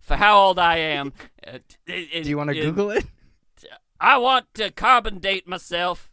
For 0.00 0.16
how 0.16 0.38
old 0.38 0.58
I 0.58 0.78
am? 0.78 1.12
Do 1.86 1.94
you 2.24 2.38
want 2.38 2.48
to 2.50 2.54
Google 2.58 2.90
it? 2.90 3.04
I 4.00 4.18
want 4.18 4.46
to 4.54 4.70
carbon 4.70 5.18
date 5.18 5.48
myself. 5.48 6.10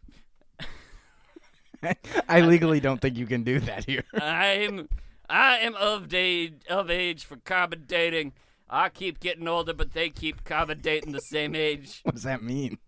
I 2.28 2.40
legally 2.40 2.80
don't 2.80 3.00
think 3.00 3.16
you 3.16 3.26
can 3.26 3.44
do 3.44 3.60
that 3.60 3.84
here. 3.84 4.04
I'm 4.14 4.88
I 5.28 5.58
am 5.58 5.74
of 5.76 6.12
age 6.12 6.62
of 6.68 6.90
age 6.90 7.24
for 7.24 7.36
carbon 7.36 7.84
dating. 7.86 8.32
I 8.68 8.88
keep 8.88 9.20
getting 9.20 9.46
older, 9.46 9.72
but 9.72 9.92
they 9.92 10.10
keep 10.10 10.44
carbon 10.44 10.80
dating 10.80 11.12
the 11.12 11.20
same 11.20 11.54
age. 11.54 12.00
What 12.04 12.14
does 12.14 12.24
that 12.24 12.42
mean? 12.42 12.78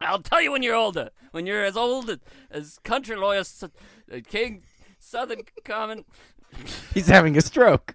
I'll 0.00 0.22
tell 0.22 0.40
you 0.40 0.52
when 0.52 0.62
you're 0.62 0.74
older. 0.74 1.10
When 1.32 1.46
you're 1.46 1.64
as 1.64 1.76
old 1.76 2.18
as, 2.50 2.78
country 2.78 3.16
lawyer 3.16 3.42
uh, 3.62 4.20
King 4.26 4.62
Southern 4.98 5.42
Common, 5.64 6.04
He's 6.94 7.08
having 7.08 7.36
a 7.36 7.40
stroke. 7.40 7.94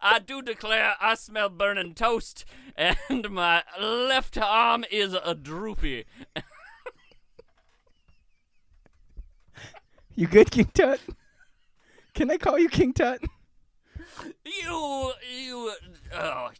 I, 0.00 0.18
do 0.18 0.42
declare 0.42 0.94
I 1.00 1.14
smell 1.14 1.48
burning 1.48 1.94
toast, 1.94 2.44
and 2.76 3.30
my 3.30 3.62
left 3.80 4.38
arm 4.38 4.84
is 4.90 5.14
a 5.14 5.34
droopy. 5.34 6.04
You 10.14 10.26
good, 10.26 10.50
King 10.50 10.70
Tut? 10.74 11.00
Can 12.14 12.30
I 12.30 12.36
call 12.36 12.58
you 12.58 12.68
King 12.68 12.92
Tut? 12.92 13.22
You, 14.44 15.12
you, 15.34 15.72
oh. 16.12 16.50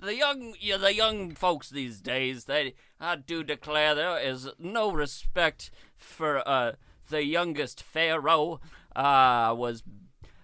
The 0.00 0.14
young, 0.14 0.54
yeah, 0.60 0.76
the 0.76 0.94
young 0.94 1.32
folks 1.34 1.68
these 1.68 2.00
days, 2.00 2.44
they, 2.44 2.74
I 3.00 3.16
do 3.16 3.42
declare 3.42 3.94
there 3.94 4.18
is 4.18 4.48
no 4.58 4.92
respect 4.92 5.72
for 5.96 6.48
uh, 6.48 6.72
the 7.10 7.24
youngest 7.24 7.82
pharaoh. 7.82 8.60
I 8.94 9.50
was, 9.52 9.82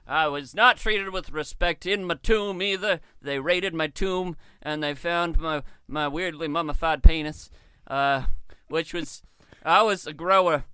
I 0.06 0.28
was 0.28 0.54
not 0.54 0.76
treated 0.76 1.10
with 1.10 1.30
respect 1.32 1.86
in 1.86 2.04
my 2.04 2.14
tomb 2.22 2.60
either. 2.60 3.00
They 3.22 3.38
raided 3.38 3.72
my 3.74 3.86
tomb 3.86 4.36
and 4.62 4.82
they 4.82 4.94
found 4.94 5.38
my 5.38 5.62
my 5.88 6.08
weirdly 6.08 6.48
mummified 6.48 7.02
penis, 7.02 7.50
uh, 7.86 8.24
which 8.68 8.92
was, 8.92 9.22
I 9.64 9.82
was 9.82 10.06
a 10.06 10.12
grower 10.12 10.64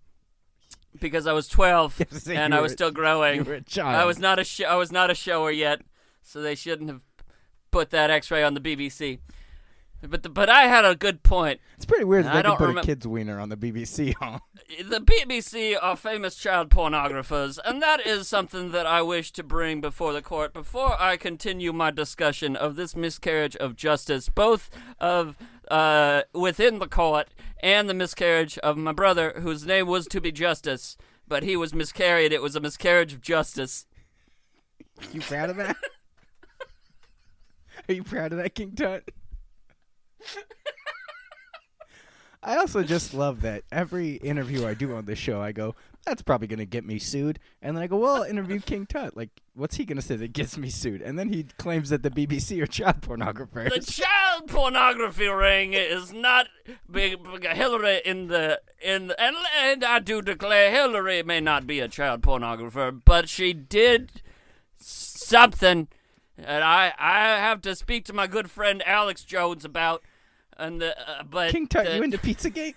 because 1.00 1.26
I 1.26 1.32
was 1.32 1.46
twelve 1.48 2.00
So 2.10 2.32
and 2.32 2.54
I 2.54 2.60
was 2.60 2.70
were- 2.72 2.76
still 2.76 2.90
growing. 2.90 3.36
You 3.36 3.44
were 3.44 3.54
a 3.54 3.60
child. 3.60 3.94
I 3.96 4.04
was 4.04 4.18
not 4.18 4.38
a 4.38 4.44
sh- 4.44 4.62
I 4.62 4.74
was 4.76 4.90
not 4.90 5.10
a 5.10 5.14
shower 5.14 5.50
yet, 5.52 5.82
so 6.22 6.40
they 6.42 6.54
shouldn't 6.56 6.90
have 6.90 7.02
put 7.70 7.90
that 7.90 8.10
X-ray 8.10 8.42
on 8.42 8.54
the 8.54 8.60
BBC. 8.60 9.20
But 10.02 10.22
the, 10.22 10.30
but 10.30 10.48
I 10.48 10.62
had 10.62 10.84
a 10.84 10.96
good 10.96 11.22
point. 11.22 11.60
It's 11.76 11.84
pretty 11.84 12.04
weird 12.04 12.24
that 12.24 12.34
I 12.34 12.42
they 12.42 12.56
can 12.56 12.56
put 12.56 12.78
a 12.78 12.82
kid's 12.82 13.06
wiener 13.06 13.38
on 13.38 13.50
the 13.50 13.56
BBC, 13.56 14.14
huh? 14.18 14.38
The 14.82 15.00
BBC 15.00 15.76
are 15.80 15.96
famous 15.96 16.36
child 16.36 16.70
pornographers, 16.70 17.58
and 17.64 17.82
that 17.82 18.06
is 18.06 18.26
something 18.26 18.72
that 18.72 18.86
I 18.86 19.02
wish 19.02 19.30
to 19.32 19.42
bring 19.42 19.80
before 19.80 20.12
the 20.12 20.22
court 20.22 20.54
before 20.54 21.00
I 21.00 21.18
continue 21.18 21.72
my 21.72 21.90
discussion 21.90 22.56
of 22.56 22.76
this 22.76 22.96
miscarriage 22.96 23.56
of 23.56 23.76
justice, 23.76 24.30
both 24.30 24.70
of 24.98 25.36
uh, 25.70 26.22
within 26.32 26.78
the 26.78 26.88
court 26.88 27.28
and 27.62 27.88
the 27.88 27.94
miscarriage 27.94 28.58
of 28.58 28.76
my 28.76 28.92
brother, 28.92 29.34
whose 29.36 29.66
name 29.66 29.86
was 29.86 30.06
to 30.08 30.20
be 30.20 30.32
Justice, 30.32 30.96
but 31.28 31.42
he 31.42 31.56
was 31.56 31.74
miscarried. 31.74 32.32
It 32.32 32.42
was 32.42 32.56
a 32.56 32.60
miscarriage 32.60 33.12
of 33.12 33.20
justice. 33.20 33.86
You 35.12 35.20
proud 35.20 35.50
of 35.50 35.56
that? 35.56 35.76
Are 37.88 37.94
you 37.94 38.02
proud 38.02 38.32
of 38.32 38.38
that, 38.38 38.54
King 38.54 38.72
Tut? 38.72 39.08
I 42.42 42.56
also 42.56 42.82
just 42.82 43.12
love 43.12 43.42
that 43.42 43.64
every 43.70 44.14
interview 44.14 44.66
I 44.66 44.72
do 44.72 44.94
on 44.94 45.04
this 45.04 45.18
show, 45.18 45.42
I 45.42 45.52
go, 45.52 45.74
that's 46.06 46.22
probably 46.22 46.46
going 46.46 46.60
to 46.60 46.66
get 46.66 46.86
me 46.86 46.98
sued. 46.98 47.38
And 47.60 47.76
then 47.76 47.82
I 47.82 47.86
go, 47.86 47.98
well, 47.98 48.16
I'll 48.16 48.22
interview 48.22 48.60
King 48.60 48.86
Tut. 48.86 49.14
Like, 49.14 49.28
what's 49.54 49.76
he 49.76 49.84
going 49.84 49.96
to 49.96 50.02
say 50.02 50.16
that 50.16 50.32
gets 50.32 50.56
me 50.56 50.70
sued? 50.70 51.02
And 51.02 51.18
then 51.18 51.28
he 51.28 51.44
claims 51.58 51.90
that 51.90 52.02
the 52.02 52.10
BBC 52.10 52.62
are 52.62 52.66
child 52.66 53.02
pornographers. 53.02 53.74
The 53.74 53.80
child 53.80 54.48
pornography 54.48 55.28
ring 55.28 55.74
is 55.74 56.14
not 56.14 56.48
Hillary 56.90 58.00
in 58.06 58.28
the 58.28 58.60
in 58.82 59.08
the, 59.08 59.20
and 59.20 59.36
and 59.58 59.84
I 59.84 59.98
do 59.98 60.22
declare 60.22 60.70
Hillary 60.70 61.22
may 61.22 61.40
not 61.40 61.66
be 61.66 61.80
a 61.80 61.88
child 61.88 62.22
pornographer, 62.22 62.98
but 63.04 63.28
she 63.28 63.52
did 63.52 64.22
something, 64.78 65.88
and 66.38 66.64
I 66.64 66.94
I 66.98 67.36
have 67.36 67.60
to 67.62 67.76
speak 67.76 68.06
to 68.06 68.14
my 68.14 68.26
good 68.26 68.50
friend 68.50 68.82
Alex 68.86 69.24
Jones 69.24 69.66
about. 69.66 70.02
And 70.60 70.80
the, 70.80 70.94
uh, 70.98 71.22
but 71.22 71.52
King 71.52 71.66
the- 71.70 71.96
you 71.96 72.02
into 72.02 72.18
Pizzagate? 72.26 72.74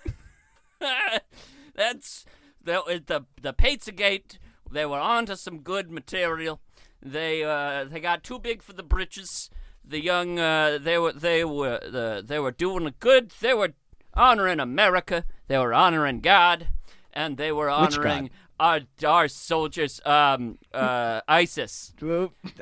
That's 1.74 2.24
the 2.62 3.02
the 3.06 3.24
the 3.40 3.52
Pizzagate. 3.52 4.38
They 4.70 4.86
were 4.86 4.98
onto 4.98 5.36
some 5.36 5.58
good 5.60 5.90
material. 5.90 6.60
They 7.02 7.44
uh, 7.44 7.84
they 7.84 8.00
got 8.00 8.24
too 8.24 8.38
big 8.38 8.62
for 8.62 8.72
the 8.72 8.82
britches. 8.82 9.50
The 9.84 10.02
young 10.02 10.38
uh, 10.38 10.78
they 10.80 10.98
were 10.98 11.12
they 11.12 11.44
were 11.44 11.78
the 11.80 12.24
they 12.26 12.38
were 12.38 12.52
doing 12.52 12.92
good. 13.00 13.30
They 13.40 13.52
were 13.52 13.74
honoring 14.14 14.60
America. 14.60 15.24
They 15.46 15.58
were 15.58 15.74
honoring 15.74 16.20
God, 16.20 16.68
and 17.12 17.36
they 17.36 17.52
were 17.52 17.68
honoring 17.68 18.30
our 18.58 18.80
our 19.06 19.28
soldiers, 19.28 20.00
um, 20.06 20.58
uh, 20.72 21.20
ISIS. 21.28 21.92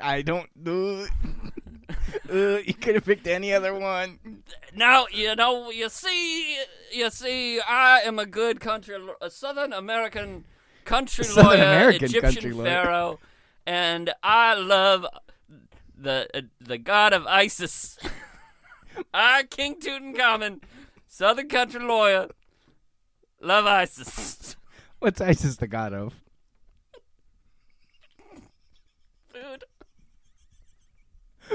I 0.03 0.23
don't. 0.23 0.49
Uh, 0.67 1.07
uh, 2.33 2.59
you 2.59 2.75
could 2.75 2.95
have 2.95 3.05
picked 3.05 3.27
any 3.27 3.53
other 3.53 3.75
one. 3.75 4.43
Now 4.75 5.07
you 5.11 5.35
know. 5.37 5.71
You 5.71 5.89
see, 5.89 6.59
you 6.93 7.11
see. 7.11 7.61
I 7.61 8.01
am 8.01 8.19
a 8.19 8.27
good 8.27 8.61
country, 8.61 8.97
a 9.21 9.31
Southern 9.31 9.73
American 9.73 10.45
country 10.85 11.25
Southern 11.25 11.47
lawyer, 11.47 11.63
American 11.63 12.05
Egyptian 12.05 12.33
country 12.33 12.53
lawyer. 12.53 12.65
pharaoh, 12.67 13.19
and 13.67 14.13
I 14.23 14.55
love 14.55 15.07
the 15.97 16.29
uh, 16.35 16.43
the 16.61 16.79
god 16.79 17.13
of 17.13 17.27
ISIS. 17.27 17.99
I, 19.15 19.45
King 19.45 19.81
Tutankhamun, 19.81 20.61
Southern 21.07 21.49
country 21.49 21.81
lawyer, 21.81 22.29
love 23.41 23.67
ISIS. 23.67 24.57
What's 24.99 25.21
ISIS 25.21 25.57
the 25.57 25.67
god 25.67 25.93
of? 25.95 26.15
Food. 29.33 29.65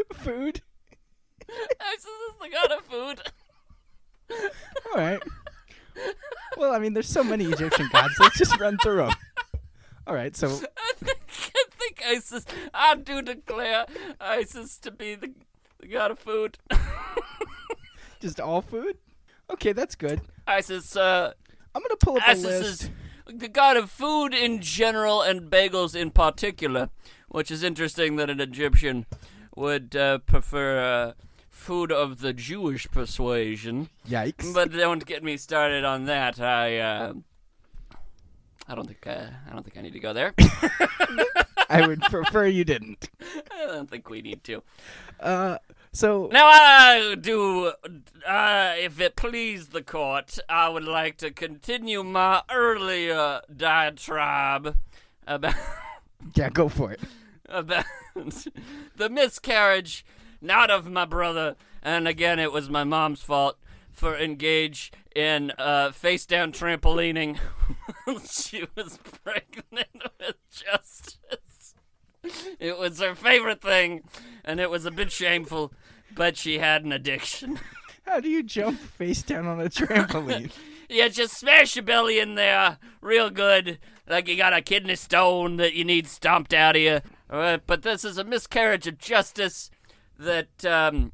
Food. 0.14 0.62
ISIS 1.50 2.06
is 2.06 2.36
the 2.42 2.50
god 2.50 2.72
of 2.78 2.86
food. 2.86 3.22
All 4.92 5.02
right. 5.02 5.22
Well, 6.58 6.74
I 6.74 6.80
mean, 6.80 6.94
there's 6.94 7.08
so 7.08 7.24
many 7.24 7.46
Egyptian 7.46 7.90
gods. 7.92 8.14
Let's 8.20 8.38
just 8.38 8.60
run 8.60 8.78
through 8.78 8.98
them. 8.98 9.14
All 10.06 10.14
right. 10.14 10.36
So 10.36 10.48
I 10.78 10.94
think, 10.96 11.20
I 11.56 11.64
think 11.78 12.02
ISIS. 12.06 12.46
I 12.74 12.96
do 12.96 13.22
declare 13.22 13.86
ISIS 14.20 14.78
to 14.80 14.92
be 14.92 15.16
the, 15.16 15.34
the 15.80 15.88
god 15.88 16.12
of 16.12 16.20
food. 16.20 16.58
just 18.20 18.40
all 18.40 18.62
food. 18.62 18.98
Okay, 19.50 19.72
that's 19.72 19.96
good. 19.96 20.22
ISIS. 20.46 20.96
Uh, 20.96 21.32
I'm 21.74 21.82
gonna 21.82 21.96
pull 21.98 22.18
up 22.18 22.24
a 22.24 22.32
ISIS 22.32 22.44
list. 22.44 22.84
is 22.84 22.90
the 23.28 23.48
god 23.48 23.78
of 23.78 23.90
food 23.90 24.34
in 24.34 24.62
general 24.62 25.22
and 25.22 25.50
bagels 25.50 25.96
in 25.96 26.12
particular, 26.12 26.90
which 27.30 27.52
is 27.52 27.64
interesting 27.64 28.16
that 28.18 28.30
an 28.30 28.40
Egyptian 28.40 29.06
would 29.58 29.96
uh, 29.96 30.20
prefer 30.20 30.80
uh, 30.80 31.14
food 31.50 31.92
of 31.92 32.20
the 32.20 32.32
Jewish 32.32 32.88
persuasion. 32.90 33.90
Yikes. 34.08 34.54
But 34.54 34.72
don't 34.72 35.06
get 35.06 35.24
me 35.24 35.36
started 35.36 35.84
on 35.84 36.06
that. 36.06 36.40
I. 36.40 36.78
Uh, 36.78 37.14
I 38.70 38.76
don't 38.76 38.86
think 38.86 39.06
uh, 39.08 39.28
I 39.50 39.54
don't 39.54 39.64
think 39.64 39.78
I 39.78 39.82
need 39.82 39.94
to 39.94 40.00
go 40.00 40.14
there. 40.14 40.34
I 41.70 41.88
would 41.88 42.02
prefer 42.02 42.46
you 42.46 42.64
didn't. 42.64 43.10
I 43.52 43.66
don't 43.66 43.90
think 43.90 44.10
we 44.10 44.22
need 44.22 44.44
to. 44.44 44.62
Uh, 45.20 45.58
so 45.92 46.30
Now 46.32 46.48
I 46.48 47.16
do, 47.20 47.72
uh, 48.28 48.74
if 48.78 49.00
it 49.00 49.16
please 49.16 49.70
the 49.70 49.82
court, 49.82 50.38
I 50.48 50.70
would 50.70 50.84
like 50.84 51.18
to 51.18 51.32
continue 51.32 52.04
my 52.04 52.44
earlier 52.52 53.42
diatribe 53.56 54.76
about 55.26 55.56
yeah, 56.36 56.50
go 56.50 56.70
for 56.70 56.92
it. 56.92 57.00
About 57.48 57.86
the 58.96 59.10
miscarriage, 59.10 60.06
not 60.42 60.70
of 60.70 60.90
my 60.90 61.06
brother, 61.06 61.56
and 61.82 62.08
again 62.08 62.40
it 62.40 62.52
was 62.52 62.70
my 62.70 62.84
mom's 62.84 63.22
fault 63.22 63.58
for 63.92 64.16
engage 64.16 64.92
in 65.16 65.52
uh, 65.58 65.92
face 65.92 66.26
down 66.26 66.52
trampolining. 66.52 67.40
she 68.30 68.66
was 68.76 69.00
pregnant 69.24 70.04
with 70.20 70.36
Justice. 70.52 71.76
It 72.60 72.78
was 72.78 73.00
her 73.00 73.16
favorite 73.16 73.62
thing, 73.62 74.04
and 74.44 74.60
it 74.60 74.70
was 74.70 74.86
a 74.86 74.92
bit 74.92 75.12
shameful, 75.12 75.74
but 76.14 76.38
she 76.38 76.60
had 76.60 76.84
an 76.84 76.92
addiction. 76.92 77.60
How 78.06 78.20
do 78.20 78.30
you 78.30 78.44
jump 78.44 78.80
face 78.80 79.24
down 79.24 79.48
on 79.48 79.60
a 79.60 79.70
trampoline? 79.70 80.52
Yeah, 80.90 81.10
just 81.10 81.38
smash 81.38 81.76
your 81.76 81.84
belly 81.84 82.18
in 82.18 82.36
there 82.36 82.78
real 83.02 83.30
good, 83.30 83.78
like 84.08 84.30
you 84.30 84.38
got 84.38 84.54
a 84.54 84.62
kidney 84.62 84.96
stone 84.96 85.58
that 85.58 85.74
you 85.74 85.84
need 85.84 86.08
stomped 86.08 86.54
out 86.54 86.78
of 86.78 86.82
you. 86.82 87.02
Uh, 87.30 87.58
but 87.66 87.82
this 87.82 88.06
is 88.06 88.18
a 88.18 88.24
miscarriage 88.24 88.88
of 88.88 88.98
justice 88.98 89.70
that 90.18 90.66
um, 90.66 91.12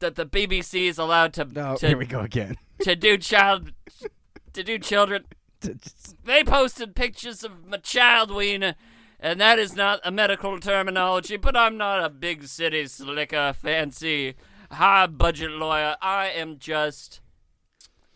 that 0.00 0.16
the 0.16 0.26
BBC 0.26 0.88
is 0.88 0.98
allowed 0.98 1.32
to 1.34 1.44
no, 1.44 1.76
to, 1.76 1.88
here 1.88 1.96
we 1.96 2.06
go 2.06 2.20
again. 2.20 2.56
to 2.82 2.94
do 2.94 3.16
child 3.16 3.72
to 4.52 4.62
do 4.62 4.78
children. 4.78 5.24
They 6.24 6.44
posted 6.44 6.94
pictures 6.94 7.42
of 7.42 7.66
my 7.66 7.78
child 7.78 8.30
wiener, 8.30 8.74
and 9.18 9.40
that 9.40 9.58
is 9.58 9.74
not 9.74 10.00
a 10.04 10.10
medical 10.10 10.60
terminology. 10.60 11.38
But 11.38 11.56
I'm 11.56 11.78
not 11.78 12.04
a 12.04 12.10
big 12.10 12.44
city 12.44 12.86
slicker, 12.86 13.54
fancy, 13.54 14.34
high 14.70 15.06
budget 15.06 15.52
lawyer. 15.52 15.96
I 16.02 16.26
am 16.26 16.58
just 16.58 17.20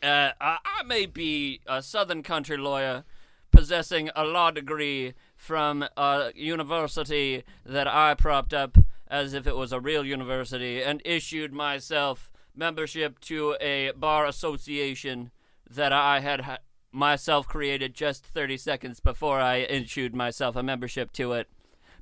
uh, 0.03 0.33
I, 0.41 0.59
I 0.65 0.83
may 0.85 1.07
be 1.07 1.61
a 1.67 1.83
Southern 1.83 2.23
country 2.23 2.57
lawyer 2.57 3.05
possessing 3.51 4.11
a 4.15 4.25
law 4.25 4.51
degree 4.51 5.15
from 5.39 5.85
a 5.97 6.33
university 6.35 7.45
that 7.65 7.87
I 7.87 8.15
propped 8.15 8.53
up 8.53 8.77
as 9.07 9.33
if 9.33 9.47
it 9.47 9.57
was 9.57 9.73
a 9.73 9.81
real 9.81 10.05
university 10.05 10.83
and 10.83 11.01
issued 11.05 11.53
myself 11.53 12.31
membership 12.55 13.21
to 13.21 13.57
a 13.61 13.93
bar 13.93 14.27
association 14.27 15.31
that 15.71 15.93
I 15.93 16.21
had 16.21 16.43
ha- 16.43 16.59
myself 16.91 17.47
created 17.47 17.95
just 17.95 18.27
30 18.27 18.57
seconds 18.57 19.01
before 19.01 19.41
I 19.41 19.59
issued 19.59 20.15
myself 20.15 20.57
a 20.57 20.63
membership 20.63 21.13
to 21.13 21.33
it. 21.33 21.49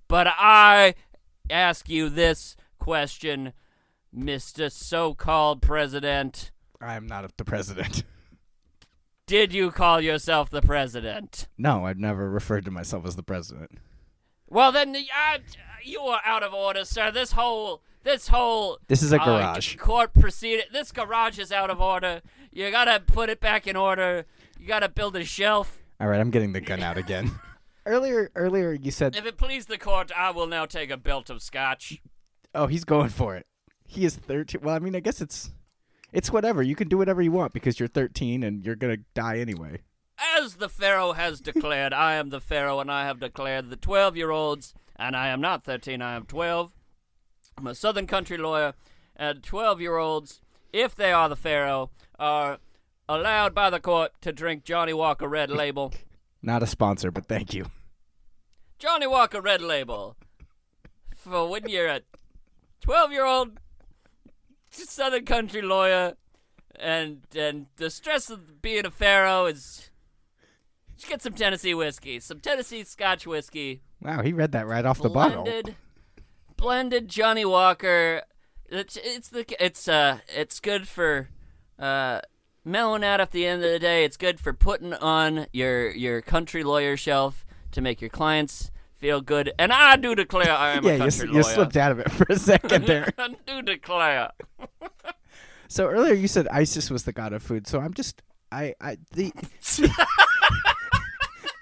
But 0.09 0.27
I 0.29 0.95
ask 1.51 1.89
you 1.89 2.09
this 2.09 2.57
question, 2.79 3.53
Mr. 4.17 4.73
so 4.73 5.15
called 5.15 5.61
president. 5.61 6.51
I'm 6.81 7.07
not 7.07 7.37
the 7.37 7.45
president. 7.45 8.03
Did 9.27 9.53
you 9.53 9.73
call 9.73 10.01
yourself 10.01 10.51
the 10.51 10.63
president? 10.63 11.49
No, 11.59 11.87
I've 11.87 11.99
never 11.99 12.31
referred 12.31 12.65
to 12.67 12.71
myself 12.71 13.05
as 13.05 13.17
the 13.17 13.25
president. 13.25 13.73
Well, 14.49 14.71
then 14.71 14.95
uh, 14.95 15.39
you 15.83 16.01
are 16.03 16.21
out 16.25 16.45
of 16.45 16.55
order, 16.55 16.85
sir. 16.85 17.11
This 17.11 17.33
whole 17.33 17.83
this 18.05 18.29
whole 18.29 18.79
This 18.87 19.03
is 19.03 19.13
a 19.13 19.21
uh, 19.21 19.25
garage. 19.25 19.75
court 19.79 20.15
proceeding. 20.15 20.67
This 20.73 20.93
garage 20.93 21.41
is 21.41 21.51
out 21.51 21.71
of 21.71 21.81
order. 21.81 22.23
You 22.53 22.71
gotta 22.71 23.01
put 23.05 23.29
it 23.29 23.41
back 23.41 23.67
in 23.67 23.75
order. 23.75 24.27
You 24.61 24.69
gotta 24.69 24.89
build 24.89 25.17
a 25.17 25.25
shelf. 25.25 25.79
All 25.99 26.07
right, 26.07 26.21
I'm 26.21 26.31
getting 26.31 26.53
the 26.53 26.61
gun 26.61 26.81
out 26.81 26.97
again. 26.97 27.33
earlier, 27.87 28.31
earlier 28.37 28.73
you 28.75 28.93
said, 28.93 29.17
If 29.17 29.27
it 29.27 29.37
please 29.37 29.67
the 29.67 29.79
court, 29.79 30.13
I 30.17 30.31
will 30.31 30.47
now 30.47 30.67
take 30.67 30.91
a 30.91 30.97
belt 30.97 31.31
of 31.31 31.43
scotch. 31.43 32.01
"Oh, 32.55 32.69
he's 32.69 32.85
going 32.85 33.09
for 33.09 33.35
it." 33.35 33.47
He 33.85 34.05
is 34.05 34.15
13. 34.15 34.61
Well, 34.63 34.77
I 34.77 34.79
mean, 34.79 34.95
I 34.95 35.01
guess 35.01 35.21
it's 35.21 35.51
it's 36.13 36.31
whatever. 36.31 36.63
You 36.63 36.77
can 36.77 36.89
do 36.89 36.99
whatever 36.99 37.23
you 37.23 37.33
want 37.33 37.53
because 37.53 37.79
you're 37.79 37.89
13 37.89 38.43
and 38.43 38.65
you're 38.65 38.77
gonna 38.77 38.99
die 39.15 39.39
anyway. 39.39 39.81
As 40.37 40.57
the 40.57 40.69
Pharaoh 40.69 41.13
has 41.13 41.41
declared, 41.41 41.93
I 41.93 42.15
am 42.15 42.31
the 42.31 42.41
Pharaoh, 42.41 42.81
and 42.81 42.91
I 42.91 43.05
have 43.05 43.21
declared 43.21 43.69
the 43.69 43.77
12 43.77 44.17
year 44.17 44.31
olds, 44.31 44.75
and 44.97 45.15
I 45.15 45.29
am 45.29 45.41
not 45.41 45.65
13, 45.65 46.01
I 46.01 46.15
am 46.15 46.25
12. 46.25 46.73
I'm 47.59 47.67
a 47.67 47.75
Southern 47.75 48.07
country 48.07 48.39
lawyer, 48.39 48.75
and 49.15 49.43
12 49.43 49.81
year 49.81 49.97
olds, 49.97 50.41
if 50.73 50.95
they 50.95 51.13
are 51.13 51.29
the 51.29 51.37
Pharaoh, 51.37 51.91
are 52.19 52.59
allowed 53.09 53.55
by 53.55 53.71
the 53.71 53.81
court 53.81 54.13
to 54.23 54.33
drink 54.33 54.65
Johnnie 54.65 54.93
Walker 54.93 55.29
Red 55.29 55.51
Label. 55.51 55.93
Not 56.43 56.63
a 56.63 56.67
sponsor, 56.67 57.11
but 57.11 57.27
thank 57.27 57.55
you. 57.55 57.67
Johnnie 58.79 59.07
Walker 59.07 59.41
Red 59.41 59.63
Label. 59.63 60.17
For 61.15 61.49
when 61.49 61.69
you're 61.69 61.89
a 61.89 62.03
12 62.83 63.11
year 63.11 63.25
old 63.25 63.59
Southern 64.89 65.25
country 65.25 65.63
lawyer, 65.63 66.15
and 66.79 67.23
and 67.35 67.67
the 67.77 67.91
stress 67.91 68.31
of 68.31 68.61
being 68.63 68.87
a 68.87 68.91
pharaoh 68.91 69.47
is. 69.47 69.91
Just 70.97 71.09
get 71.11 71.21
some 71.21 71.35
Tennessee 71.35 71.75
whiskey, 71.75 72.21
some 72.21 72.41
Tennessee 72.41 72.83
Scotch 72.83 73.27
whiskey, 73.27 73.83
Wow, 74.03 74.23
he 74.23 74.33
read 74.33 74.53
that 74.53 74.67
right 74.67 74.85
off 74.85 75.01
the 75.01 75.09
bottle. 75.09 75.45
blended, 75.45 75.77
blended 76.57 77.09
Johnnie 77.09 77.45
Walker. 77.45 78.23
It's 78.67 78.97
it's 79.03 79.29
the 79.29 79.45
it's 79.65 79.89
uh 79.89 80.19
it's 80.29 80.61
good 80.61 80.89
for 80.89 81.29
uh 81.79 82.21
mellowing 82.65 83.05
out 83.05 83.21
at 83.21 83.31
the 83.31 83.47
end 83.47 83.63
of 83.63 83.71
the 83.71 83.79
day. 83.79 84.05
It's 84.05 84.17
good 84.17 84.41
for 84.41 84.53
putting 84.53 84.93
on 84.95 85.47
your 85.53 85.91
your 85.91 86.21
country 86.21 86.65
lawyer 86.65 86.97
shelf 86.97 87.45
to 87.73 87.81
make 87.81 88.01
your 88.01 88.11
clients 88.11 88.71
feel 88.99 89.21
good. 89.21 89.53
And 89.59 89.73
I 89.73 89.97
do 89.97 90.15
declare 90.15 90.51
I 90.53 90.73
am 90.73 90.85
yeah, 90.87 90.91
a 90.91 90.95
you, 90.95 90.99
country 91.01 91.07
s- 91.07 91.25
lawyer. 91.25 91.37
you 91.37 91.43
slipped 91.43 91.77
out 91.77 91.93
of 91.93 91.99
it 92.01 92.11
for 92.11 92.27
a 92.29 92.39
second 92.39 92.87
there. 92.87 93.13
I 93.19 93.35
do 93.47 93.63
declare. 93.63 94.31
so 95.69 95.87
earlier 95.89 96.15
you 96.15 96.29
said 96.29 96.49
ISIS 96.49 96.91
was 96.91 97.05
the 97.05 97.13
god 97.13 97.33
of 97.33 97.43
food. 97.43 97.67
So 97.67 97.81
I'm 97.81 97.95
just 97.95 98.23
I 98.53 98.75
I 98.81 98.99
the 99.13 99.33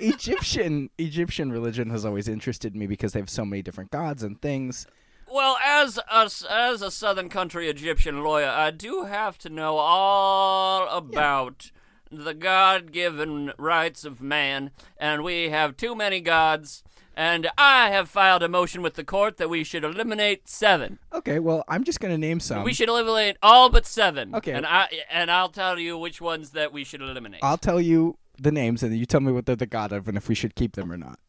Egyptian 0.01 0.91
Egyptian 0.99 1.51
religion 1.53 1.91
has 1.91 2.05
always 2.05 2.28
interested 2.28 2.74
me 2.74 2.87
because 2.87 3.12
they 3.12 3.20
have 3.20 3.30
so 3.30 3.45
many 3.45 3.62
different 3.62 3.91
gods 3.91 4.22
and 4.22 4.41
things. 4.41 4.87
Well, 5.30 5.57
as 5.64 5.99
a, 5.99 6.28
as 6.51 6.82
a 6.82 6.91
Southern 6.91 7.28
country 7.28 7.68
Egyptian 7.68 8.22
lawyer, 8.22 8.49
I 8.49 8.70
do 8.70 9.05
have 9.05 9.37
to 9.39 9.49
know 9.49 9.78
all 9.78 10.87
about 10.89 11.70
the 12.11 12.35
God 12.35 12.93
given 12.93 13.53
rights 13.59 14.05
of 14.05 14.20
man, 14.20 14.70
and 14.97 15.24
we 15.24 15.49
have 15.49 15.76
too 15.76 15.97
many 15.97 16.20
gods. 16.20 16.85
And 17.17 17.49
I 17.57 17.91
have 17.91 18.09
filed 18.09 18.43
a 18.43 18.49
motion 18.49 18.83
with 18.83 18.95
the 18.95 19.05
court 19.05 19.37
that 19.37 19.49
we 19.49 19.62
should 19.65 19.85
eliminate 19.85 20.49
seven. 20.49 20.99
Okay, 21.12 21.39
well 21.39 21.65
I'm 21.69 21.85
just 21.85 22.01
gonna 22.01 22.19
name 22.19 22.41
some. 22.41 22.65
we 22.65 22.75
should 22.75 22.89
eliminate 22.89 23.37
all 23.43 23.71
but 23.71 23.87
seven. 23.87 24.35
Okay. 24.35 24.53
And 24.53 24.67
I 24.67 24.89
and 25.11 25.31
I'll 25.31 25.49
tell 25.49 25.79
you 25.79 25.97
which 25.97 26.21
ones 26.21 26.51
that 26.51 26.73
we 26.73 26.85
should 26.85 27.01
eliminate. 27.01 27.41
I'll 27.43 27.59
tell 27.59 27.81
you 27.81 28.19
the 28.39 28.51
names, 28.51 28.83
and 28.83 28.97
you 28.97 29.07
tell 29.07 29.21
me 29.21 29.31
what 29.31 29.47
they're 29.47 29.55
the 29.55 29.67
god 29.67 29.93
of, 29.93 30.09
and 30.09 30.17
if 30.17 30.29
we 30.29 30.35
should 30.35 30.55
keep 30.55 30.75
them 30.75 30.91
or 30.91 30.97
not. 30.97 31.21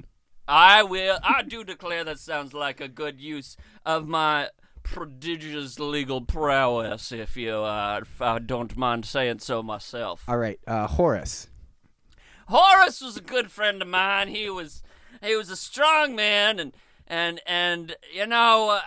I 0.48 0.84
will. 0.84 1.20
I 1.24 1.42
do 1.44 1.64
declare 1.64 2.04
that 2.04 2.20
sounds 2.20 2.54
like 2.54 2.80
a 2.80 2.88
good 2.88 3.20
use 3.20 3.58
of 3.86 4.08
my 4.08 4.50
prodigious 4.84 5.80
legal 5.80 6.22
prowess, 6.22 7.12
if 7.12 7.36
you 7.36 7.52
uh, 7.52 8.00
if 8.02 8.22
I 8.22 8.40
don't 8.40 8.76
mind 8.78 9.06
saying 9.06 9.40
so 9.40 9.62
myself. 9.64 10.24
All 10.28 10.38
right, 10.38 10.60
uh, 10.68 10.88
Horus. 10.88 11.50
Horace 12.48 13.02
was 13.02 13.18
a 13.18 13.22
good 13.22 13.52
friend 13.52 13.82
of 13.82 13.88
mine. 13.88 14.28
He 14.28 14.50
was 14.50 14.84
he 15.22 15.36
was 15.36 15.50
a 15.50 15.56
strong 15.56 16.16
man, 16.16 16.60
and 16.60 16.74
and 17.08 17.42
and 17.46 17.96
you 18.14 18.26
know, 18.26 18.70
uh, 18.70 18.82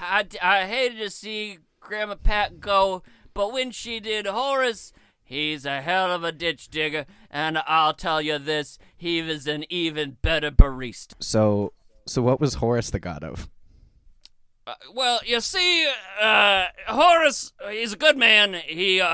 I 0.00 0.26
I 0.42 0.66
hated 0.66 0.98
to 0.98 1.10
see 1.10 1.58
Grandma 1.80 2.16
Pat 2.16 2.60
go, 2.60 3.02
but 3.34 3.52
when 3.52 3.70
she 3.70 4.00
did, 4.00 4.26
Horace. 4.26 4.92
He's 5.24 5.64
a 5.64 5.80
hell 5.80 6.12
of 6.12 6.24
a 6.24 6.32
ditch 6.32 6.68
digger, 6.68 7.06
and 7.30 7.56
I'll 7.66 7.94
tell 7.94 8.20
you 8.20 8.38
this: 8.38 8.78
he 8.94 9.22
was 9.22 9.46
an 9.46 9.64
even 9.70 10.18
better 10.20 10.50
barista. 10.50 11.14
So, 11.20 11.72
so 12.06 12.20
what 12.20 12.38
was 12.38 12.54
Horace 12.54 12.90
the 12.90 12.98
god 12.98 13.24
of? 13.24 13.48
Uh, 14.66 14.74
well, 14.94 15.20
you 15.24 15.40
see, 15.40 15.90
uh, 16.20 16.66
Horace, 16.86 17.52
he's 17.70 17.94
a 17.94 17.96
good 17.96 18.16
man. 18.16 18.54
He, 18.66 19.00
uh, 19.00 19.06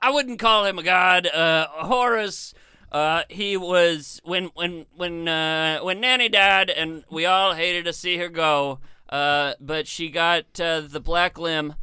I 0.00 0.10
wouldn't 0.10 0.38
call 0.38 0.64
him 0.64 0.78
a 0.78 0.82
god. 0.82 1.26
Uh, 1.26 1.66
Horace, 1.68 2.54
uh, 2.96 3.24
he 3.28 3.58
was 3.58 4.22
when 4.24 4.46
when 4.54 4.86
when 4.96 5.28
uh, 5.28 5.80
when 5.80 6.00
Nanny 6.00 6.30
died, 6.30 6.70
and 6.70 7.04
we 7.10 7.26
all 7.26 7.52
hated 7.52 7.84
to 7.84 7.92
see 7.92 8.16
her 8.16 8.30
go. 8.30 8.78
Uh, 9.10 9.52
but 9.60 9.86
she 9.86 10.08
got 10.08 10.58
uh, 10.58 10.80
the 10.80 10.98
black 10.98 11.38
limb. 11.38 11.74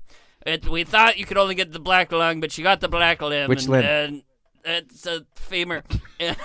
It, 0.44 0.68
we 0.68 0.84
thought 0.84 1.20
you 1.20 1.26
could 1.26 1.38
only 1.38 1.54
get 1.54 1.72
the 1.72 1.80
black 1.80 2.12
lung, 2.12 2.42
but 2.42 2.52
she 2.52 2.64
got 2.64 2.82
the 2.82 2.90
black 2.90 3.22
limb. 3.22 3.48
Which 3.48 3.66
and, 3.66 3.72
limb? 3.72 3.84
And 3.86 4.24
it's 4.66 5.06
a 5.06 5.24
femur. 5.36 5.84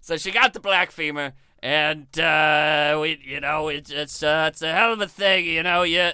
so 0.00 0.16
she 0.16 0.32
got 0.32 0.52
the 0.52 0.58
black 0.60 0.90
femur, 0.90 1.32
and 1.62 2.18
uh, 2.18 2.98
we, 3.00 3.20
you 3.24 3.38
know, 3.38 3.68
it's 3.68 3.92
it's 3.92 4.24
uh, 4.24 4.46
it's 4.50 4.62
a 4.62 4.72
hell 4.72 4.92
of 4.92 5.00
a 5.00 5.06
thing. 5.06 5.44
You 5.44 5.62
know, 5.62 5.84
you 5.84 6.10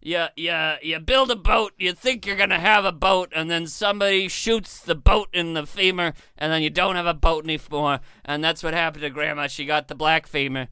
you 0.00 0.26
you 0.36 0.74
you 0.82 0.98
build 1.00 1.30
a 1.30 1.36
boat. 1.36 1.72
You 1.78 1.92
think 1.92 2.26
you're 2.26 2.36
gonna 2.36 2.60
have 2.60 2.84
a 2.84 2.92
boat, 2.92 3.32
and 3.34 3.50
then 3.50 3.66
somebody 3.66 4.28
shoots 4.28 4.80
the 4.80 4.94
boat 4.94 5.28
in 5.32 5.54
the 5.54 5.66
femur, 5.66 6.14
and 6.36 6.52
then 6.52 6.62
you 6.62 6.70
don't 6.70 6.96
have 6.96 7.06
a 7.06 7.14
boat 7.14 7.44
anymore. 7.44 8.00
And 8.24 8.42
that's 8.42 8.62
what 8.62 8.74
happened 8.74 9.02
to 9.02 9.10
Grandma. 9.10 9.46
She 9.48 9.64
got 9.64 9.88
the 9.88 9.94
black 9.94 10.26
femur, 10.26 10.68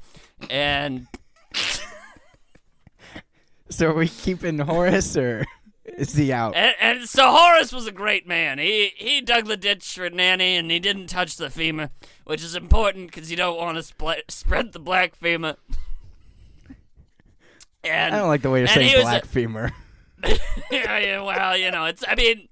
and 0.51 1.07
So 3.68 3.89
are 3.89 3.95
we 3.95 4.09
keeping 4.09 4.59
Horace 4.59 5.16
or 5.16 5.45
is 5.85 6.14
he 6.14 6.33
out? 6.33 6.55
And, 6.55 6.74
and 6.81 7.09
so 7.09 7.31
Horace 7.31 7.72
was 7.72 7.87
a 7.87 7.93
great 7.93 8.27
man. 8.27 8.59
He 8.59 8.93
he 8.97 9.20
dug 9.20 9.47
the 9.47 9.57
ditch 9.57 9.95
for 9.95 10.09
Nanny, 10.09 10.57
and 10.57 10.70
he 10.70 10.79
didn't 10.79 11.09
touch 11.09 11.37
the 11.37 11.51
femur, 11.51 11.91
which 12.24 12.43
is 12.43 12.55
important 12.55 13.09
because 13.12 13.31
you 13.31 13.37
don't 13.37 13.59
want 13.59 13.77
to 13.77 13.95
spl- 13.95 14.22
spread 14.29 14.72
the 14.72 14.79
black 14.79 15.16
femur. 15.16 15.57
And 17.89 18.14
I 18.14 18.18
don't 18.18 18.28
like 18.28 18.43
the 18.43 18.51
way 18.51 18.61
you're 18.61 18.68
saying 18.68 19.01
black 19.03 19.24
a- 19.24 19.28
femur. 19.28 19.72
yeah, 20.70 21.22
well, 21.22 21.57
you 21.57 21.70
know, 21.70 21.84
it's. 21.84 22.03
I 22.07 22.14
mean, 22.14 22.49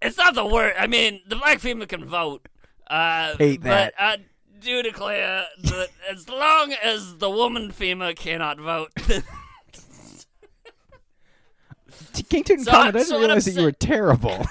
it's 0.00 0.16
not 0.16 0.34
the 0.34 0.46
word. 0.46 0.74
I 0.78 0.86
mean, 0.86 1.20
the 1.26 1.36
black 1.36 1.58
femur 1.60 1.86
can 1.86 2.04
vote. 2.04 2.48
Uh, 2.88 3.36
Hate 3.36 3.62
that. 3.62 3.94
But 3.96 4.02
I 4.02 4.18
do 4.60 4.82
declare 4.82 5.44
that 5.62 5.88
as 6.10 6.28
long 6.28 6.72
as 6.82 7.16
the 7.18 7.30
woman 7.30 7.70
femur 7.70 8.14
cannot 8.14 8.58
vote. 8.58 8.90
King 12.28 12.44
Tutankhamun, 12.44 12.64
So- 12.64 12.72
I 12.72 12.90
didn't 12.90 13.06
so 13.06 13.18
realize 13.18 13.44
that 13.44 13.54
you 13.54 13.62
were 13.62 13.72
terrible. 13.72 14.44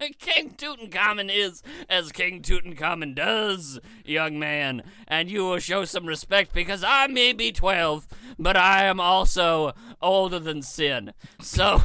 Uh, 0.00 0.06
King 0.18 0.54
Tutankhamun 0.56 1.30
is 1.32 1.62
as 1.88 2.12
King 2.12 2.40
Tutankhamun 2.42 3.14
does, 3.14 3.80
young 4.04 4.38
man, 4.38 4.82
and 5.06 5.30
you 5.30 5.44
will 5.44 5.58
show 5.58 5.84
some 5.84 6.06
respect 6.06 6.52
because 6.52 6.84
I 6.84 7.06
may 7.08 7.32
be 7.32 7.52
12, 7.52 8.06
but 8.38 8.56
I 8.56 8.84
am 8.84 9.00
also 9.00 9.72
older 10.00 10.38
than 10.38 10.62
sin. 10.62 11.12
So, 11.40 11.82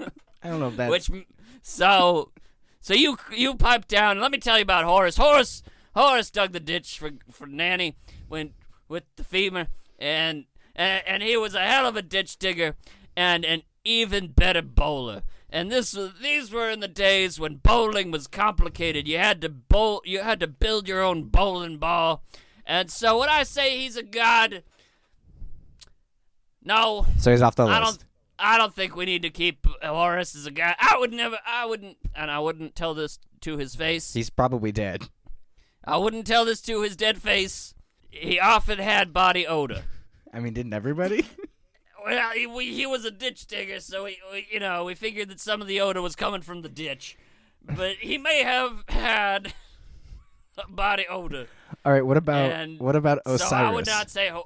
I 0.00 0.48
don't 0.48 0.60
know 0.60 0.68
if 0.68 0.76
that's 0.76 1.08
which, 1.08 1.26
so, 1.62 2.30
so 2.80 2.94
you 2.94 3.18
you 3.34 3.54
pipe 3.54 3.88
down. 3.88 4.20
Let 4.20 4.30
me 4.32 4.38
tell 4.38 4.56
you 4.56 4.62
about 4.62 4.84
Horace. 4.84 5.16
Horace 5.16 5.62
Horace 5.94 6.30
dug 6.30 6.52
the 6.52 6.60
ditch 6.60 6.98
for 6.98 7.10
for 7.30 7.46
Nanny 7.46 7.96
when 8.28 8.54
with 8.88 9.04
the 9.16 9.24
femur, 9.24 9.68
and 9.98 10.46
and, 10.76 11.02
and 11.06 11.22
he 11.22 11.36
was 11.36 11.54
a 11.54 11.60
hell 11.60 11.86
of 11.86 11.96
a 11.96 12.02
ditch 12.02 12.38
digger 12.38 12.76
and 13.16 13.44
an 13.44 13.62
even 13.84 14.28
better 14.28 14.62
bowler. 14.62 15.22
And 15.52 15.70
this 15.70 15.94
was- 15.94 16.12
these 16.20 16.50
were 16.52 16.70
in 16.70 16.80
the 16.80 16.88
days 16.88 17.40
when 17.40 17.56
bowling 17.56 18.10
was 18.10 18.26
complicated. 18.26 19.08
You 19.08 19.18
had 19.18 19.40
to 19.42 19.48
bowl, 19.48 20.00
you 20.04 20.20
had 20.20 20.40
to 20.40 20.46
build 20.46 20.86
your 20.86 21.02
own 21.02 21.24
bowling 21.24 21.78
ball. 21.78 22.22
And 22.64 22.90
so 22.90 23.18
when 23.18 23.28
I 23.28 23.42
say 23.42 23.78
he's 23.78 23.96
a 23.96 24.02
god, 24.04 24.62
no, 26.62 27.06
so 27.18 27.30
he's 27.30 27.42
off 27.42 27.56
the 27.56 27.64
list. 27.66 27.76
I 27.76 27.80
don't. 27.80 28.04
I 28.42 28.56
don't 28.58 28.74
think 28.74 28.96
we 28.96 29.04
need 29.04 29.22
to 29.22 29.30
keep 29.30 29.66
Horace 29.82 30.34
as 30.34 30.46
a 30.46 30.50
guy. 30.50 30.74
I 30.78 30.96
would 30.98 31.12
never. 31.12 31.38
I 31.46 31.66
wouldn't, 31.66 31.98
and 32.14 32.30
I 32.30 32.38
wouldn't 32.38 32.74
tell 32.74 32.94
this 32.94 33.18
to 33.42 33.56
his 33.56 33.74
face. 33.74 34.14
He's 34.14 34.30
probably 34.30 34.72
dead. 34.72 35.08
I 35.84 35.96
wouldn't 35.96 36.26
tell 36.26 36.44
this 36.44 36.60
to 36.62 36.82
his 36.82 36.96
dead 36.96 37.20
face. 37.20 37.74
He 38.10 38.38
often 38.38 38.78
had 38.78 39.12
body 39.12 39.46
odor. 39.46 39.82
I 40.32 40.40
mean, 40.40 40.52
didn't 40.52 40.72
everybody? 40.74 41.26
Well, 42.04 42.30
he, 42.32 42.46
we, 42.46 42.72
he 42.72 42.86
was 42.86 43.04
a 43.04 43.10
ditch 43.10 43.46
digger, 43.46 43.80
so 43.80 44.04
we, 44.04 44.18
we, 44.32 44.46
you 44.50 44.60
know, 44.60 44.84
we 44.84 44.94
figured 44.94 45.28
that 45.28 45.40
some 45.40 45.60
of 45.60 45.66
the 45.66 45.80
odor 45.80 46.00
was 46.02 46.16
coming 46.16 46.42
from 46.42 46.62
the 46.62 46.68
ditch, 46.68 47.18
but 47.62 47.96
he 47.96 48.16
may 48.18 48.42
have 48.42 48.84
had 48.88 49.52
body 50.68 51.06
odor. 51.08 51.46
All 51.84 51.92
right. 51.92 52.04
What 52.04 52.16
about 52.16 52.50
And 52.50 52.78
what 52.80 52.96
about 52.96 53.20
Osiris? 53.24 53.48
So 53.48 53.56
I 53.56 53.70
would 53.70 53.86
not 53.86 54.10
say 54.10 54.28
uh, 54.28 54.42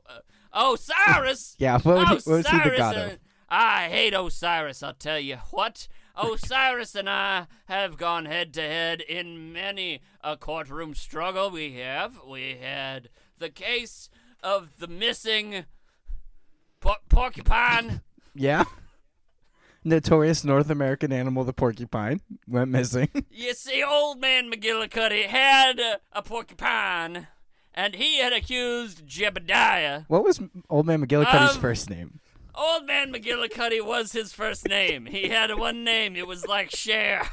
Osiris. 0.52 1.56
Yeah, 1.58 1.78
what, 1.80 1.84
would 1.84 2.08
he, 2.08 2.14
what 2.14 2.26
was 2.26 2.46
he 2.46 2.56
the 2.56 2.62
Osiris 2.62 2.78
god 2.78 2.96
of? 2.96 3.18
I 3.48 3.88
hate 3.88 4.14
Osiris, 4.14 4.82
I'll 4.82 4.94
tell 4.94 5.18
you 5.18 5.36
what. 5.50 5.88
Osiris 6.16 6.94
and 6.94 7.10
I 7.10 7.46
have 7.66 7.96
gone 7.96 8.24
head 8.26 8.54
to 8.54 8.60
head 8.60 9.00
in 9.00 9.52
many 9.52 10.00
a 10.22 10.36
courtroom 10.36 10.94
struggle. 10.94 11.50
We 11.50 11.74
have. 11.74 12.20
We 12.26 12.56
had 12.60 13.08
the 13.38 13.50
case 13.50 14.08
of 14.42 14.78
the 14.78 14.86
missing 14.86 15.64
por- 16.84 16.98
porcupine. 17.08 18.02
Yeah. 18.34 18.64
Notorious 19.86 20.44
North 20.44 20.70
American 20.70 21.12
animal, 21.12 21.44
the 21.44 21.52
porcupine, 21.52 22.20
went 22.48 22.70
missing. 22.70 23.08
You 23.30 23.52
see, 23.54 23.82
old 23.82 24.20
man 24.20 24.50
McGillicuddy 24.50 25.26
had 25.26 25.78
a 26.12 26.22
porcupine, 26.22 27.26
and 27.74 27.94
he 27.94 28.18
had 28.20 28.32
accused 28.32 29.06
Jebediah. 29.06 30.04
what 30.08 30.24
was 30.24 30.40
Old 30.70 30.86
Man 30.86 31.04
McGillicuddy's 31.04 31.56
Um, 31.56 31.60
first 31.60 31.90
name? 31.90 32.20
Old 32.54 32.86
man 32.86 33.12
McGillicuddy 33.12 33.84
was 33.84 34.12
his 34.12 34.32
first 34.32 34.66
name. 34.68 35.06
He 35.06 35.28
had 35.28 35.52
one 35.58 35.84
name. 35.84 36.16
It 36.16 36.26
was 36.26 36.46
like 36.46 36.70
Cher. 36.70 37.28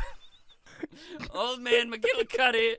Old 1.34 1.62
man 1.62 1.92
McGillicuddy 1.92 2.76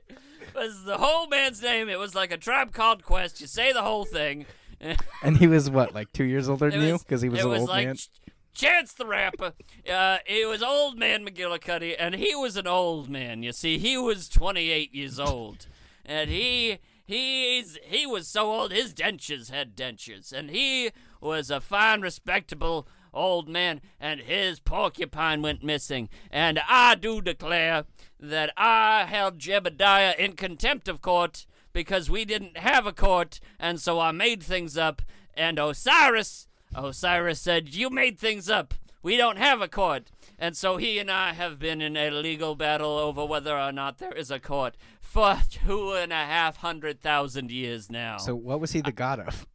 was 0.53 0.83
the 0.83 0.97
whole 0.97 1.27
man's 1.27 1.61
name. 1.63 1.89
It 1.89 1.97
was 1.97 2.13
like 2.13 2.31
a 2.31 2.37
tribe 2.37 2.73
called 2.73 3.03
Quest. 3.03 3.41
You 3.41 3.47
say 3.47 3.71
the 3.73 3.81
whole 3.81 4.05
thing. 4.05 4.45
And 5.23 5.37
he 5.37 5.47
was 5.47 5.69
what, 5.69 5.93
like 5.93 6.11
two 6.11 6.23
years 6.25 6.49
older 6.49 6.69
than 6.69 6.81
It 6.81 6.87
you? 6.87 6.97
Because 6.99 7.21
he 7.21 7.29
was 7.29 7.39
it 7.39 7.45
an 7.45 7.51
was 7.51 7.61
old 7.61 7.69
like 7.69 7.87
man. 7.87 7.95
Ch- 7.95 8.09
Chance 8.53 8.93
the 8.93 9.05
Rapper. 9.05 9.53
Uh, 9.91 10.17
it 10.27 10.47
was 10.47 10.61
old 10.61 10.97
man 10.97 11.25
McGillicuddy, 11.25 11.95
and 11.97 12.15
he 12.15 12.35
was 12.35 12.55
an 12.55 12.67
old 12.67 13.09
man. 13.09 13.41
You 13.41 13.51
see, 13.51 13.79
he 13.79 13.97
was 13.97 14.29
28 14.29 14.93
years 14.93 15.19
old, 15.19 15.65
and 16.05 16.29
he 16.29 16.77
he's 17.05 17.77
he 17.83 18.05
was 18.05 18.27
so 18.27 18.51
old 18.51 18.71
his 18.71 18.93
dentures 18.93 19.49
had 19.49 19.75
dentures, 19.75 20.31
and 20.31 20.51
he 20.51 20.91
was 21.19 21.49
a 21.49 21.61
fine, 21.61 22.01
respectable 22.01 22.87
old 23.13 23.47
man, 23.47 23.81
and 23.99 24.21
his 24.21 24.59
porcupine 24.59 25.41
went 25.41 25.63
missing. 25.63 26.09
And 26.31 26.59
I 26.67 26.95
do 26.95 27.21
declare 27.21 27.85
that 28.19 28.51
I 28.57 29.05
held 29.05 29.39
Jebediah 29.39 30.17
in 30.17 30.33
contempt 30.33 30.87
of 30.87 31.01
court 31.01 31.45
because 31.73 32.09
we 32.09 32.23
didn't 32.25 32.57
have 32.57 32.85
a 32.85 32.93
court, 32.93 33.39
and 33.59 33.79
so 33.79 33.99
I 33.99 34.11
made 34.11 34.41
things 34.41 34.77
up. 34.77 35.01
And 35.35 35.59
Osiris, 35.59 36.47
Osiris 36.75 37.41
said, 37.41 37.73
You 37.73 37.89
made 37.89 38.19
things 38.19 38.49
up. 38.49 38.73
We 39.01 39.17
don't 39.17 39.37
have 39.37 39.61
a 39.61 39.67
court. 39.67 40.11
And 40.39 40.55
so 40.55 40.77
he 40.77 40.97
and 40.99 41.11
I 41.11 41.33
have 41.33 41.59
been 41.59 41.81
in 41.81 41.97
a 41.97 42.09
legal 42.09 42.55
battle 42.55 42.97
over 42.97 43.25
whether 43.25 43.57
or 43.57 43.71
not 43.71 43.97
there 43.97 44.13
is 44.13 44.31
a 44.31 44.39
court 44.39 44.75
for 45.01 45.39
two 45.49 45.93
and 45.93 46.11
a 46.13 46.15
half 46.15 46.57
hundred 46.57 47.01
thousand 47.01 47.51
years 47.51 47.89
now. 47.91 48.17
So 48.17 48.35
what 48.35 48.59
was 48.59 48.71
he 48.71 48.81
the 48.81 48.91
god 48.91 49.19
of? 49.19 49.45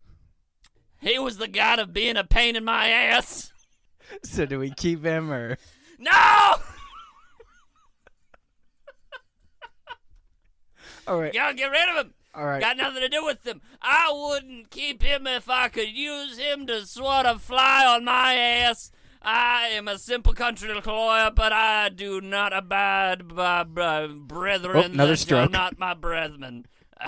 he 1.01 1.19
was 1.19 1.39
the 1.39 1.49
god 1.49 1.79
of 1.79 1.93
being 1.93 2.17
a 2.17 2.25
pain 2.25 2.57
in 2.57 2.65
my 2.65 2.89
ass. 2.89 3.53
So 4.23 4.47
do 4.47 4.59
we 4.59 4.71
keep 4.71 5.05
him 5.05 5.31
or? 5.31 5.59
No! 5.99 6.55
All 11.09 11.21
right. 11.21 11.33
Gotta 11.33 11.55
get 11.55 11.71
rid 11.71 11.89
of 11.89 12.07
him. 12.07 12.15
All 12.35 12.45
right. 12.45 12.61
Got 12.61 12.77
nothing 12.77 13.01
to 13.01 13.09
do 13.09 13.25
with 13.25 13.45
him. 13.47 13.61
I 13.83 14.13
wouldn't 14.15 14.71
keep 14.71 15.03
him 15.03 15.27
if 15.27 15.49
I 15.51 15.69
could 15.69 15.89
use 15.89 16.39
him 16.39 16.67
to 16.67 16.87
sort 16.87 17.27
of 17.27 17.43
fly 17.43 17.85
on 17.87 18.05
my 18.05 18.35
ass. 18.35 18.93
I 19.23 19.69
am 19.73 19.89
a 19.89 19.99
simple 19.99 20.33
country 20.35 20.73
lawyer, 20.73 21.31
but 21.35 21.53
I 21.53 21.89
do 21.89 22.21
not 22.21 22.53
abide 22.53 23.35
by, 23.35 23.65
by 23.65 24.07
brethren 24.07 24.77
Oh, 24.77 24.81
another 24.83 25.09
that 25.09 25.13
are 25.13 25.17
stroke. 25.17 25.51
not 25.51 25.79
my 25.79 25.95
brethren. 25.95 26.67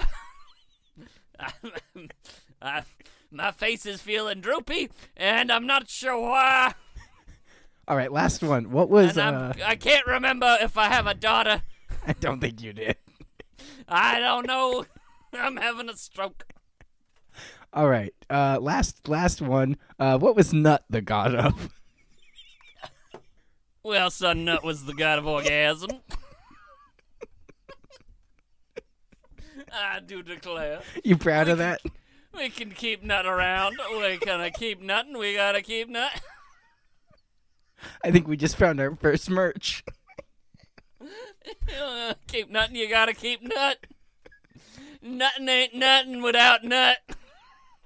I- 2.63 2.83
my 3.33 3.53
face 3.53 3.87
is 3.87 4.01
feeling 4.03 4.41
droopy, 4.41 4.91
and 5.17 5.53
I'm 5.53 5.65
not 5.65 5.89
sure 5.89 6.19
why. 6.19 6.75
All 7.87 7.97
right, 7.97 8.11
last 8.11 8.43
one. 8.43 8.73
What 8.73 8.91
was? 8.91 9.17
Uh, 9.17 9.53
I 9.65 9.77
can't 9.77 10.05
remember 10.07 10.59
if 10.61 10.77
I 10.77 10.89
have 10.89 11.07
a 11.07 11.15
daughter. 11.15 11.63
I 12.07 12.13
don't 12.15 12.41
think 12.41 12.61
you 12.61 12.73
did. 12.73 12.97
I 13.89 14.19
don't 14.21 14.47
know. 14.47 14.87
I'm 15.33 15.57
having 15.57 15.89
a 15.89 15.97
stroke. 15.97 16.45
All 17.73 17.89
right. 17.89 18.13
Uh, 18.29 18.59
last 18.61 19.09
last 19.09 19.41
one. 19.41 19.77
Uh, 19.99 20.19
what 20.19 20.35
was 20.35 20.53
Nut 20.53 20.85
the 20.91 21.01
god 21.01 21.35
of? 21.35 21.71
Well, 23.83 24.11
Sun 24.11 24.45
Nut 24.45 24.63
was 24.63 24.85
the 24.85 24.93
god 24.93 25.19
of 25.19 25.27
orgasm. 25.27 25.91
I 29.73 30.01
do 30.01 30.23
declare. 30.23 30.83
You 31.03 31.17
proud 31.17 31.49
of 31.49 31.57
that? 31.59 31.81
We 32.37 32.51
can 32.51 32.73
keep 32.73 33.03
nut 33.03 33.25
around. 33.25 33.79
We 33.91 34.19
gonna 34.19 34.51
keep 34.51 34.83
nutting. 34.83 35.17
We 35.17 35.35
gotta 35.35 35.63
keep 35.63 35.89
nut. 35.89 36.13
I 38.05 38.11
think 38.11 38.29
we 38.29 38.37
just 38.37 38.57
found 38.57 38.81
our 38.81 38.95
first 38.97 39.31
merch. 39.31 39.83
keep 42.27 42.51
nutting. 42.51 42.77
You 42.77 42.89
gotta 42.89 43.15
keep 43.15 43.43
nut. 43.43 43.87
Nutting 45.03 45.49
ain't 45.49 45.75
nothing 45.75 46.23
without 46.23 46.65
nut. 46.65 46.99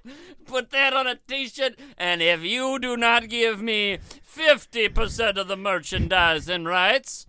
Put 0.45 0.69
that 0.71 0.93
on 0.93 1.07
a 1.07 1.15
t-shirt, 1.27 1.79
and 1.97 2.21
if 2.21 2.43
you 2.43 2.77
do 2.77 2.95
not 2.95 3.27
give 3.27 3.59
me 3.61 3.97
50% 3.97 5.37
of 5.37 5.47
the 5.47 5.57
merchandising 5.57 6.65
rights, 6.65 7.25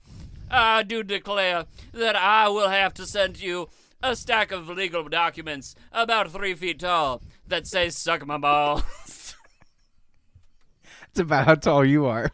I 0.50 0.82
do 0.82 1.02
declare 1.02 1.64
that 1.92 2.16
I 2.16 2.48
will 2.48 2.68
have 2.68 2.92
to 2.94 3.06
send 3.06 3.40
you 3.40 3.68
a 4.02 4.14
stack 4.14 4.52
of 4.52 4.68
legal 4.68 5.08
documents 5.08 5.74
about 5.90 6.30
three 6.30 6.54
feet 6.54 6.80
tall 6.80 7.22
that 7.48 7.66
say 7.66 7.88
"suck 7.88 8.26
my 8.26 8.38
balls." 8.38 8.82
It's 11.16 11.22
about 11.22 11.46
how 11.46 11.54
tall 11.54 11.82
you 11.82 12.04
are. 12.04 12.30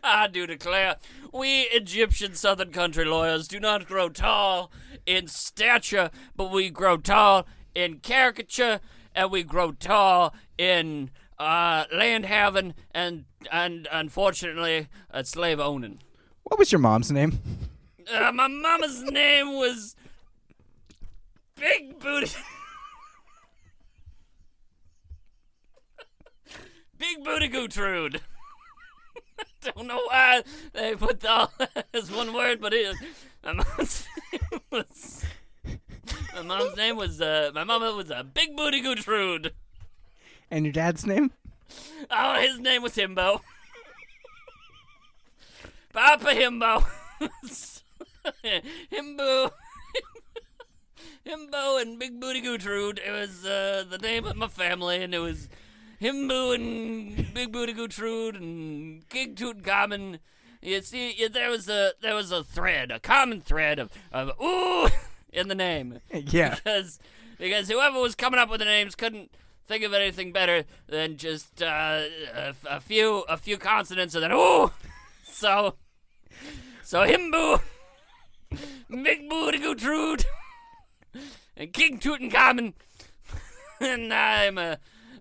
I 0.00 0.28
do 0.28 0.46
declare, 0.46 0.94
we 1.32 1.62
Egyptian 1.72 2.34
Southern 2.34 2.72
country 2.72 3.04
lawyers 3.04 3.48
do 3.48 3.60
not 3.60 3.86
grow 3.86 4.08
tall 4.08 4.70
in 5.04 5.28
stature, 5.28 6.10
but 6.34 6.50
we 6.50 6.70
grow 6.70 6.96
tall 6.96 7.46
in 7.74 7.98
caricature, 7.98 8.80
and 9.14 9.30
we 9.30 9.42
grow 9.42 9.72
tall 9.72 10.34
in 10.58 11.10
uh, 11.38 11.84
land 11.92 12.26
having 12.26 12.74
and 12.92 13.24
and 13.52 13.86
unfortunately 13.92 14.88
uh, 15.10 15.22
slave 15.22 15.60
owning. 15.60 16.00
What 16.44 16.58
was 16.58 16.72
your 16.72 16.80
mom's 16.80 17.10
name? 17.12 17.38
Uh, 18.12 18.32
my 18.32 18.48
mama's 18.48 19.02
name 19.02 19.54
was 19.54 19.96
Big 21.56 21.98
Booty. 21.98 22.30
Big 26.98 27.24
Booty 27.24 27.48
Gertrude. 27.48 28.20
Don't 29.62 29.86
know 29.86 30.02
why 30.06 30.42
they 30.72 30.94
put 30.94 31.24
all 31.24 31.52
as 31.94 32.10
one 32.10 32.32
word, 32.32 32.60
but 32.60 32.72
it. 32.72 32.96
My 33.44 33.52
mom's 33.52 34.06
name 34.32 34.60
was. 34.70 35.24
My 36.34 36.42
mom's 36.42 36.76
name 36.76 36.96
was. 36.96 37.20
Uh, 37.20 37.50
my 37.54 37.64
mama 37.64 37.92
was 37.92 38.10
a 38.10 38.24
Big 38.24 38.56
Booty 38.56 38.80
Gertrude. 38.80 39.52
And 40.50 40.64
your 40.64 40.72
dad's 40.72 41.06
name? 41.06 41.32
Oh, 42.10 42.40
his 42.40 42.60
name 42.60 42.82
was 42.82 42.94
Himbo. 42.94 43.40
Papa 45.92 46.26
Himbo. 46.26 46.84
Himbo. 48.92 49.50
Himbo 51.26 51.82
and 51.82 51.98
Big 51.98 52.20
Booty 52.20 52.40
Gertrude. 52.40 53.00
It 53.04 53.10
was 53.10 53.44
uh, 53.44 53.84
the 53.88 53.98
name 53.98 54.26
of 54.26 54.36
my 54.36 54.46
family, 54.46 55.02
and 55.02 55.14
it 55.14 55.18
was 55.18 55.48
Himbo 56.00 56.54
and 56.54 57.32
Big 57.32 57.52
Booty 57.52 57.72
Gertrude 57.72 58.36
and 58.36 59.08
King 59.08 59.34
Tutankhamun. 59.34 60.18
You 60.62 60.82
see, 60.82 61.26
there 61.28 61.50
was 61.50 61.68
a 61.68 61.92
there 62.00 62.14
was 62.14 62.32
a 62.32 62.42
thread, 62.44 62.90
a 62.90 62.98
common 62.98 63.40
thread 63.40 63.78
of, 63.78 63.90
of 64.12 64.32
ooh 64.42 64.88
in 65.32 65.48
the 65.48 65.54
name 65.54 66.00
Yeah. 66.12 66.54
because 66.56 66.98
because 67.38 67.68
whoever 67.68 68.00
was 68.00 68.14
coming 68.14 68.40
up 68.40 68.50
with 68.50 68.60
the 68.60 68.64
names 68.66 68.94
couldn't 68.94 69.30
think 69.66 69.84
of 69.84 69.92
anything 69.92 70.32
better 70.32 70.64
than 70.88 71.16
just 71.16 71.62
uh, 71.62 72.02
a, 72.34 72.54
a 72.68 72.80
few 72.80 73.24
a 73.28 73.36
few 73.36 73.56
consonants 73.58 74.14
and 74.14 74.24
then 74.24 74.32
ooh. 74.32 74.70
So 75.24 75.74
so 76.82 77.00
Himbu, 77.06 77.60
Big 78.88 79.28
Booty 79.28 79.58
Gertrude, 79.58 80.24
and 81.56 81.72
King 81.72 81.98
Tutankhamun, 81.98 82.72
and 83.80 84.14
I'm 84.14 84.56
a 84.56 84.60
uh, 84.62 84.76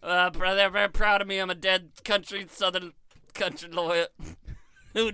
Uh, 0.05 0.29
pr- 0.29 0.45
they're 0.53 0.69
very 0.69 0.89
proud 0.89 1.21
of 1.21 1.27
me. 1.27 1.39
I'm 1.39 1.49
a 1.49 1.55
dead 1.55 1.89
country 2.03 2.45
southern 2.49 2.93
country 3.33 3.69
lawyer 3.69 4.07
who 4.93 5.11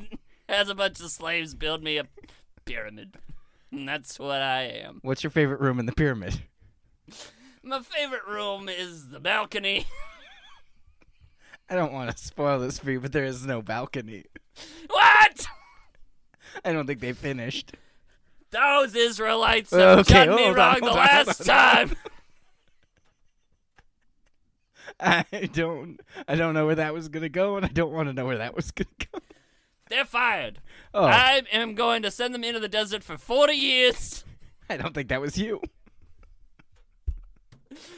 has 0.50 0.68
a 0.70 0.76
bunch 0.76 1.00
of 1.00 1.10
slaves 1.12 1.56
build 1.56 1.82
me 1.84 1.98
a 1.98 2.04
pyramid. 2.66 3.16
And 3.72 3.88
that's 3.88 4.20
what 4.20 4.42
I 4.42 4.64
am. 4.64 5.00
What's 5.02 5.24
your 5.24 5.32
favorite 5.32 5.62
room 5.62 5.80
in 5.80 5.86
the 5.86 5.94
pyramid? 5.94 6.42
My 7.64 7.80
favorite 7.80 8.28
room 8.28 8.68
is 8.68 9.10
the 9.10 9.20
balcony. 9.22 9.86
I 11.70 11.76
don't 11.76 11.94
want 11.94 12.12
to 12.12 12.18
spoil 12.22 12.60
this 12.60 12.78
for 12.80 12.92
you, 12.92 13.00
but 13.00 13.14
there 13.14 13.24
is 13.24 13.46
no 13.46 13.62
balcony. 13.62 14.26
what? 14.90 15.46
I 16.66 16.74
don't 16.74 16.86
think 16.86 17.00
they 17.00 17.14
finished. 17.14 17.72
Those 18.50 18.94
Israelites 18.94 19.72
have 19.72 20.00
Okay, 20.00 20.26
done 20.26 20.36
me 20.36 20.44
hold 20.44 20.60
on, 20.60 20.82
wrong 20.82 20.90
the 20.90 20.98
last 20.98 21.40
on. 21.42 21.46
time. 21.48 21.96
I 25.04 25.50
don't. 25.52 26.00
I 26.28 26.36
don't 26.36 26.54
know 26.54 26.68
where 26.68 26.76
that 26.76 26.94
was 26.94 27.10
gonna 27.10 27.30
go, 27.30 27.58
and 27.58 27.66
I 27.66 27.70
don't 27.70 27.92
want 27.92 28.08
to 28.10 28.14
know 28.14 28.26
where 28.26 28.38
that 28.38 28.56
was 28.56 28.70
gonna 28.72 28.88
go. 29.12 29.20
They're 29.90 30.06
fired. 30.06 30.60
Oh, 30.94 31.04
I 31.04 31.42
am 31.52 31.76
going 31.76 32.02
to 32.04 32.12
send 32.12 32.34
them 32.34 32.44
into 32.44 32.60
the 32.62 32.70
desert 32.70 33.04
for 33.04 33.18
40 33.18 33.54
years. 33.54 34.24
I 34.70 34.78
don't 34.78 34.94
think 34.94 35.10
that 35.10 35.20
was 35.20 35.38
you. 35.38 35.60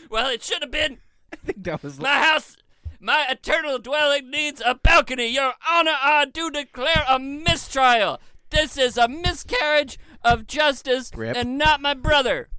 Well, 0.10 0.30
it 0.30 0.44
should 0.44 0.64
have 0.64 0.72
been. 0.72 0.98
I 1.32 1.36
think 1.36 1.64
that 1.66 1.84
was. 1.84 2.00
My 2.00 2.24
house, 2.24 2.58
my 3.00 3.28
eternal 3.30 3.78
dwelling 3.80 4.32
needs 4.32 4.62
a 4.66 4.76
balcony. 4.76 5.28
Your 5.28 5.54
Honor, 5.70 5.96
I 6.02 6.26
do 6.26 6.50
declare 6.50 7.04
a 7.08 7.20
mistrial. 7.20 8.20
This 8.50 8.78
is 8.78 8.98
a 8.98 9.08
miscarriage 9.08 10.00
of 10.24 10.48
justice 10.48 11.12
Rip. 11.16 11.36
and 11.36 11.58
not 11.58 11.82
my 11.82 11.94
brother. 11.94 12.50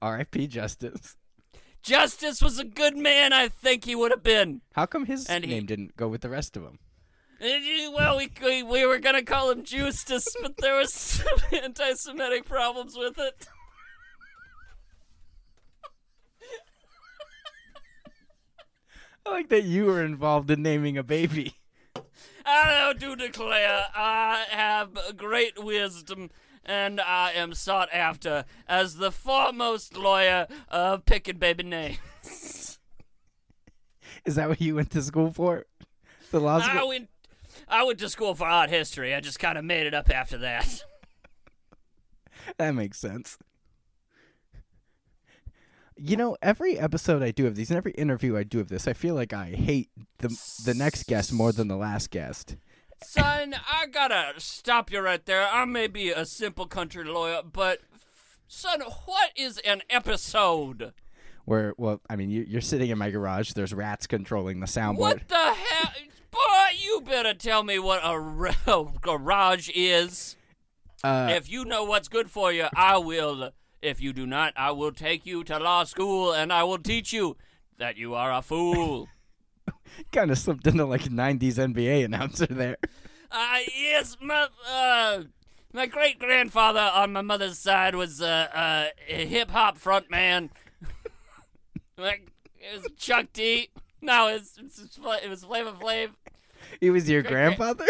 R.I.P. 0.00 0.46
Justice. 0.48 1.16
Justice 1.82 2.40
was 2.40 2.58
a 2.58 2.64
good 2.64 2.96
man, 2.96 3.32
I 3.32 3.48
think 3.48 3.84
he 3.84 3.94
would 3.94 4.10
have 4.12 4.22
been. 4.22 4.60
How 4.74 4.86
come 4.86 5.06
his 5.06 5.26
And 5.26 5.44
he- 5.44 5.50
name 5.50 5.66
didn't 5.66 5.96
go 5.96 6.08
with 6.08 6.20
the 6.20 6.28
rest 6.30 6.56
of 6.56 6.62
them? 6.62 6.78
Well, 7.40 8.16
we, 8.18 8.30
we, 8.40 8.62
we 8.62 8.86
were 8.86 9.00
going 9.00 9.16
to 9.16 9.22
call 9.24 9.50
him 9.50 9.64
Justice, 9.64 10.28
but 10.40 10.58
there 10.58 10.76
was 10.76 10.94
some 10.94 11.26
anti 11.52 11.92
Semitic 11.94 12.44
problems 12.44 12.96
with 12.96 13.18
it. 13.18 13.48
I 19.24 19.30
like 19.30 19.48
that 19.50 19.64
you 19.64 19.84
were 19.86 20.04
involved 20.04 20.50
in 20.50 20.62
naming 20.62 20.98
a 20.98 21.02
baby. 21.02 21.54
I 22.44 22.92
do 22.98 23.14
declare 23.14 23.86
I 23.94 24.44
have 24.50 25.16
great 25.16 25.62
wisdom, 25.62 26.30
and 26.64 27.00
I 27.00 27.32
am 27.32 27.54
sought 27.54 27.88
after 27.92 28.44
as 28.68 28.96
the 28.96 29.10
foremost 29.10 29.96
lawyer 29.96 30.46
of 30.68 31.04
picking 31.04 31.38
baby 31.38 31.64
names. 31.64 31.98
Is 34.24 34.36
that 34.36 34.48
what 34.48 34.60
you 34.60 34.76
went 34.76 34.90
to 34.92 35.02
school 35.02 35.32
for? 35.32 35.66
The 36.30 36.40
law 36.40 36.60
school? 36.60 36.78
I 36.78 36.84
went, 36.84 37.08
I 37.68 37.84
went 37.84 37.98
to 37.98 38.08
school 38.08 38.34
for 38.34 38.46
art 38.46 38.70
history. 38.70 39.14
I 39.14 39.20
just 39.20 39.38
kind 39.38 39.58
of 39.58 39.64
made 39.64 39.86
it 39.86 39.94
up 39.94 40.10
after 40.10 40.38
that. 40.38 40.84
That 42.58 42.74
makes 42.74 42.98
sense. 42.98 43.38
You 45.96 46.16
know, 46.16 46.36
every 46.42 46.76
episode 46.76 47.22
I 47.22 47.30
do 47.30 47.46
of 47.46 47.54
these, 47.54 47.70
and 47.70 47.76
every 47.76 47.92
interview 47.92 48.36
I 48.36 48.42
do 48.42 48.58
of 48.58 48.68
this, 48.68 48.88
I 48.88 48.94
feel 48.94 49.14
like 49.14 49.32
I 49.32 49.50
hate 49.50 49.90
the 50.18 50.36
the 50.64 50.74
next 50.74 51.06
guest 51.06 51.32
more 51.32 51.52
than 51.52 51.68
the 51.68 51.76
last 51.76 52.10
guest. 52.10 52.56
Son, 53.04 53.54
I 53.70 53.86
gotta 53.86 54.34
stop 54.38 54.90
you 54.90 55.00
right 55.00 55.24
there. 55.24 55.46
I 55.46 55.64
may 55.64 55.86
be 55.86 56.10
a 56.10 56.24
simple 56.24 56.66
country 56.66 57.04
lawyer, 57.04 57.42
but 57.42 57.80
son, 58.48 58.80
what 59.04 59.30
is 59.36 59.58
an 59.58 59.82
episode? 59.90 60.92
Where, 61.44 61.74
well, 61.76 62.00
I 62.08 62.16
mean, 62.16 62.30
you, 62.30 62.44
you're 62.46 62.60
sitting 62.60 62.90
in 62.90 62.98
my 62.98 63.10
garage. 63.10 63.52
There's 63.52 63.74
rats 63.74 64.06
controlling 64.06 64.60
the 64.60 64.66
soundboard. 64.66 64.98
What 64.98 65.28
the 65.28 65.34
hell? 65.34 65.92
Boy, 66.30 66.38
you 66.78 67.02
better 67.02 67.34
tell 67.34 67.62
me 67.62 67.78
what 67.78 68.00
a 68.04 68.18
ra- 68.18 68.52
garage 69.00 69.68
is. 69.74 70.36
Uh, 71.04 71.32
if 71.32 71.50
you 71.50 71.64
know 71.64 71.84
what's 71.84 72.08
good 72.08 72.30
for 72.30 72.52
you, 72.52 72.66
I 72.74 72.96
will. 72.98 73.50
If 73.82 74.00
you 74.00 74.12
do 74.12 74.26
not, 74.26 74.52
I 74.56 74.70
will 74.70 74.92
take 74.92 75.26
you 75.26 75.42
to 75.44 75.58
law 75.58 75.82
school 75.84 76.32
and 76.32 76.52
I 76.52 76.62
will 76.62 76.78
teach 76.78 77.12
you 77.12 77.36
that 77.78 77.96
you 77.96 78.14
are 78.14 78.32
a 78.32 78.40
fool. 78.42 79.08
kind 80.12 80.30
of 80.30 80.38
slipped 80.38 80.66
into 80.66 80.84
like 80.84 81.02
90s 81.02 81.54
NBA 81.54 82.04
announcer 82.04 82.46
there. 82.46 82.76
Uh, 83.30 83.58
yes, 83.76 84.16
my 84.20 84.46
uh, 84.70 85.22
my 85.72 85.86
great 85.86 86.18
grandfather 86.18 86.90
on 86.94 87.12
my 87.12 87.22
mother's 87.22 87.58
side 87.58 87.94
was 87.94 88.20
uh, 88.20 88.48
uh, 88.54 88.86
a 89.08 89.26
hip 89.26 89.50
hop 89.50 89.78
front 89.78 90.10
man. 90.10 90.50
like 91.96 92.30
it 92.60 92.82
was 92.82 92.86
Chuck 92.98 93.26
D. 93.32 93.70
No, 94.02 94.28
it 94.28 94.34
was, 94.34 94.58
it 94.58 94.64
was, 95.02 95.20
it 95.24 95.28
was 95.30 95.44
Flavor 95.44 95.72
Flav. 95.72 96.10
He 96.80 96.90
was 96.90 97.08
your 97.08 97.22
Great- 97.22 97.30
grandfather? 97.32 97.86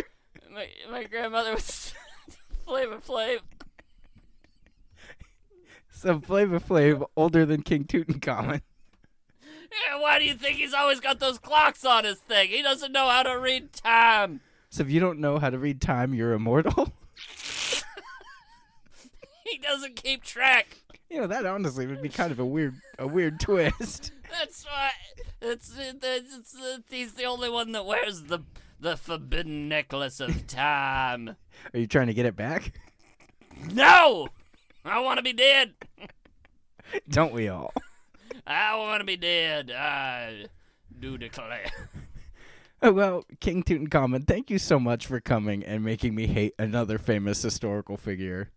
My 0.53 0.69
my 0.91 1.05
grandmother 1.05 1.55
was 1.55 1.93
Flavor 2.65 2.99
Flav. 2.99 3.39
So 5.91 6.21
Flavor 6.21 6.61
Flav, 6.61 7.05
older 7.17 7.47
than 7.47 7.63
King 7.63 7.85
Tutankhamun. 7.85 8.61
Yeah, 9.89 9.99
why 10.01 10.19
do 10.19 10.25
you 10.25 10.35
think 10.35 10.57
he's 10.57 10.75
always 10.75 11.01
got 11.01 11.19
those 11.21 11.39
clocks 11.39 11.85
on 11.85 12.05
his 12.05 12.19
thing? 12.19 12.49
He 12.49 12.63
doesn't 12.63 12.93
know 12.93 13.09
how 13.09 13.23
to 13.23 13.39
read 13.39 13.73
time. 13.73 14.41
So 14.71 14.83
if 14.83 14.91
you 14.91 15.01
don't 15.01 15.19
know 15.19 15.39
how 15.39 15.51
to 15.51 15.59
read 15.59 15.81
time, 15.81 16.15
you're 16.15 16.33
immortal? 16.33 16.93
He 19.45 19.59
doesn't 19.59 19.97
keep 19.97 20.23
track. 20.25 20.79
you 21.11 21.21
know, 21.21 21.27
that 21.27 21.45
honestly 21.45 21.87
would 21.87 22.01
be 22.01 22.09
kind 22.09 22.33
of 22.33 22.39
a 22.39 22.47
weird 22.47 22.75
a 22.99 23.07
weird 23.07 23.39
twist. 23.39 24.13
That's 24.31 24.65
why 24.65 24.93
it's, 25.43 25.71
it's, 25.77 25.99
it's, 26.03 26.55
it's 26.59 26.91
he's 26.91 27.13
the 27.15 27.25
only 27.25 27.51
one 27.51 27.73
that 27.73 27.85
wears 27.85 28.23
the 28.25 28.39
the 28.81 28.97
forbidden 28.97 29.69
necklace 29.69 30.21
of 30.21 30.47
time. 30.47 31.37
Are 31.75 31.79
you 31.79 31.87
trying 31.87 32.07
to 32.07 32.15
get 32.15 32.25
it 32.25 32.35
back? 32.35 32.73
No, 33.73 34.29
I 34.87 35.01
want 35.01 35.19
to 35.19 35.23
be 35.23 35.35
dead. 35.35 35.75
Don't 37.11 37.33
we 37.35 37.49
all? 37.49 37.75
I 38.47 38.77
want 38.77 39.01
to 39.01 39.05
be 39.05 39.17
dead. 39.17 39.71
I 39.71 40.47
do 40.99 41.19
declare. 41.19 41.71
Oh, 42.85 42.91
well, 42.93 43.25
King 43.39 43.63
Tutankhamun, 43.63 44.27
thank 44.27 44.51
you 44.51 44.59
so 44.59 44.81
much 44.81 45.07
for 45.07 45.21
coming 45.21 45.63
and 45.63 45.85
making 45.85 46.17
me 46.17 46.27
hate 46.27 46.53
another 46.59 46.99
famous 46.99 47.41
historical 47.41 47.97
figure. 47.97 48.51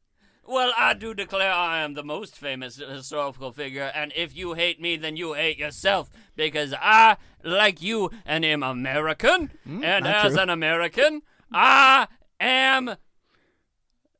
Well, 0.47 0.73
I 0.75 0.95
do 0.95 1.13
declare 1.13 1.51
I 1.53 1.81
am 1.81 1.93
the 1.93 2.01
most 2.03 2.35
famous 2.35 2.77
historical 2.77 3.51
figure, 3.51 3.91
and 3.93 4.11
if 4.15 4.35
you 4.35 4.53
hate 4.53 4.81
me, 4.81 4.95
then 4.95 5.15
you 5.15 5.33
hate 5.33 5.59
yourself, 5.59 6.09
because 6.35 6.73
I, 6.73 7.17
like 7.43 7.83
you, 7.83 8.09
and 8.25 8.43
am 8.43 8.63
American, 8.63 9.51
and 9.63 9.83
Mm, 9.83 9.99
not 10.05 10.25
as 10.25 10.33
true. 10.33 10.41
an 10.41 10.49
American, 10.49 11.21
I 11.51 12.07
am 12.39 12.95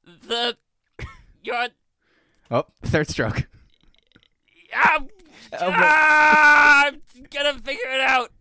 the. 0.06 0.56
You're. 1.44 1.70
Oh, 2.52 2.66
third 2.84 3.10
stroke. 3.10 3.48
I'm, 4.72 5.08
Oh, 5.62 5.72
but- 5.72 5.78
I'm 5.80 7.02
gonna 7.32 7.54
figure 7.60 7.90
it 7.90 8.02
out. 8.02 8.32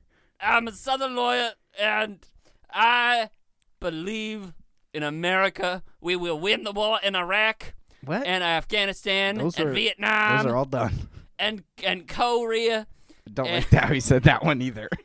I'm 0.40 0.68
a 0.68 0.72
Southern 0.72 1.14
lawyer, 1.16 1.52
and 1.78 2.18
I 2.70 3.30
believe 3.80 4.52
in 4.92 5.02
America. 5.02 5.82
We 6.00 6.16
will 6.16 6.38
win 6.38 6.64
the 6.64 6.72
war 6.72 6.98
in 7.02 7.14
Iraq 7.16 7.74
What? 8.04 8.26
and 8.26 8.42
Afghanistan 8.44 9.36
Those 9.36 9.58
and 9.58 9.70
are- 9.70 9.72
Vietnam 9.72 10.36
Those 10.38 10.46
are 10.52 10.56
all 10.56 10.64
done. 10.66 11.08
and 11.38 11.64
and 11.82 12.06
Korea. 12.08 12.86
Don't 13.32 13.46
Eh. 13.48 13.54
like 13.56 13.70
that 13.70 13.84
how 13.84 13.94
he 13.94 14.00
said 14.00 14.24
that 14.24 14.44
one 14.44 14.60
either. 14.62 14.88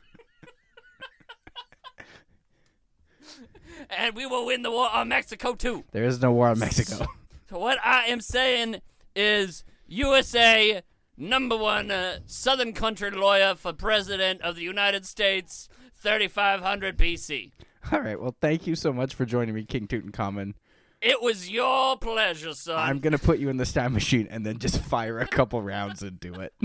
And 3.89 4.15
we 4.15 4.25
will 4.25 4.45
win 4.45 4.61
the 4.61 4.69
war 4.71 4.89
on 4.91 5.07
Mexico 5.07 5.53
too. 5.55 5.83
There 5.91 6.03
is 6.03 6.21
no 6.21 6.31
war 6.31 6.49
on 6.49 6.59
Mexico. 6.59 7.05
So 7.49 7.57
what 7.57 7.79
I 7.83 8.05
am 8.05 8.21
saying 8.21 8.79
is 9.15 9.63
USA 9.87 10.83
number 11.19 11.57
one 11.57 11.91
uh, 11.91 12.19
Southern 12.25 12.73
country 12.73 13.11
lawyer 13.11 13.53
for 13.55 13.73
president 13.73 14.41
of 14.41 14.55
the 14.55 14.63
United 14.63 15.05
States, 15.05 15.69
3500 15.95 16.97
BC. 16.97 17.51
All 17.91 18.01
right. 18.01 18.19
Well, 18.19 18.35
thank 18.41 18.65
you 18.65 18.75
so 18.75 18.91
much 18.91 19.13
for 19.13 19.25
joining 19.25 19.53
me, 19.55 19.63
King 19.65 19.87
Tutankhamun. 19.87 20.53
It 21.01 21.21
was 21.21 21.49
your 21.49 21.97
pleasure, 21.97 22.53
son. 22.53 22.77
I'm 22.77 22.99
gonna 22.99 23.17
put 23.17 23.39
you 23.39 23.47
in 23.49 23.55
this 23.57 23.71
time 23.71 23.93
machine 23.93 24.27
and 24.29 24.45
then 24.45 24.57
just 24.57 24.81
fire 24.81 25.19
a 25.19 25.27
couple 25.27 25.61
rounds 25.61 26.03
into 26.03 26.33
it. 26.33 26.53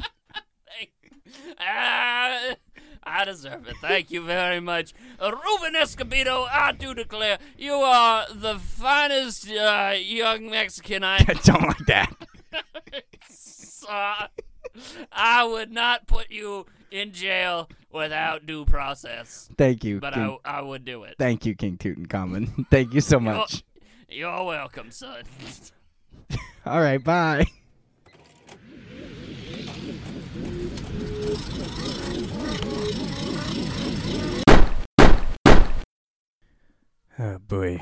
Ah, 1.59 2.55
I 3.03 3.25
deserve 3.25 3.67
it. 3.67 3.77
Thank 3.81 4.11
you 4.11 4.23
very 4.23 4.61
much. 4.61 4.95
Uh, 5.19 5.33
Ruben 5.33 5.75
Escobedo, 5.75 6.47
I 6.51 6.73
do 6.73 6.95
declare 6.95 7.39
you 7.57 7.73
are 7.73 8.27
the 8.33 8.59
finest 8.59 9.51
uh, 9.51 9.95
young 9.99 10.51
Mexican 10.51 11.03
I 11.03 11.19
Don't 11.45 11.63
like 11.63 11.87
that. 11.87 12.15
saw. 13.85 14.27
I 15.13 15.45
would 15.45 15.71
not 15.71 16.07
put 16.07 16.31
you 16.31 16.67
in 16.91 17.13
jail 17.13 17.69
without 17.93 18.47
due 18.47 18.65
process, 18.65 19.49
Thank 19.57 19.85
you, 19.85 20.01
but 20.01 20.15
King. 20.15 20.39
I, 20.45 20.59
I 20.59 20.63
would 20.63 20.85
do 20.85 21.05
it. 21.05 21.17
Thank 21.19 21.47
you, 21.47 21.55
King 21.55 21.77
Tutankhamun. 21.77 22.67
Thank 22.71 22.95
you 22.95 23.01
so 23.01 23.21
much. 23.21 23.63
You're 24.09 24.45
welcome, 24.45 24.91
son. 24.91 25.25
All 26.67 26.81
right. 26.81 27.03
Bye. 27.03 27.47
Oh 37.17 37.39
boy. 37.39 37.79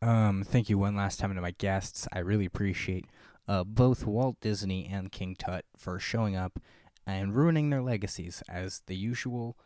Um, 0.00 0.44
thank 0.44 0.68
you 0.68 0.78
one 0.78 0.94
last 0.94 1.18
time 1.18 1.34
to 1.34 1.40
my 1.40 1.50
guests. 1.52 2.06
I 2.12 2.20
really 2.20 2.44
appreciate 2.44 3.06
uh, 3.48 3.64
both 3.64 4.06
Walt 4.06 4.36
Disney 4.40 4.88
and 4.90 5.12
King 5.12 5.36
Tut 5.36 5.64
for 5.76 5.98
showing 5.98 6.36
up 6.36 6.58
and 7.06 7.34
ruining 7.34 7.70
their 7.70 7.82
legacies 7.82 8.42
as 8.48 8.82
the 8.86 8.96
usual. 8.96 9.56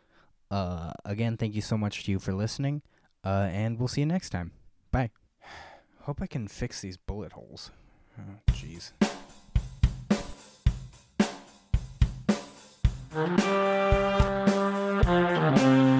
Uh, 0.49 0.91
again, 1.05 1.37
thank 1.37 1.55
you 1.55 1.61
so 1.61 1.77
much 1.77 2.03
to 2.03 2.11
you 2.11 2.19
for 2.19 2.33
listening, 2.33 2.81
uh, 3.23 3.49
and 3.51 3.79
we'll 3.79 3.87
see 3.87 4.01
you 4.01 4.07
next 4.07 4.29
time. 4.29 4.51
Bye. 4.91 5.11
Hope 6.01 6.21
I 6.21 6.27
can 6.27 6.47
fix 6.47 6.81
these 6.81 6.97
bullet 6.97 7.33
holes. 7.33 7.71
Oh, 8.19 8.51
jeez. 8.51 8.91
Thank 15.11 15.81